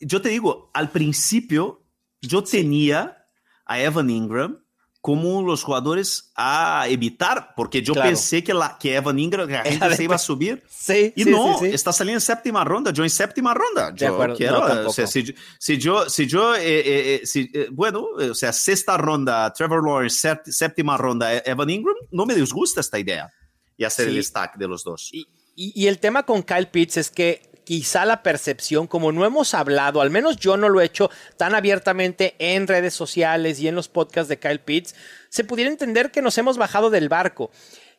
Yo 0.00 0.20
te 0.20 0.28
digo, 0.28 0.70
al 0.74 0.90
principio 0.90 1.82
yo 2.20 2.42
tenía 2.44 3.26
a 3.64 3.80
Evan 3.80 4.10
Ingram 4.10 4.62
como 5.02 5.30
uno 5.30 5.40
de 5.46 5.46
los 5.52 5.62
jugadores 5.64 6.30
a 6.36 6.84
evitar, 6.88 7.54
porque 7.56 7.80
yo 7.80 7.94
Claro. 7.94 8.10
pensé 8.10 8.44
que, 8.44 8.52
la, 8.52 8.76
que 8.78 8.94
Evan 8.96 9.18
Ingram, 9.18 9.48
la 9.48 9.62
gente 9.62 9.88
de- 9.88 9.96
se 9.96 10.04
iba 10.04 10.16
a 10.16 10.18
subir. 10.18 10.62
Sí, 10.68 11.12
Y 11.16 11.24
sí, 11.24 11.30
no, 11.30 11.58
sí, 11.58 11.66
sí. 11.68 11.74
está 11.74 11.90
saliendo 11.92 12.18
en 12.18 12.20
séptima 12.20 12.64
ronda. 12.64 12.90
Yo 12.92 13.02
en 13.02 13.08
séptima 13.10 13.54
ronda. 13.54 13.92
De 13.92 13.98
Yo 13.98 14.12
acuerdo, 14.12 14.36
quiero, 14.36 14.58
no, 14.58 14.64
o 14.64 14.68
tampoco. 14.68 14.92
sea, 14.92 15.06
si, 15.06 15.22
yo- 15.22 15.32
si 15.58 15.78
yo, 15.78 16.08
si 16.10 16.26
yo, 16.26 16.54
eh, 16.54 16.60
eh, 16.62 17.14
eh, 17.22 17.26
si, 17.26 17.50
eh, 17.54 17.68
bueno, 17.72 18.06
eh, 18.20 18.30
o 18.30 18.34
sea, 18.34 18.52
sexta 18.52 18.98
ronda, 18.98 19.50
Trevor 19.54 19.82
Lawrence, 19.82 20.28
sép- 20.28 20.44
séptima 20.44 20.98
ronda, 20.98 21.34
Evan 21.38 21.70
Ingram, 21.70 21.96
no 22.10 22.26
me 22.26 22.34
disgusta 22.34 22.80
esta 22.80 22.98
idea. 22.98 23.32
Y 23.78 23.84
hacer 23.84 24.08
el 24.08 24.22
stack 24.22 24.56
de 24.58 24.68
los 24.68 24.84
dos. 24.84 25.08
Y, 25.12 25.26
y- 25.56 25.72
y 25.74 25.86
el 25.86 25.98
tema 25.98 26.24
con 26.24 26.42
Kyle 26.42 26.68
Pitts 26.68 26.98
es 26.98 27.10
que 27.10 27.49
quizá 27.70 28.04
la 28.04 28.24
percepción, 28.24 28.88
como 28.88 29.12
no 29.12 29.24
hemos 29.24 29.54
hablado, 29.54 30.00
al 30.00 30.10
menos 30.10 30.38
yo 30.38 30.56
no 30.56 30.68
lo 30.68 30.80
he 30.80 30.84
hecho 30.84 31.08
tan 31.36 31.54
abiertamente 31.54 32.34
en 32.40 32.66
redes 32.66 32.94
sociales 32.94 33.60
y 33.60 33.68
en 33.68 33.76
los 33.76 33.86
podcasts 33.86 34.28
de 34.28 34.40
Kyle 34.40 34.58
Pitts, 34.58 34.96
se 35.28 35.44
pudiera 35.44 35.70
entender 35.70 36.10
que 36.10 36.20
nos 36.20 36.36
hemos 36.36 36.58
bajado 36.58 36.90
del 36.90 37.08
barco. 37.08 37.52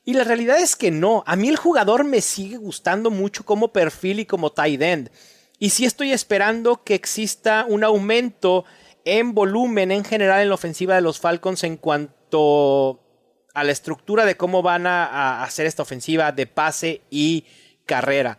Y 0.03 0.13
la 0.13 0.25
realidad 0.25 0.59
es 0.59 0.75
que 0.75 0.91
no. 0.91 1.23
A 1.25 1.37
mí 1.37 1.47
el 1.47 1.55
jugador 1.55 2.03
me 2.03 2.19
sigue 2.19 2.57
gustando 2.57 3.11
mucho 3.11 3.45
como 3.45 3.71
perfil 3.71 4.19
y 4.19 4.25
como 4.25 4.51
tight 4.51 4.81
end. 4.81 5.09
Y 5.57 5.69
sí 5.69 5.85
estoy 5.85 6.11
esperando 6.11 6.83
que 6.83 6.93
exista 6.93 7.65
un 7.65 7.85
aumento 7.85 8.65
en 9.05 9.33
volumen 9.33 9.93
en 9.93 10.03
general 10.03 10.41
en 10.41 10.49
la 10.49 10.55
ofensiva 10.55 10.95
de 10.95 11.01
los 11.01 11.21
Falcons 11.21 11.63
en 11.63 11.77
cuanto 11.77 12.99
a 13.53 13.63
la 13.63 13.71
estructura 13.71 14.25
de 14.25 14.35
cómo 14.35 14.63
van 14.63 14.85
a, 14.85 15.05
a 15.05 15.43
hacer 15.45 15.65
esta 15.65 15.83
ofensiva 15.83 16.33
de 16.33 16.45
pase 16.45 17.03
y 17.09 17.45
carrera. 17.85 18.37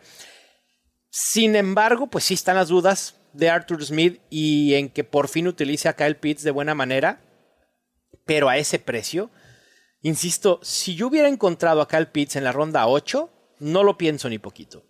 Sin 1.15 1.55
embargo, 1.55 2.07
pues 2.07 2.23
sí 2.23 2.33
están 2.33 2.55
las 2.55 2.69
dudas 2.69 3.17
de 3.33 3.47
Arthur 3.47 3.85
Smith 3.85 4.19
y 4.31 4.73
en 4.73 4.89
que 4.89 5.03
por 5.03 5.27
fin 5.27 5.47
utilice 5.47 5.87
a 5.87 5.95
Kyle 5.95 6.15
Pitts 6.15 6.41
de 6.41 6.49
buena 6.49 6.73
manera, 6.73 7.21
pero 8.25 8.49
a 8.49 8.57
ese 8.57 8.79
precio. 8.79 9.29
Insisto, 10.01 10.59
si 10.63 10.95
yo 10.95 11.09
hubiera 11.09 11.27
encontrado 11.27 11.81
a 11.81 11.87
Kyle 11.87 12.07
Pitts 12.07 12.35
en 12.35 12.43
la 12.43 12.51
ronda 12.51 12.87
8, 12.87 13.29
no 13.59 13.83
lo 13.83 13.95
pienso 13.95 14.27
ni 14.27 14.39
poquito. 14.39 14.87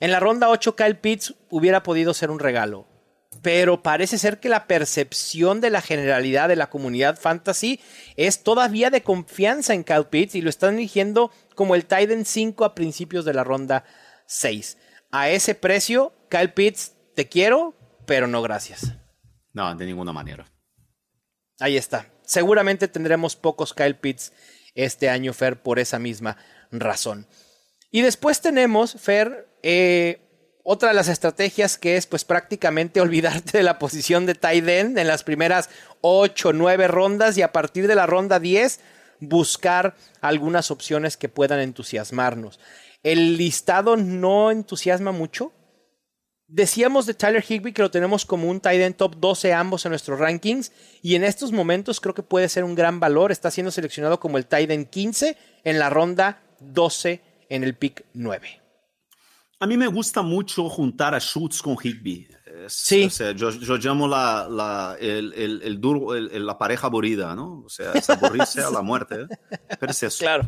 En 0.00 0.10
la 0.10 0.20
ronda 0.20 0.48
8, 0.48 0.74
Kyle 0.74 0.96
Pitts 0.96 1.34
hubiera 1.50 1.82
podido 1.82 2.14
ser 2.14 2.30
un 2.30 2.38
regalo. 2.38 2.86
Pero 3.42 3.82
parece 3.82 4.16
ser 4.16 4.40
que 4.40 4.48
la 4.48 4.66
percepción 4.66 5.60
de 5.60 5.68
la 5.68 5.82
generalidad 5.82 6.48
de 6.48 6.56
la 6.56 6.70
comunidad 6.70 7.18
fantasy 7.20 7.78
es 8.16 8.42
todavía 8.42 8.88
de 8.88 9.02
confianza 9.02 9.74
en 9.74 9.84
Kyle 9.84 10.06
Pitts 10.06 10.34
y 10.34 10.40
lo 10.40 10.48
están 10.48 10.76
eligiendo 10.76 11.30
como 11.54 11.74
el 11.74 11.84
Titan 11.84 12.24
5 12.24 12.64
a 12.64 12.74
principios 12.74 13.26
de 13.26 13.34
la 13.34 13.44
ronda 13.44 13.84
6. 14.28 14.78
A 15.12 15.28
ese 15.28 15.54
precio, 15.54 16.12
Kyle 16.30 16.52
Pitts, 16.52 16.94
te 17.14 17.28
quiero, 17.28 17.74
pero 18.06 18.26
no 18.26 18.40
gracias. 18.40 18.94
No, 19.52 19.74
de 19.74 19.84
ninguna 19.84 20.12
manera. 20.12 20.50
Ahí 21.60 21.76
está. 21.76 22.06
Seguramente 22.24 22.88
tendremos 22.88 23.36
pocos 23.36 23.74
Kyle 23.74 23.94
Pitts 23.94 24.32
este 24.74 25.10
año, 25.10 25.34
Fer, 25.34 25.62
por 25.62 25.78
esa 25.78 25.98
misma 25.98 26.38
razón. 26.70 27.26
Y 27.90 28.00
después 28.00 28.40
tenemos, 28.40 28.94
Fer, 28.94 29.46
eh, 29.62 30.22
otra 30.64 30.88
de 30.88 30.94
las 30.94 31.08
estrategias 31.08 31.76
que 31.76 31.96
es 31.96 32.06
pues 32.06 32.24
prácticamente 32.24 33.00
olvidarte 33.02 33.58
de 33.58 33.64
la 33.64 33.78
posición 33.78 34.24
de 34.24 34.34
tight 34.34 34.66
end 34.66 34.98
en 34.98 35.06
las 35.06 35.24
primeras 35.24 35.68
8 36.00 36.48
o 36.48 36.52
9 36.54 36.88
rondas 36.88 37.36
y 37.36 37.42
a 37.42 37.52
partir 37.52 37.86
de 37.86 37.96
la 37.96 38.06
ronda 38.06 38.40
10 38.40 38.80
buscar 39.20 39.94
algunas 40.20 40.70
opciones 40.70 41.16
que 41.16 41.28
puedan 41.28 41.60
entusiasmarnos. 41.60 42.58
El 43.02 43.36
listado 43.36 43.96
no 43.96 44.50
entusiasma 44.50 45.12
mucho. 45.12 45.52
Decíamos 46.46 47.06
de 47.06 47.14
Tyler 47.14 47.44
Higby 47.46 47.72
que 47.72 47.82
lo 47.82 47.90
tenemos 47.90 48.26
como 48.26 48.48
un 48.48 48.60
tight 48.60 48.80
end 48.80 48.96
top 48.96 49.16
12 49.16 49.54
ambos 49.54 49.86
en 49.86 49.90
nuestros 49.90 50.18
rankings 50.18 50.70
y 51.02 51.14
en 51.14 51.24
estos 51.24 51.50
momentos 51.50 51.98
creo 51.98 52.14
que 52.14 52.22
puede 52.22 52.48
ser 52.48 52.64
un 52.64 52.74
gran 52.74 53.00
valor. 53.00 53.32
Está 53.32 53.50
siendo 53.50 53.70
seleccionado 53.70 54.20
como 54.20 54.36
el 54.36 54.46
tight 54.46 54.70
end 54.70 54.90
15 54.90 55.36
en 55.64 55.78
la 55.78 55.88
ronda 55.88 56.42
12 56.60 57.22
en 57.48 57.64
el 57.64 57.74
pick 57.74 58.04
9. 58.12 58.60
A 59.60 59.66
mí 59.66 59.76
me 59.76 59.86
gusta 59.86 60.22
mucho 60.22 60.68
juntar 60.68 61.14
a 61.14 61.20
Schultz 61.20 61.62
con 61.62 61.76
Higby. 61.80 62.28
Sí. 62.68 63.04
O 63.04 63.10
sea, 63.10 63.32
yo, 63.32 63.50
yo 63.50 63.76
llamo 63.76 64.06
la, 64.08 64.46
la, 64.50 64.96
el, 65.00 65.32
el, 65.34 65.62
el 65.62 65.80
duro, 65.80 66.14
la 66.14 66.58
pareja 66.58 66.88
aburrida, 66.88 67.34
¿no? 67.34 67.62
O 67.64 67.68
sea, 67.68 67.92
es 67.92 68.08
aburrirse 68.10 68.60
a 68.60 68.70
la 68.70 68.82
muerte. 68.82 69.22
¿eh? 69.22 69.58
Pero 69.78 69.92
es 69.92 70.02
eso. 70.02 70.18
Claro. 70.18 70.46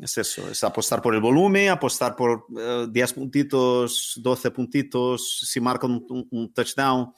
Es 0.00 0.18
eso, 0.18 0.48
es 0.50 0.64
apostar 0.64 1.00
por 1.00 1.14
el 1.14 1.20
volumen, 1.20 1.68
apostar 1.68 2.16
por 2.16 2.46
eh, 2.58 2.86
10 2.90 3.12
puntitos, 3.12 4.14
12 4.16 4.50
puntitos, 4.50 5.40
si 5.48 5.60
marcan 5.60 5.92
un, 5.92 6.06
un- 6.08 6.28
un 6.30 6.52
touchdown, 6.52 7.12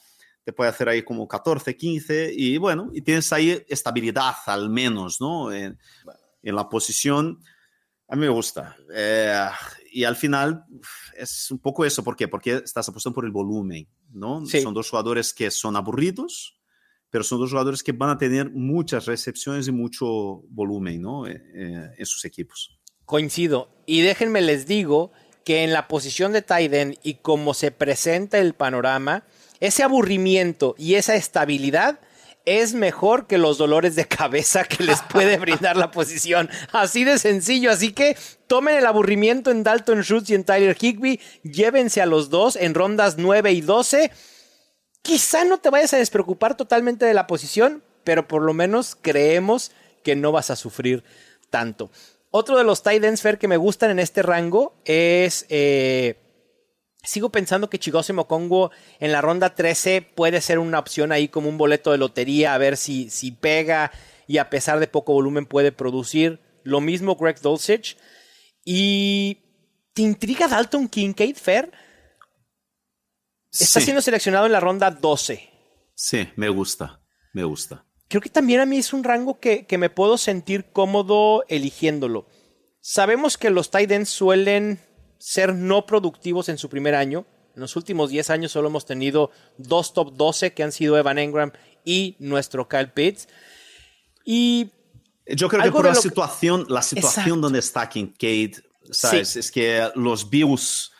te 0.45 0.53
puede 0.53 0.70
hacer 0.70 0.89
ahí 0.91 1.03
como 1.03 1.27
14, 1.27 1.74
15, 1.77 2.33
y 2.37 2.59
bueno, 2.59 2.91
y 2.93 3.01
tienes 3.01 3.33
ahí 3.33 3.64
estabilidad 3.68 4.35
al 4.47 4.68
menos, 4.68 5.20
¿no? 5.20 5.51
En, 5.53 5.79
en 6.43 6.55
la 6.55 6.68
posición, 6.68 7.41
a 8.09 8.14
mí 8.14 8.20
me 8.20 8.29
gusta. 8.29 8.77
Eh, 8.95 9.49
y 9.93 10.05
al 10.05 10.14
final 10.14 10.64
es 11.16 11.51
un 11.51 11.59
poco 11.59 11.85
eso, 11.85 12.05
¿por 12.05 12.14
qué? 12.14 12.29
Porque 12.29 12.57
estás 12.62 12.89
apostando 12.89 13.14
por 13.14 13.24
el 13.24 13.33
volumen, 13.33 13.89
¿no? 14.12 14.45
Sí. 14.45 14.61
Son 14.61 14.74
dos 14.74 14.91
jugadores 14.91 15.33
que 15.33 15.51
son 15.51 15.74
aburridos, 15.77 16.61
pero 17.11 17.25
son 17.25 17.39
dos 17.39 17.51
jugadores 17.51 17.83
que 17.83 17.93
van 17.93 18.11
a 18.11 18.19
tener 18.19 18.51
muchas 18.51 19.07
recepciones 19.07 19.69
y 19.69 19.73
mucho 19.73 20.43
volumen 20.49 21.01
¿no? 21.01 21.27
Eh, 21.27 21.43
eh, 21.55 21.91
en 21.97 22.07
sus 22.07 22.25
equipos. 22.25 22.79
Coincido. 23.05 23.71
Y 23.87 24.01
déjenme 24.01 24.41
les 24.41 24.67
digo 24.67 25.13
que 25.45 25.63
en 25.63 25.73
la 25.73 25.87
posición 25.87 26.33
de 26.33 26.45
end 26.49 26.99
y 27.05 27.15
como 27.15 27.55
se 27.55 27.71
presenta 27.71 28.39
el 28.39 28.55
panorama, 28.55 29.25
ese 29.61 29.85
aburrimiento 29.85 30.75
y 30.77 30.95
esa 30.95 31.15
estabilidad 31.15 32.01
es 32.47 32.75
mejor 32.75 33.27
que 33.27 33.39
los 33.39 33.59
dolores 33.59 33.97
de 33.97 34.07
cabeza 34.07 34.65
que 34.65 34.85
les 34.85 35.03
puede 35.03 35.37
brindar 35.39 35.77
la 35.77 35.91
posición. 35.91 36.49
Así 36.73 37.05
de 37.05 37.19
sencillo. 37.19 37.71
Así 37.71 37.93
que 37.93 38.17
tomen 38.47 38.77
el 38.77 38.87
aburrimiento 38.87 39.51
en 39.51 39.65
Dalton 39.65 40.03
Schultz 40.03 40.31
y 40.31 40.35
en 40.35 40.45
Tyler 40.45 40.77
Higby. 40.81 41.21
Llévense 41.43 42.01
a 42.01 42.07
los 42.07 42.31
dos 42.31 42.57
en 42.57 42.75
rondas 42.75 43.17
9 43.19 43.53
y 43.53 43.61
12. 43.61 44.11
Quizá 45.07 45.45
no 45.45 45.59
te 45.59 45.71
vayas 45.71 45.95
a 45.95 45.99
despreocupar 45.99 46.57
totalmente 46.57 47.07
de 47.07 47.15
la 47.15 47.29
posición, 47.29 47.85
pero 48.03 48.27
por 48.27 48.43
lo 48.43 48.53
menos 48.53 48.97
creemos 49.01 49.71
que 50.03 50.17
no 50.17 50.33
vas 50.33 50.51
a 50.51 50.57
sufrir 50.57 51.05
tanto. 51.49 51.93
Otro 52.33 52.59
de 52.59 52.65
los 52.65 52.83
tight 52.83 53.05
ends, 53.05 53.23
Fer, 53.23 53.39
que 53.39 53.47
me 53.47 53.57
gustan 53.57 53.93
en 53.93 54.01
este 54.01 54.23
rango 54.23 54.75
es... 54.85 55.47
Eh, 55.49 56.17
sigo 57.05 57.31
pensando 57.31 57.71
que 57.71 57.79
Chigose 57.79 58.15
Mokongo 58.15 58.73
en 58.99 59.13
la 59.13 59.21
ronda 59.21 59.55
13 59.55 60.03
puede 60.03 60.41
ser 60.41 60.59
una 60.59 60.81
opción 60.81 61.13
ahí 61.13 61.29
como 61.29 61.49
un 61.49 61.57
boleto 61.57 61.93
de 61.93 61.99
lotería, 61.99 62.53
a 62.53 62.59
ver 62.59 62.77
si, 62.77 63.09
si 63.09 63.31
pega 63.31 63.93
y 64.27 64.39
a 64.39 64.51
pesar 64.51 64.81
de 64.81 64.89
poco 64.89 65.13
volumen 65.13 65.47
puede 65.47 65.71
producir. 65.71 66.41
Lo 66.65 66.81
mismo 66.81 67.15
Greg 67.15 67.41
Dulcich. 67.41 67.97
Y... 68.65 69.39
¿Te 69.93 70.03
intriga 70.03 70.49
Dalton 70.49 70.89
Kincaid, 70.89 71.37
Fer? 71.37 71.71
Está 73.59 73.81
siendo 73.81 74.03
seleccionado 74.03 74.47
en 74.47 74.53
la 74.53 74.61
ronda 74.61 74.91
12. 74.91 75.51
Sí, 75.95 76.29
me 76.37 76.49
gusta, 76.49 77.01
me 77.33 77.45
gusta 77.45 77.87
creo 78.09 78.21
que 78.21 78.29
también 78.29 78.61
a 78.61 78.67
mí 78.67 78.79
es 78.79 78.93
un 78.93 79.05
rango 79.05 79.39
que, 79.41 79.67
me 79.79 79.91
puedo 79.91 80.19
sentir 80.19 80.67
cómodo 80.73 81.45
eligiéndolo. 81.49 82.27
Sabemos 82.81 83.37
que 83.37 83.51
los 83.51 83.71
tight 83.71 83.91
ends 83.91 84.11
suelen 84.11 84.81
ser 85.19 85.55
no 85.55 85.87
productivos 85.87 86.49
en 86.49 86.59
su 86.59 86.69
primer 86.69 86.95
año. 86.95 87.27
En 87.55 87.63
los 87.63 87.75
últimos 87.75 88.11
10 88.11 88.31
años 88.31 88.53
solo 88.53 88.69
hemos 88.69 88.85
tenido 88.85 89.31
dos 89.57 89.93
top 89.95 90.13
12 90.15 90.53
que 90.53 90.63
han 90.63 90.73
sido 90.73 90.97
Evan 90.99 91.19
Engram 91.19 91.53
y 91.85 92.17
nuestro 92.19 92.69
Kyle 92.69 92.93
Pitts. 92.93 93.29
Y 94.25 94.71
yo 95.27 95.49
creo 95.49 95.63
que 95.63 95.73
por 95.73 95.87
la 95.87 95.95
situación, 95.95 96.67
la 96.69 96.83
situación 96.83 97.41
donde 97.41 97.61
está 97.61 97.89
Kincaid, 97.89 98.59
¿sabes? 98.91 99.37
Es 99.37 99.51
que 99.51 99.91
los 99.95 100.29
Bills 100.29 100.93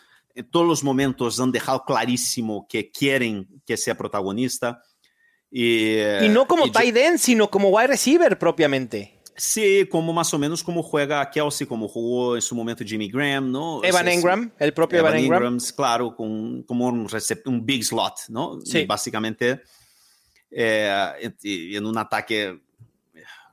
todos 0.45 0.67
los 0.67 0.85
momentos 0.85 1.41
han 1.41 1.53
dejado 1.53 1.85
clarísimo 1.85 2.67
que 2.69 2.91
quieren 2.91 3.49
que 3.65 3.77
sea 3.77 3.97
protagonista. 3.97 4.83
Y, 5.51 5.99
no 6.31 6.47
como 6.47 6.71
tight 6.71 6.97
end, 6.97 7.19
sino 7.19 7.51
como 7.51 7.69
wide 7.71 7.89
receiver 7.89 8.39
propiamente. 8.39 9.17
Sí, 9.37 9.87
como 9.91 10.13
más 10.13 10.33
o 10.33 10.39
menos 10.39 10.63
como 10.63 10.83
juega 10.83 11.31
Kelsey, 11.31 11.67
como 11.67 11.89
jugó 11.89 12.37
en 12.37 12.43
su 12.43 12.55
momento 12.55 12.83
Jimmy 12.85 13.11
Graham, 13.11 13.53
¿no? 13.53 13.85
Evan 13.85 14.09
Engram, 14.09 14.51
el 14.59 14.73
propio 14.73 15.01
Evan, 15.01 15.17
Engram. 15.17 15.59
claro, 15.77 16.17
con, 16.17 16.63
como 16.63 16.87
un, 16.87 17.07
un 17.45 17.67
big 17.67 17.85
slot, 17.85 18.15
¿no? 18.29 18.59
Sí. 18.65 18.87
básicamente, 18.87 19.61
eh, 20.51 21.35
en 21.43 21.85
un 21.85 21.99
ataque 21.99 22.59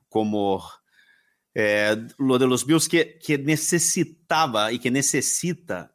como 0.08 0.64
eh, 1.54 1.96
lo 2.18 2.40
de 2.40 2.48
los 2.48 2.66
Bills 2.66 2.88
que, 2.88 3.20
que 3.20 3.38
necesitaba 3.38 4.72
y 4.72 4.80
que 4.80 4.90
necesita 4.90 5.93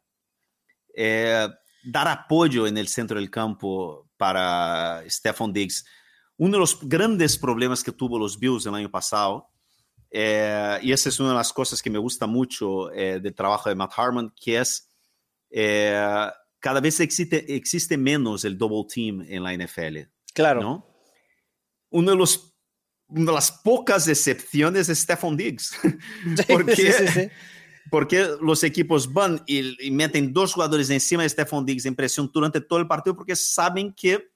eh, 0.95 1.47
dar 1.83 2.07
apoyo 2.07 2.67
en 2.67 2.77
el 2.77 2.87
centro 2.87 3.19
del 3.19 3.29
campo 3.29 4.09
para 4.17 5.03
Stephon 5.07 5.53
Diggs. 5.53 5.85
Uno 6.37 6.53
de 6.53 6.59
los 6.59 6.79
grandes 6.87 7.37
problemas 7.37 7.83
que 7.83 7.91
tuvo 7.91 8.17
los 8.17 8.39
Bills 8.39 8.65
el 8.65 8.75
año 8.75 8.89
pasado, 8.89 9.49
eh, 10.11 10.79
y 10.81 10.91
esa 10.91 11.09
es 11.09 11.19
una 11.19 11.29
de 11.29 11.35
las 11.35 11.53
cosas 11.53 11.81
que 11.81 11.89
me 11.89 11.99
gusta 11.99 12.25
mucho 12.25 12.91
eh, 12.91 13.19
del 13.19 13.35
trabajo 13.35 13.69
de 13.69 13.75
Matt 13.75 13.93
Harmon, 13.95 14.33
que 14.35 14.59
es 14.59 14.89
eh, 15.51 16.29
cada 16.59 16.79
vez 16.79 16.99
existe, 16.99 17.55
existe 17.55 17.97
menos 17.97 18.43
el 18.45 18.57
double 18.57 18.85
team 18.93 19.25
en 19.27 19.43
la 19.43 19.53
NFL. 19.53 19.99
Claro. 20.33 20.61
¿no? 20.61 20.87
Uno 21.89 22.11
de 22.11 22.17
los 22.17 22.45
una 23.07 23.31
de 23.31 23.35
las 23.35 23.51
pocas 23.51 24.07
excepciones 24.07 24.87
es 24.87 24.99
Stephon 24.99 25.35
Diggs. 25.35 25.75
porque, 26.47 26.75
sí, 26.75 27.07
sí, 27.07 27.29
porque 27.89 28.27
los 28.41 28.63
equipos 28.63 29.11
van 29.11 29.43
y, 29.47 29.89
meten 29.91 30.33
dos 30.33 30.53
jugadores 30.53 30.89
encima 30.89 31.23
de 31.23 31.29
Stephon 31.29 31.65
Diggs 31.65 31.85
en 31.85 31.95
presión 31.95 32.29
durante 32.33 32.61
todo 32.61 32.79
el 32.79 32.87
partido 32.87 33.15
porque 33.15 33.35
saben 33.35 33.93
que 33.93 34.31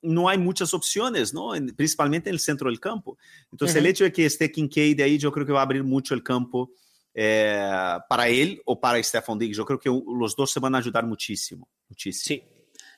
no 0.00 0.28
hay 0.28 0.38
muchas 0.38 0.72
opciones, 0.74 1.34
¿no? 1.34 1.52
principalmente 1.76 2.30
en 2.30 2.34
el 2.34 2.40
centro 2.40 2.70
del 2.70 2.78
campo. 2.78 3.18
Entonces, 3.50 3.76
el 3.76 3.86
hecho 3.86 4.04
de 4.04 4.12
que 4.12 4.26
esté 4.26 4.50
Kincaid 4.50 5.00
ahí, 5.00 5.18
yo 5.18 5.32
creo 5.32 5.44
que 5.44 5.52
va 5.52 5.60
a 5.60 5.64
abrir 5.64 5.82
mucho 5.82 6.14
el 6.14 6.22
campo 6.22 6.70
eh, 7.14 7.98
para 8.08 8.28
él 8.28 8.62
o 8.64 8.78
para 8.80 9.02
Stephon 9.02 9.38
Diggs. 9.38 9.56
Yo 9.56 9.64
creo 9.64 9.78
que 9.78 9.90
los 9.90 10.36
dos 10.36 10.52
se 10.52 10.60
van 10.60 10.74
a 10.76 10.78
ayudar 10.78 11.04
muchísimo, 11.04 11.68
muchísimo. 11.88 12.26
Sí, 12.28 12.44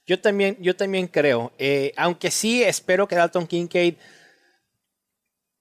yo 0.06 0.20
también, 0.20 0.58
yo 0.60 0.76
también 0.76 1.06
creo. 1.06 1.52
Eh, 1.58 1.92
aunque 1.96 2.30
sí 2.30 2.62
espero 2.62 3.08
que 3.08 3.16
Dalton 3.16 3.46
Kincaid 3.46 3.94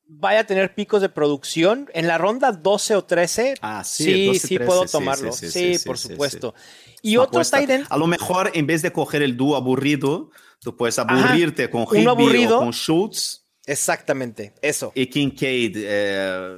vaya 0.10 0.42
a 0.42 0.44
tener 0.44 0.74
picos 0.74 1.02
de 1.02 1.10
producción. 1.10 1.90
En 1.94 2.08
la 2.08 2.18
ronda 2.18 2.52
12 2.52 2.96
o 2.96 3.04
13, 3.04 3.56
ah, 3.62 3.84
sí, 3.86 4.38
sí, 4.40 4.60
puedo 4.60 4.86
tomarlo. 4.86 5.32
Sí, 5.32 5.78
por 5.86 5.98
supuesto. 5.98 6.54
Y 7.02 7.18
otro 7.18 7.42
Titan. 7.42 7.86
A 7.90 7.98
lo 7.98 8.08
mejor 8.08 8.52
en 8.54 8.68
vez 8.68 8.82
de 8.82 8.92
coger 8.92 9.22
el 9.22 9.38
dúo 9.38 9.56
aburrido, 9.56 10.32
tú 10.60 10.76
puedes 10.76 11.00
aburrirte 11.00 11.70
con 11.70 11.84
Higby 11.84 12.46
o 12.48 12.60
con 12.60 12.74
Schultz. 12.74 13.46
Exactamente, 13.66 14.56
eso. 14.64 14.92
Y 14.96 15.06
Kincaid 15.06 15.78
eh, 15.78 16.58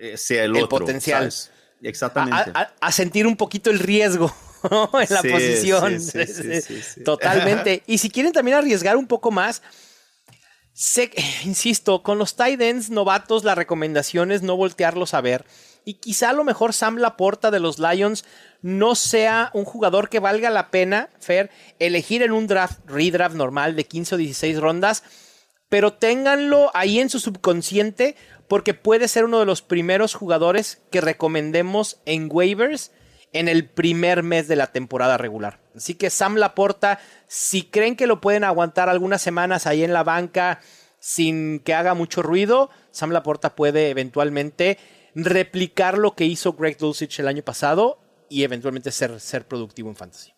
eh, 0.00 0.16
sea 0.16 0.44
el, 0.44 0.56
el 0.56 0.62
otro. 0.62 0.78
potencial. 0.78 1.32
Exactamente. 1.82 2.52
A, 2.80 2.92
sentir 2.92 3.26
un 3.26 3.36
poquito 3.36 3.70
el 3.70 3.80
riesgo 3.80 4.32
en 4.70 5.14
la 5.14 5.22
posición. 5.22 5.98
Totalmente. 7.04 7.82
y 7.86 7.98
si 7.98 8.08
quieren 8.08 8.32
también 8.32 8.56
arriesgar 8.56 8.96
un 8.96 9.08
poco 9.08 9.32
más, 9.32 9.62
Insisto, 11.44 12.02
con 12.02 12.18
los 12.18 12.34
tight 12.34 12.60
ends 12.60 12.90
novatos 12.90 13.44
la 13.44 13.54
recomendación 13.54 14.32
es 14.32 14.42
no 14.42 14.56
voltearlos 14.56 15.14
a 15.14 15.20
ver. 15.20 15.44
Y 15.84 15.94
quizá 15.94 16.30
a 16.30 16.32
lo 16.32 16.44
mejor 16.44 16.72
Sam 16.72 16.96
Laporta 16.96 17.50
de 17.50 17.60
los 17.60 17.78
Lions 17.78 18.24
no 18.62 18.94
sea 18.94 19.50
un 19.52 19.64
jugador 19.64 20.08
que 20.08 20.18
valga 20.18 20.50
la 20.50 20.70
pena, 20.70 21.10
Fer, 21.20 21.50
elegir 21.78 22.22
en 22.22 22.32
un 22.32 22.46
draft, 22.46 22.80
redraft 22.86 23.36
normal 23.36 23.76
de 23.76 23.84
15 23.84 24.14
o 24.14 24.18
16 24.18 24.58
rondas, 24.58 25.04
pero 25.68 25.92
ténganlo 25.92 26.70
ahí 26.74 26.98
en 27.00 27.10
su 27.10 27.20
subconsciente 27.20 28.16
porque 28.48 28.74
puede 28.74 29.08
ser 29.08 29.24
uno 29.24 29.38
de 29.40 29.46
los 29.46 29.62
primeros 29.62 30.14
jugadores 30.14 30.82
que 30.90 31.00
recomendemos 31.00 32.00
en 32.06 32.28
waivers 32.30 32.90
en 33.34 33.48
el 33.48 33.68
primer 33.68 34.22
mes 34.22 34.48
de 34.48 34.56
la 34.56 34.68
temporada 34.68 35.18
regular. 35.18 35.60
Así 35.76 35.96
que 35.96 36.08
Sam 36.08 36.36
Laporta, 36.36 37.00
si 37.26 37.64
creen 37.64 37.96
que 37.96 38.06
lo 38.06 38.20
pueden 38.20 38.44
aguantar 38.44 38.88
algunas 38.88 39.20
semanas 39.20 39.66
ahí 39.66 39.84
en 39.84 39.92
la 39.92 40.04
banca 40.04 40.60
sin 41.00 41.58
que 41.58 41.74
haga 41.74 41.92
mucho 41.94 42.22
ruido, 42.22 42.70
Sam 42.92 43.10
Laporta 43.10 43.54
puede 43.54 43.90
eventualmente 43.90 44.78
replicar 45.14 45.98
lo 45.98 46.14
que 46.14 46.24
hizo 46.24 46.54
Greg 46.54 46.78
Dulcich 46.78 47.18
el 47.18 47.28
año 47.28 47.42
pasado 47.42 47.98
y 48.30 48.44
eventualmente 48.44 48.90
ser, 48.90 49.20
ser 49.20 49.46
productivo 49.46 49.90
en 49.90 49.96
fantasy. 49.96 50.32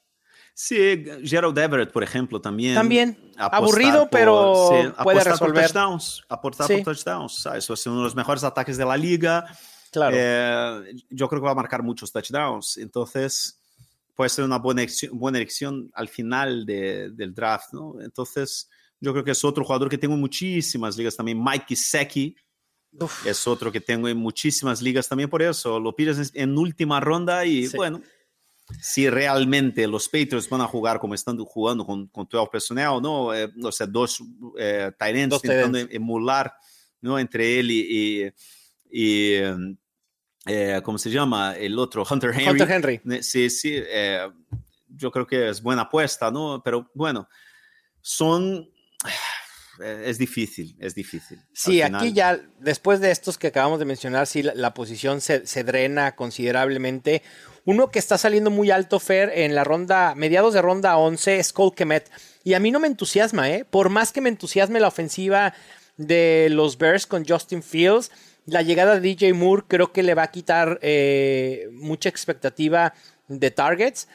Sí, 0.55 1.05
Gerald 1.23 1.59
Everett, 1.59 1.93
por 1.93 2.03
ejemplo, 2.03 2.41
también. 2.41 2.75
También. 2.75 3.33
Aburrido, 3.37 4.09
pero 4.11 4.95
puede 5.03 5.23
resolver. 5.23 5.65
Por 5.65 5.73
touchdowns, 5.73 6.25
aportar 6.31 6.67
por 6.67 6.83
touchdowns. 6.83 7.47
Eso 7.55 7.75
es 7.75 7.87
uno 7.87 7.99
de 7.99 8.05
los 8.05 8.15
mejores 8.15 8.43
ataques 8.43 8.79
de 8.79 8.87
la 8.87 8.97
liga. 8.97 9.45
Claro. 9.97 10.15
Eh, 10.19 10.95
yo 11.09 11.27
creo 11.27 11.41
que 11.41 11.47
va 11.47 11.53
a 11.53 11.55
marcar 11.55 11.83
muchos 11.83 12.13
touchdowns. 12.13 12.77
Entonces, 12.77 13.59
puede 14.15 14.29
ser 14.29 14.45
una 14.45 14.59
buena 14.59 14.83
elección, 14.83 15.19
buena 15.19 15.39
elección 15.39 15.91
al 15.95 16.09
final 16.09 16.67
del 16.67 17.35
draft, 17.35 17.73
¿no? 17.73 18.01
Entonces, 18.03 18.69
yo 19.01 19.13
creo 19.13 19.25
que 19.25 19.31
es 19.31 19.43
otro 19.43 19.65
jugador 19.65 19.89
que 19.89 19.97
tengo 19.97 20.13
en 20.13 20.21
muchísimas 20.21 20.99
ligas 20.99 21.17
también. 21.17 21.43
Mike 21.43 21.65
Gesicki 21.69 22.37
es 23.25 23.47
otro 23.47 23.73
que 23.73 23.81
tengo 23.81 24.07
en 24.07 24.19
muchísimas 24.19 24.83
ligas 24.83 25.09
también 25.09 25.31
por 25.31 25.41
eso. 25.41 25.81
Lo 25.81 25.97
pides 25.97 26.31
en 26.35 26.59
última 26.59 27.01
ronda 27.01 27.47
y 27.47 27.69
bueno, 27.69 28.03
si 28.79 29.09
realmente 29.09 29.87
los 29.87 30.11
Patriots 30.11 30.49
van 30.51 30.61
a 30.61 30.67
jugar 30.67 30.99
como 30.99 31.15
están 31.15 31.39
jugando 31.39 31.87
con, 31.87 32.07
con 32.09 32.29
12 32.31 32.51
personnel, 32.53 33.01
¿no? 33.01 33.35
Eh, 33.35 33.51
o 33.63 33.73
sea, 33.73 33.87
dos 33.87 34.23
eh, 34.59 34.93
intentando 35.15 35.79
emular, 35.91 36.53
¿no? 37.01 37.19
Entre 37.19 37.61
él 37.61 37.71
y, 37.71 38.33
y, 38.91 39.41
eh, 40.47 40.81
¿cómo 40.83 40.99
se 40.99 41.11
llama? 41.11 41.57
El 41.57 41.79
otro, 41.79 42.05
Hunter 42.09 42.31
Henry. 42.31 42.49
Hunter 42.49 42.71
Henry. 42.71 43.23
Sí, 43.23 43.51
sí, 43.51 43.75
eh, 43.75 44.29
yo 44.89 45.11
creo 45.11 45.27
que 45.27 45.49
es 45.49 45.61
buena 45.61 45.83
apuesta, 45.83 46.31
¿no? 46.31 46.63
Pero 46.65 46.91
bueno, 46.95 47.29
son... 48.01 48.71
Eh, 49.83 50.05
es 50.07 50.19
difícil, 50.19 50.75
es 50.81 50.95
difícil. 50.95 51.39
Sí, 51.53 51.83
aquí 51.83 52.13
ya, 52.13 52.41
después 52.61 53.01
de 53.01 53.11
estos 53.11 53.37
que 53.37 53.49
acabamos 53.49 53.79
de 53.79 53.85
mencionar, 53.85 54.27
sí, 54.27 54.43
la, 54.43 54.73
posición 54.73 55.21
se, 55.21 55.47
se, 55.47 55.65
drena 55.65 56.17
considerablemente. 56.17 57.23
Uno 57.65 57.91
que 57.91 57.99
está 57.99 58.17
saliendo 58.17 58.51
muy 58.51 58.71
alto, 58.71 59.01
Fer, 59.01 59.33
en 59.35 59.55
la 59.55 59.65
ronda, 59.65 60.15
mediados 60.15 60.55
de 60.55 60.63
ronda 60.63 60.97
11, 60.97 61.39
es 61.41 61.53
Cole 61.53 61.75
Kemet. 61.75 62.11
Y 62.43 62.55
a 62.55 62.61
mí 62.61 62.71
no 62.71 62.81
me 62.81 62.87
entusiasma, 62.87 63.51
¿eh? 63.51 63.67
Por 63.69 63.91
más 63.91 64.13
que 64.13 64.21
me 64.21 64.29
entusiasme 64.29 64.81
la 64.81 64.89
ofensiva 64.89 65.53
de 65.97 66.49
los 66.51 66.79
Bears 66.79 67.07
con 67.07 67.27
Justin 67.27 67.63
Fields, 67.63 68.11
la 68.47 68.63
llegada 68.63 68.95
de 68.95 69.01
DJ 69.01 69.35
Moore 69.35 69.65
creo 69.69 69.93
que 69.93 70.03
le 70.03 70.15
va 70.15 70.25
a 70.25 70.31
quitar 70.31 70.79
eh, 70.83 71.69
mucha 71.73 72.09
expectativa 72.09 72.95
de 73.29 73.51
targets. 73.51 74.09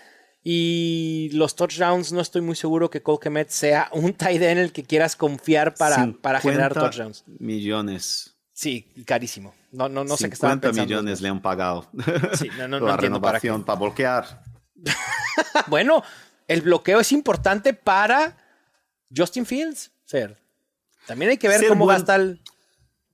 Y 0.43 1.29
los 1.33 1.55
touchdowns, 1.55 2.11
no 2.11 2.19
estoy 2.19 2.41
muy 2.41 2.55
seguro 2.55 2.89
que 2.89 3.03
Cole 3.03 3.19
Kemet 3.21 3.49
sea 3.49 3.89
un 3.93 4.13
tight 4.17 4.41
end 4.41 4.43
en 4.43 4.57
el 4.57 4.71
que 4.71 4.83
quieras 4.83 5.15
confiar 5.15 5.75
para, 5.75 6.11
para 6.21 6.39
generar 6.39 6.73
touchdowns. 6.73 7.23
millones. 7.27 8.35
Sí, 8.53 8.91
carísimo. 9.05 9.53
No, 9.71 9.87
no, 9.87 10.03
no 10.03 10.17
sé 10.17 10.27
qué 10.27 10.33
estaban 10.33 10.59
pensando. 10.59 10.83
millones 10.83 11.21
le 11.21 11.29
han 11.29 11.41
pagado. 11.41 11.89
Sí, 12.33 12.49
no, 12.57 12.67
no, 12.67 12.79
La 12.87 12.97
renovación 12.97 13.63
para, 13.63 13.79
bloquear. 13.79 14.43
bueno, 15.67 16.03
el 16.47 16.61
bloqueo 16.61 16.99
es 16.99 17.11
importante 17.11 17.73
para 17.73 18.37
Justin 19.15 19.45
Fields, 19.45 19.91
Fer. 20.05 20.37
También 21.07 21.31
hay 21.31 21.37
que 21.37 21.47
ver 21.47 21.67
cómo 21.67 21.85
gasta 21.85 22.15
el... 22.15 22.41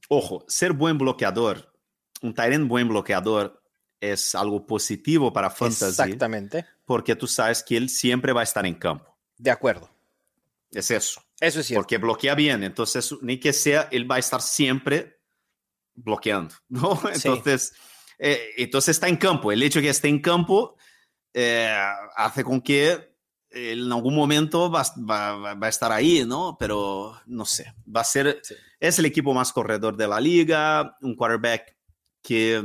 Ojo, 0.08 0.46
ser 0.48 0.74
buen 0.74 0.98
bloqueador, 0.98 1.74
un 2.22 2.34
Tyrant 2.34 2.68
buen 2.68 2.88
bloqueador 2.88 3.62
es 4.00 4.36
algo 4.36 4.66
positivo 4.66 5.34
para 5.34 5.50
Fantasy. 5.50 5.86
Exactamente. 5.86 6.66
Porque 6.86 7.16
tú 7.16 7.28
sabes 7.28 7.64
que 7.64 7.78
él 7.78 7.90
siempre 7.90 8.34
va 8.34 8.42
a 8.42 8.44
estar 8.44 8.66
en 8.66 8.76
campo. 8.76 9.18
De 9.38 9.52
acuerdo. 9.52 9.90
Es 10.72 10.92
eso. 10.92 11.22
Eso 11.40 11.60
es 11.60 11.68
cierto. 11.68 11.82
Porque 11.82 11.98
bloquea 11.98 12.36
bien. 12.36 12.64
Entonces, 12.64 13.14
ni 13.22 13.40
que 13.40 13.54
sea, 13.54 13.88
él 13.92 14.10
va 14.10 14.16
a 14.16 14.20
estar 14.20 14.42
siempre 14.42 15.20
bloqueando, 15.96 16.56
¿no? 16.70 17.00
Entonces, 17.12 17.74
eh, 18.20 18.52
entonces 18.58 18.96
está 18.96 19.08
en 19.08 19.18
campo. 19.18 19.52
El 19.52 19.64
hecho 19.64 19.80
de 19.80 19.84
que 19.84 19.90
esté 19.90 20.08
en 20.08 20.22
campo 20.22 20.78
eh, 21.34 21.76
hace 22.16 22.44
con 22.44 22.62
que 22.62 23.16
en 23.50 23.92
algún 23.92 24.16
momento 24.16 24.70
va, 24.70 24.84
va, 24.98 25.54
va, 25.56 25.68
a 25.68 25.70
estar 25.70 25.92
ahí, 25.92 26.24
¿no? 26.26 26.58
Pero 26.60 27.20
no 27.26 27.46
sé, 27.46 27.74
va 27.94 28.02
a 28.02 28.04
ser, 28.04 28.42
es 28.80 29.00
el 29.00 29.06
equipo 29.06 29.34
más 29.34 29.52
corredor 29.52 29.98
de 29.98 30.08
la 30.08 30.20
liga, 30.20 30.98
un 31.02 31.16
quarterback 31.16 31.76
que 32.22 32.62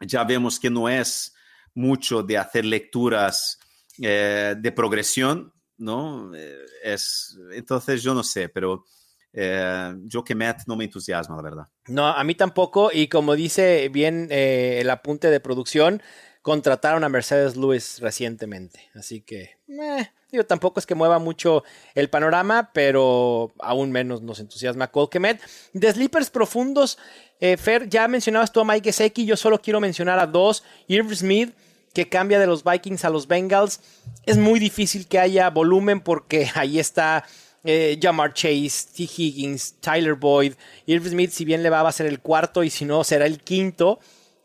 ya 0.00 0.24
vemos 0.24 0.58
que 0.58 0.70
no 0.70 0.88
es 0.88 1.34
mucho 1.74 2.22
de 2.22 2.38
hacer 2.38 2.64
lecturas 2.64 3.58
eh, 4.00 4.54
de 4.58 4.72
progresión, 4.72 5.52
¿no? 5.78 6.34
Eh, 6.34 6.58
es, 6.82 7.38
entonces 7.52 8.02
yo 8.02 8.14
no 8.14 8.22
sé, 8.22 8.48
pero 8.48 8.84
eh, 9.32 9.94
yo 10.04 10.24
que 10.24 10.34
Matt 10.34 10.62
no 10.66 10.76
me 10.76 10.84
entusiasma, 10.84 11.36
la 11.36 11.42
verdad. 11.42 11.64
No, 11.86 12.06
a 12.06 12.24
mí 12.24 12.34
tampoco, 12.34 12.90
y 12.92 13.08
como 13.08 13.34
dice 13.34 13.88
bien 13.90 14.28
el 14.30 14.88
apunte 14.90 15.30
de 15.30 15.40
producción, 15.40 16.02
contrataron 16.42 17.04
a 17.04 17.08
Mercedes 17.08 17.56
Lewis 17.56 17.98
recientemente. 18.00 18.88
Así 18.94 19.20
que, 19.20 19.58
eh, 19.68 20.10
digo, 20.30 20.44
tampoco 20.44 20.80
es 20.80 20.86
que 20.86 20.94
mueva 20.94 21.18
mucho 21.18 21.64
el 21.94 22.08
panorama, 22.08 22.70
pero 22.72 23.52
aún 23.58 23.90
menos 23.90 24.22
nos 24.22 24.40
entusiasma 24.40 24.90
Colquemet. 24.90 25.40
De 25.72 25.92
sleepers 25.92 26.30
profundos, 26.30 26.98
eh, 27.40 27.56
Fer, 27.56 27.88
ya 27.88 28.06
mencionabas 28.08 28.52
tú 28.52 28.60
a 28.60 28.64
Mike 28.64 28.90
Gesecki, 28.90 29.24
yo 29.24 29.36
solo 29.36 29.60
quiero 29.60 29.80
mencionar 29.80 30.18
a 30.18 30.26
dos. 30.26 30.62
Irv 30.88 31.14
Smith, 31.14 31.54
que 31.92 32.08
cambia 32.08 32.38
de 32.38 32.46
los 32.46 32.64
Vikings 32.64 33.04
a 33.04 33.10
los 33.10 33.26
Bengals. 33.26 33.80
Es 34.26 34.36
muy 34.36 34.60
difícil 34.60 35.06
que 35.06 35.18
haya 35.18 35.50
volumen 35.50 36.00
porque 36.00 36.50
ahí 36.54 36.78
está 36.78 37.24
eh, 37.64 37.98
Jamar 38.00 38.34
Chase, 38.34 38.88
T. 38.94 39.02
Higgins, 39.02 39.74
Tyler 39.80 40.14
Boyd. 40.14 40.54
Irv 40.86 41.08
Smith, 41.08 41.30
si 41.30 41.44
bien 41.44 41.62
le 41.62 41.70
va, 41.70 41.86
a 41.86 41.92
ser 41.92 42.06
el 42.06 42.20
cuarto 42.20 42.62
y 42.62 42.70
si 42.70 42.84
no, 42.84 43.04
será 43.04 43.26
el 43.26 43.40
quinto 43.40 43.98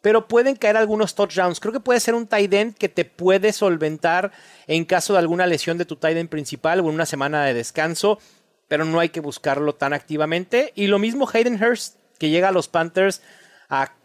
pero 0.06 0.28
pueden 0.28 0.56
caer 0.56 0.78
algunos 0.78 1.16
touchdowns. 1.16 1.60
Creo 1.60 1.74
que 1.74 1.80
puede 1.80 2.00
ser 2.00 2.14
un 2.14 2.28
tight 2.28 2.54
end 2.54 2.76
que 2.76 2.90
te 2.90 3.06
puede 3.06 3.52
solventar 3.52 4.32
en 4.68 4.86
caso 4.86 5.14
de 5.14 5.20
alguna 5.20 5.48
lesión 5.48 5.80
de 5.80 5.86
tu 5.86 5.96
tight 5.96 6.16
end 6.16 6.30
principal 6.30 6.80
o 6.80 6.84
en 6.84 6.94
una 6.94 7.08
semana 7.08 7.44
de 7.44 7.56
descanso, 7.56 8.20
pero 8.68 8.86
no 8.86 9.00
hay 9.00 9.10
que 9.10 9.20
buscarlo 9.20 9.74
tan 9.74 9.94
activamente. 9.94 10.72
Y 10.76 10.86
lo 10.86 11.00
mismo 11.00 11.28
Hayden 11.34 11.60
Hurst, 11.60 11.96
que 12.20 12.30
llega 12.30 12.50
a 12.50 12.52
los 12.52 12.68
Panthers 12.68 13.24
a 13.68 13.96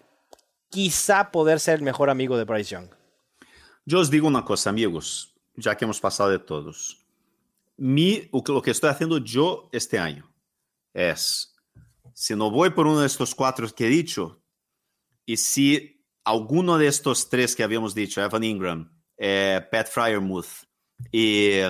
quizá 0.71 1.31
poder 1.31 1.61
ser 1.61 1.75
el 1.75 1.83
mejor 1.83 2.09
amigo 2.09 2.39
de 2.39 2.45
Bryce 2.45 2.71
Young. 2.77 2.89
Yo 3.85 4.01
os 4.01 4.09
digo 4.09 4.27
una 4.27 4.47
cosa, 4.47 4.71
amigos, 4.71 5.35
ya 5.55 5.77
que 5.77 5.85
hemos 5.85 6.01
pasado 6.01 6.31
de 6.31 6.39
todos. 6.39 7.05
Mi, 7.77 8.31
lo 8.33 8.63
que 8.63 8.71
estoy 8.71 8.89
haciendo 8.89 9.19
yo 9.19 9.69
este 9.71 9.99
año 9.99 10.33
es, 10.95 11.55
si 12.15 12.35
no 12.35 12.51
voy 12.51 12.71
por 12.71 12.87
uno 12.87 13.01
de 13.03 13.07
estos 13.07 13.35
cuatro 13.35 13.69
que 13.69 13.85
he 13.85 13.91
dicho, 13.91 14.40
y 15.27 15.37
si 15.37 16.05
alguno 16.25 16.79
de 16.79 16.87
estos 16.87 17.29
tres 17.29 17.57
que 17.57 17.63
habíamos 17.63 17.95
dicho, 17.95 18.23
Evan 18.23 18.45
Ingram, 18.45 18.93
eh, 19.17 19.61
Pat 19.71 19.89
Fryermuth 19.89 20.67
y, 21.13 21.61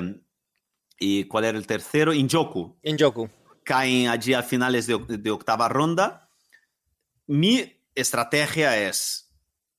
y 0.99 1.25
¿cuál 1.25 1.45
era 1.45 1.59
el 1.59 1.67
tercero? 1.67 2.13
Injoku. 2.13 2.79
Injoku. 2.83 3.29
Caen 3.65 4.09
allí 4.09 4.35
a 4.35 4.43
finales 4.43 4.87
de, 4.87 4.99
de 4.99 5.31
octava 5.31 5.69
ronda. 5.69 6.29
Mi 7.27 7.85
estrategia 7.95 8.89
es 8.89 9.33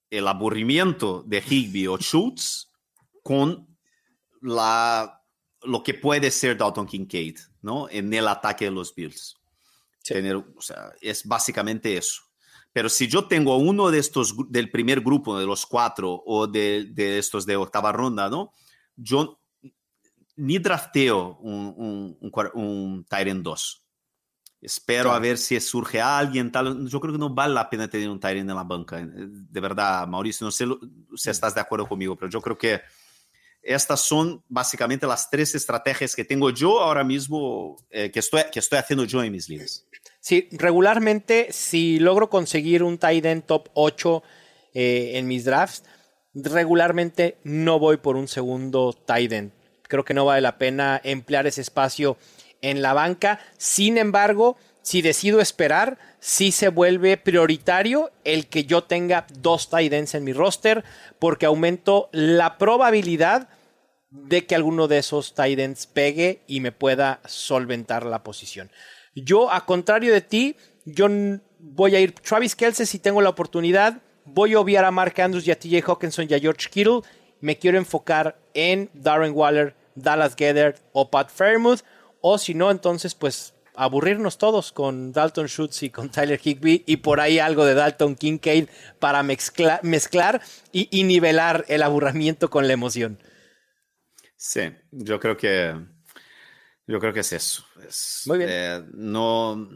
el 0.09 0.28
aburrimiento 0.28 1.24
de 1.26 1.41
Higby 1.41 1.88
o 1.88 1.97
Schultz 1.97 2.72
con 3.24 3.78
la, 4.41 5.24
lo 5.63 5.84
que 5.84 5.93
puede 5.93 6.32
ser 6.32 6.57
Dalton 6.57 6.86
Kincaid, 6.86 7.39
¿no? 7.61 7.89
En 7.89 8.13
el 8.13 8.28
ataque 8.28 8.65
de 8.65 8.72
los 8.72 8.93
Bills. 8.93 9.38
Tener, 10.03 10.36
o 10.36 10.61
sea, 10.61 10.91
es 10.99 11.26
básicamente 11.26 11.95
eso. 11.95 12.24
Pero 12.74 12.89
si 12.89 13.07
yo 13.07 13.26
tengo 13.26 13.57
uno 13.57 13.91
de 13.91 13.99
estos 13.99 14.36
del 14.49 14.72
primer 14.72 15.01
grupo, 15.01 15.38
de 15.38 15.45
los 15.45 15.65
cuatro, 15.65 16.24
o 16.26 16.47
de, 16.47 16.88
de 16.91 17.17
estos 17.17 17.45
de 17.45 17.57
octava 17.57 17.91
ronda, 17.91 18.30
¿no? 18.30 18.53
Yo 18.95 19.39
ni 20.38 20.57
drafteo 20.57 21.38
un, 21.41 21.74
un, 21.78 22.17
un, 22.22 22.51
un 22.53 23.05
Tyrant 23.05 23.43
2. 23.43 23.86
Espero 24.61 25.05
claro. 25.05 25.17
a 25.17 25.19
ver 25.19 25.38
si 25.38 25.59
surge 25.59 25.99
alguien, 25.99 26.51
tal. 26.51 26.88
Yo 26.88 26.99
creo 26.99 27.13
que 27.13 27.19
no 27.19 27.34
vale 27.34 27.53
la 27.53 27.69
pena 27.69 27.89
tener 27.89 28.09
un 28.09 28.19
Tyrant 28.19 28.49
en 28.49 28.55
la 28.55 28.63
banca. 28.63 29.03
De 29.03 29.59
verdad, 29.59 30.07
Mauricio, 30.07 30.45
no 30.45 30.51
sé 30.51 30.65
si 31.15 31.30
estás 31.30 31.55
de 31.55 31.61
acuerdo 31.61 31.88
conmigo, 31.88 32.15
pero 32.15 32.30
yo 32.30 32.41
creo 32.41 32.57
que 32.57 32.82
estas 33.61 34.01
son 34.01 34.43
básicamente 34.47 35.05
las 35.05 35.30
tres 35.30 35.53
estrategias 35.55 36.15
que 36.15 36.26
tengo 36.26 36.49
yo 36.49 36.80
ahora 36.80 37.03
mismo, 37.03 37.76
eh, 37.89 38.11
que, 38.11 38.19
estoy, 38.19 38.43
que 38.51 38.59
estoy 38.59 38.80
haciendo 38.80 39.05
yo 39.05 39.24
en 39.24 39.32
mis 39.32 39.49
ligas. 39.49 39.86
Sí, 40.22 40.47
regularmente 40.51 41.47
si 41.49 41.97
logro 41.97 42.30
conseguir 42.30 42.84
un 42.84 42.99
tight 42.99 43.26
end 43.26 43.43
top 43.43 43.69
8 43.74 44.22
eh, 44.76 45.13
en 45.15 45.28
mis 45.28 45.45
drafts, 45.45 45.84
regularmente 46.36 47.38
no 47.43 47.80
voy 47.80 47.97
por 47.97 48.15
un 48.15 48.28
segundo 48.28 48.93
tight 48.93 49.32
end. 49.32 49.51
Creo 49.82 50.05
que 50.05 50.13
no 50.13 50.26
vale 50.26 50.41
la 50.41 50.59
pena 50.59 51.01
emplear 51.03 51.47
ese 51.47 51.61
espacio 51.61 52.17
en 52.61 52.84
la 52.84 52.93
banca. 52.93 53.39
Sin 53.57 53.97
embargo, 53.97 54.57
si 54.84 55.01
decido 55.01 55.41
esperar, 55.41 55.97
sí 56.19 56.51
se 56.51 56.69
vuelve 56.69 57.17
prioritario 57.17 58.11
el 58.24 58.45
que 58.45 58.65
yo 58.65 58.84
tenga 58.84 59.26
dos 59.39 59.72
tight 59.72 59.91
ends 59.91 60.13
en 60.13 60.24
mi 60.24 60.34
roster, 60.34 60.84
porque 61.17 61.47
aumento 61.47 62.09
la 62.11 62.59
probabilidad 62.59 63.49
de 64.11 64.45
que 64.45 64.53
alguno 64.53 64.88
de 64.88 64.99
esos 64.99 65.34
tight 65.34 65.57
ends 65.57 65.88
pegue 65.88 66.41
y 66.45 66.59
me 66.59 66.72
pueda 66.72 67.22
solventar 67.26 68.05
la 68.05 68.24
posición. 68.24 68.69
Yo, 69.16 69.51
a 69.51 69.66
contrario 69.66 70.14
de 70.14 70.22
ti, 70.22 70.55
yo 70.86 71.07
voy 71.59 71.95
a 71.95 71.99
ir 71.99 72.14
Travis 72.14 72.55
Kelsey 72.55 72.86
si 72.86 72.99
tengo 72.99 73.22
la 73.22 73.30
oportunidad. 73.30 74.01
Voy 74.26 74.53
a 74.53 74.59
obviar 74.59 74.86
a 74.86 74.91
Mark 74.91 75.20
Andrews 75.20 75.47
y 75.47 75.51
a 75.51 75.59
TJ 75.59 75.82
Hawkinson 75.86 76.28
y 76.30 76.34
a 76.34 76.39
George 76.39 76.70
Kittle. 76.70 77.01
Me 77.39 77.57
quiero 77.57 77.78
enfocar 77.78 78.39
en 78.53 78.89
Darren 78.93 79.34
Waller, 79.34 79.76
Dallas 79.95 80.36
Gedder 80.36 80.76
o 80.93 81.09
Pat 81.09 81.30
Fairmouth. 81.30 81.82
O 82.22 82.38
si 82.38 82.53
no, 82.53 82.72
entonces, 82.72 83.16
pues 83.16 83.55
aburrirnos 83.76 84.38
todos 84.38 84.72
con 84.72 85.12
Dalton 85.12 85.47
Schultz 85.47 85.84
y 85.84 85.89
con 85.89 86.09
Tyler 86.09 86.39
Higby 86.41 86.84
y 86.86 86.97
por 86.97 87.20
ahí 87.20 87.39
algo 87.39 87.66
de 87.66 87.74
Dalton 87.74 88.16
Kincaid 88.16 88.68
para 88.99 89.24
mezcla 89.24 89.80
mezclar 89.82 90.41
y, 90.72 90.88
y 90.91 91.03
nivelar 91.03 91.66
el 91.68 91.82
aburrimiento 91.84 92.49
con 92.49 92.68
la 92.68 92.74
emoción. 92.74 93.18
Sí, 94.36 94.62
yo 94.91 95.20
creo 95.20 95.38
que 95.38 95.76
yo 96.92 97.00
creo 97.00 97.14
que 97.14 97.22
es 97.22 97.34
eso. 97.34 97.66
Es, 97.88 98.24
Muy 98.26 98.38
bien. 98.38 98.50
Eh, 98.52 98.84
no, 98.94 99.70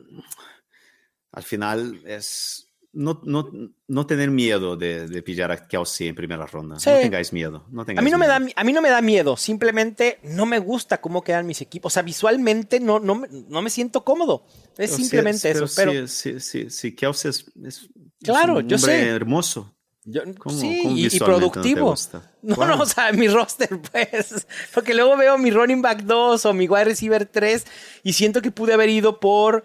al 1.32 1.44
final 1.44 2.02
es 2.06 2.66
no, 2.96 3.22
no, 3.26 3.52
no 3.88 4.08
tener 4.08 4.32
miedo 4.32 4.78
de, 4.78 5.08
de, 5.08 5.22
pillar 5.22 5.52
a 5.52 5.68
Kelsey 5.68 6.08
en 6.08 6.16
primera 6.16 6.46
ronda. 6.46 6.80
Sí. 6.80 6.90
No 6.90 7.00
tengáis 7.02 7.34
miedo. 7.34 7.66
No 7.70 7.86
tengáis 7.86 8.00
a, 8.00 8.06
mí 8.06 8.12
no 8.12 8.18
miedo. 8.18 8.40
Me 8.40 8.46
da, 8.46 8.54
a 8.56 8.64
mí 8.64 8.74
no 8.74 8.82
me 8.82 8.90
da 8.90 9.02
miedo. 9.02 9.36
Simplemente 9.36 10.20
no 10.24 10.46
me 10.46 10.60
gusta 10.60 11.02
cómo 11.02 11.22
quedan 11.22 11.46
mis 11.46 11.62
equipos. 11.62 11.92
O 11.92 11.94
sea, 11.94 12.04
visualmente 12.04 12.80
no, 12.80 13.00
no, 13.00 13.16
me, 13.16 13.28
no 13.30 13.62
me 13.62 13.70
siento 13.70 14.06
cómodo. 14.06 14.46
Es 14.48 14.92
Pero 14.92 14.96
simplemente 14.96 15.40
sí, 15.40 15.48
eso. 15.50 15.66
Pero, 15.76 16.08
sí, 16.08 16.40
sí, 16.40 16.70
sí, 16.70 16.96
Kelsey 16.96 17.30
es, 17.30 17.46
es, 17.64 17.90
claro, 18.24 18.60
es 18.60 18.64
un 18.64 18.70
yo 18.70 18.78
sé. 18.78 19.08
hermoso. 19.10 19.75
Yo, 20.08 20.22
¿Cómo, 20.38 20.56
sí, 20.56 20.84
y, 20.86 21.08
y, 21.08 21.20
productivo. 21.20 21.96
No, 22.44 22.64
no, 22.64 22.82
o 22.82 22.86
sea, 22.86 23.12
mi 23.12 23.28
roster, 23.28 23.82
pues. 23.92 24.46
Porque 24.74 24.94
luego 24.94 25.18
veo 25.18 25.36
mi 25.38 25.50
running 25.50 25.82
back 25.82 26.04
2 26.04 26.46
o 26.46 26.54
mi 26.54 26.68
wide 26.68 26.86
receiver 26.86 27.26
3 27.26 27.66
y 28.04 28.14
siento 28.14 28.40
que 28.42 28.52
pude 28.52 28.74
haber 28.74 28.90
ido 28.90 29.20
por 29.20 29.64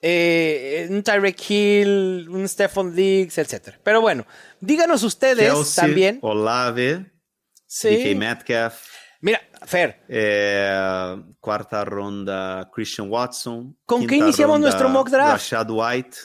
eh, 0.00 0.88
un 0.90 1.02
Tyreek 1.02 1.50
Hill, 1.50 2.26
un 2.30 2.48
Stephon 2.48 2.94
Diggs, 2.94 3.36
etc. 3.36 3.76
Pero 3.82 4.00
bueno, 4.00 4.26
díganos 4.60 5.02
ustedes 5.02 5.74
también. 5.74 6.18
Olave, 6.22 7.12
Sí. 7.66 7.88
DK 7.88 8.16
Metcalf, 8.18 8.74
Mira, 9.22 9.40
Fer, 9.64 10.04
eh, 10.08 11.22
cuarta 11.38 11.84
ronda 11.84 12.68
Christian 12.74 13.08
Watson. 13.08 13.78
¿Con 13.86 14.06
qué 14.06 14.16
iniciamos 14.16 14.56
ronda, 14.56 14.68
nuestro 14.68 14.88
mock 14.88 15.08
draft? 15.08 15.32
Rashad 15.32 15.70
White. 15.70 16.16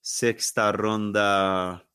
Sexta 0.00 0.72
ronda 0.72 1.85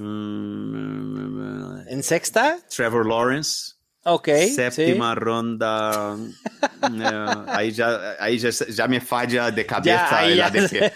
mm, 0.00 1.88
en 1.88 2.02
sexta, 2.02 2.58
Trevor 2.74 3.06
Lawrence. 3.06 3.74
Ok. 4.04 4.28
Séptima 4.54 5.14
ronda. 5.14 6.16
eh, 6.82 7.34
ahí 7.48 7.70
ya, 7.70 8.16
ahí 8.18 8.38
ya, 8.38 8.48
ya 8.50 8.88
me 8.88 8.98
falla 9.00 9.50
de 9.50 9.66
cabeza 9.66 10.08
Ya, 10.08 10.18
ahí. 10.18 10.40
ADP. 10.40 10.90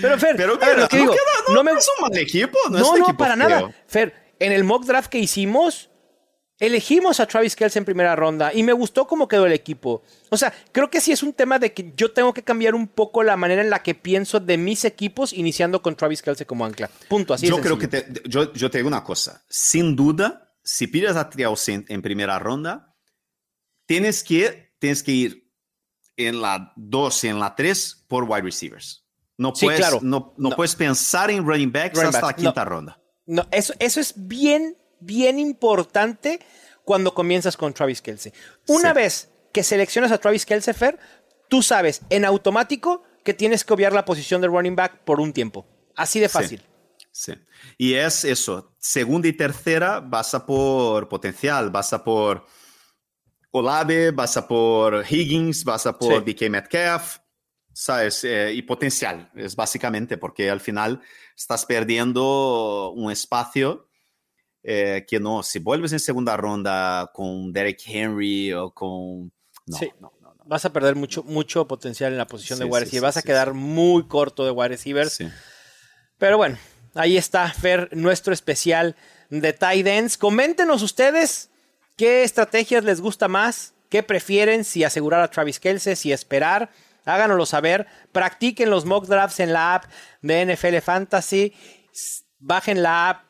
Pero 0.00 0.18
Fer, 0.18 0.36
Pero 0.36 0.54
a 0.54 0.56
ver, 0.58 0.68
mira, 0.76 0.82
lo 0.82 0.88
que 0.88 0.96
no, 0.98 1.02
digo, 1.02 1.12
queda- 1.14 1.22
no- 1.48 1.54
no 1.54 1.64
me 1.64 1.72
es 1.72 1.88
un 1.96 2.02
mal 2.02 2.18
equipo. 2.18 2.58
No, 2.70 2.76
es 2.76 2.82
No, 2.82 2.90
un 2.92 2.98
no, 2.98 3.04
equipo 3.06 3.18
para 3.18 3.36
feo. 3.36 3.48
nada. 3.48 3.72
Fer, 3.86 4.14
en 4.38 4.52
el 4.52 4.64
mock 4.64 4.84
draft 4.84 5.08
que 5.10 5.18
hicimos, 5.18 5.87
elegimos 6.60 7.20
a 7.20 7.26
Travis 7.26 7.54
Kelce 7.54 7.78
en 7.78 7.84
primera 7.84 8.16
ronda 8.16 8.52
y 8.52 8.62
me 8.62 8.72
gustó 8.72 9.06
cómo 9.06 9.28
quedó 9.28 9.46
el 9.46 9.52
equipo. 9.52 10.02
O 10.30 10.36
sea, 10.36 10.52
creo 10.72 10.90
que 10.90 11.00
sí 11.00 11.12
es 11.12 11.22
un 11.22 11.32
tema 11.32 11.58
de 11.58 11.72
que 11.72 11.92
yo 11.96 12.12
tengo 12.12 12.34
que 12.34 12.42
cambiar 12.42 12.74
un 12.74 12.88
poco 12.88 13.22
la 13.22 13.36
manera 13.36 13.62
en 13.62 13.70
la 13.70 13.82
que 13.82 13.94
pienso 13.94 14.40
de 14.40 14.58
mis 14.58 14.84
equipos, 14.84 15.32
iniciando 15.32 15.80
con 15.82 15.94
Travis 15.96 16.20
Kelce 16.22 16.46
como 16.46 16.64
ancla. 16.66 16.90
Punto, 17.08 17.34
así 17.34 17.46
de 17.46 17.50
yo 17.50 17.60
creo 17.60 17.78
que 17.78 17.88
te- 17.88 18.06
yo, 18.28 18.52
yo 18.52 18.70
te 18.70 18.78
digo 18.78 18.88
una 18.88 19.04
cosa. 19.04 19.44
Sin 19.48 19.94
duda, 19.94 20.52
si 20.64 20.86
pides 20.88 21.16
a 21.16 21.30
Trials 21.30 21.68
en, 21.68 21.84
en 21.88 22.02
primera 22.02 22.38
ronda, 22.38 22.96
tienes 23.86 24.22
que, 24.24 24.74
tienes 24.78 25.02
que 25.02 25.12
ir 25.12 25.52
en 26.16 26.40
la 26.42 26.72
2 26.76 27.24
y 27.24 27.28
en 27.28 27.38
la 27.38 27.54
3 27.54 28.04
por 28.08 28.24
wide 28.24 28.42
receivers. 28.42 29.04
No 29.36 29.54
Sí, 29.54 29.66
puedes, 29.66 29.80
claro. 29.80 30.00
no, 30.02 30.34
no 30.36 30.50
No. 30.50 30.56
puedes 30.56 30.74
pensar 30.74 31.30
en 31.30 31.46
running 31.46 31.70
backs 31.70 31.94
Running 31.96 32.08
hasta 32.14 32.26
la 32.26 32.32
quinta 32.34 32.64
no. 32.64 32.70
ronda. 32.70 33.00
No, 33.26 33.46
eso, 33.52 33.72
eso 33.78 34.00
es 34.00 34.14
bien, 34.16 34.76
bien 35.00 35.38
importante 35.38 36.40
cuando 36.84 37.14
comienzas 37.14 37.56
con 37.56 37.72
Travis 37.74 38.00
Kelce. 38.02 38.32
Una 38.66 38.90
Sí. 38.90 38.94
vez 38.94 39.28
que 39.52 39.62
seleccionas 39.62 40.12
a 40.12 40.18
Travis 40.18 40.46
Kelce, 40.46 40.72
Fer, 40.74 40.98
tú 41.48 41.62
sabes 41.62 42.02
en 42.10 42.24
automático 42.24 43.02
que 43.24 43.34
tienes 43.34 43.64
que 43.64 43.72
obviar 43.74 43.92
la 43.92 44.04
posición 44.04 44.40
de 44.40 44.48
running 44.48 44.76
back 44.76 45.04
por 45.04 45.20
un 45.20 45.32
tiempo. 45.32 45.66
Así 45.96 46.20
de 46.20 46.28
Sí. 46.28 46.32
fácil. 46.32 46.62
Sí. 47.10 47.32
Y 47.76 47.94
es 47.94 48.24
eso, 48.24 48.72
segunda 48.78 49.26
y 49.28 49.32
tercera 49.32 50.00
vas 50.00 50.34
a 50.34 50.46
por 50.46 51.08
potencial, 51.08 51.70
vas 51.70 51.92
a 51.92 52.04
por 52.04 52.46
Olave, 53.50 54.10
vas 54.12 54.36
a 54.36 54.46
por 54.46 55.04
Higgins, 55.08 55.64
vas 55.64 55.86
a 55.86 55.98
por 55.98 56.18
Sí. 56.24 56.32
DK 56.32 56.50
Metcalf, 56.50 57.18
¿sabes? 57.72 58.22
Eh, 58.24 58.52
y 58.54 58.62
potencial, 58.62 59.30
es 59.34 59.56
básicamente, 59.56 60.16
porque 60.18 60.50
al 60.50 60.60
final 60.60 61.00
estás 61.36 61.64
perdiendo 61.66 62.92
un 62.92 63.10
espacio 63.10 63.87
eh, 64.62 65.04
que 65.08 65.20
no, 65.20 65.42
si 65.42 65.58
vuelves 65.58 65.92
en 65.92 66.00
segunda 66.00 66.36
ronda 66.36 67.10
con 67.14 67.52
Derek 67.52 67.80
Henry 67.86 68.52
o 68.52 68.70
con... 68.72 69.32
No, 69.66 69.76
Sí. 69.78 69.90
no, 70.00 70.12
no, 70.20 70.34
no. 70.34 70.44
Vas 70.46 70.64
a 70.64 70.72
perder 70.72 70.96
mucho, 70.96 71.22
mucho 71.24 71.66
potencial 71.68 72.12
en 72.12 72.18
la 72.18 72.26
posición 72.26 72.58
de 72.58 72.64
wide 72.64 72.80
receiver. 72.80 73.00
sí, 73.00 73.04
Vas 73.04 73.16
a 73.16 73.22
quedar 73.22 73.54
muy 73.54 74.06
corto 74.08 74.44
de 74.44 74.50
wide 74.50 74.68
receivers. 74.68 75.12
Sí. 75.12 75.28
Pero 76.18 76.36
bueno, 76.36 76.56
ahí 76.94 77.16
está, 77.16 77.48
Fer, 77.52 77.88
nuestro 77.92 78.32
especial 78.32 78.96
de 79.30 79.52
tight 79.52 79.86
ends. 79.86 80.16
Coméntenos 80.16 80.82
ustedes 80.82 81.50
qué 81.96 82.24
estrategias 82.24 82.82
les 82.84 83.00
gusta 83.00 83.28
más, 83.28 83.74
qué 83.90 84.02
prefieren, 84.02 84.64
si 84.64 84.84
asegurar 84.84 85.20
a 85.20 85.30
Travis 85.30 85.60
Kelce, 85.60 85.96
si 85.96 86.12
esperar. 86.12 86.70
Háganoslo 87.04 87.46
saber. 87.46 87.86
Practiquen 88.12 88.68
los 88.70 88.84
mock 88.84 89.06
drafts 89.06 89.40
en 89.40 89.52
la 89.52 89.74
app 89.76 89.84
de 90.22 90.44
NFL 90.44 90.78
Fantasy. 90.78 91.54
Bajen 92.38 92.82
la 92.82 93.08
app, 93.10 93.24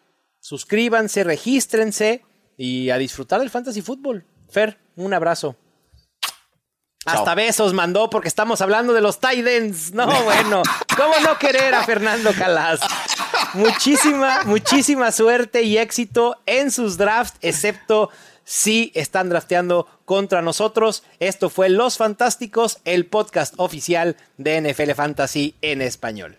suscríbanse, 0.48 1.24
regístrense 1.24 2.24
y 2.56 2.88
a 2.88 2.96
disfrutar 2.96 3.40
del 3.40 3.50
fantasy 3.50 3.82
fútbol. 3.82 4.24
Fer, 4.48 4.78
un 4.96 5.12
abrazo. 5.12 5.56
Chao. 7.04 7.18
Hasta 7.18 7.34
besos 7.34 7.74
mandó 7.74 8.08
porque 8.08 8.28
estamos 8.28 8.62
hablando 8.62 8.94
de 8.94 9.02
los 9.02 9.20
tight 9.20 9.46
ends. 9.46 9.92
No, 9.92 10.06
bueno, 10.24 10.62
¿cómo 10.96 11.12
no 11.22 11.38
querer 11.38 11.74
a 11.74 11.84
Fernando 11.84 12.32
Calas? 12.32 12.80
Muchísima, 13.52 14.44
muchísima 14.44 15.12
suerte 15.12 15.64
y 15.64 15.76
éxito 15.76 16.38
en 16.46 16.70
sus 16.70 16.96
drafts, 16.96 17.36
excepto 17.42 18.08
si 18.44 18.90
están 18.94 19.28
drafteando 19.28 19.86
contra 20.06 20.40
nosotros. 20.40 21.02
Esto 21.20 21.50
fue 21.50 21.68
Los 21.68 21.98
Fantásticos, 21.98 22.78
el 22.86 23.04
podcast 23.04 23.52
oficial 23.58 24.16
de 24.38 24.62
NFL 24.62 24.92
Fantasy 24.92 25.56
en 25.60 25.82
español. 25.82 26.38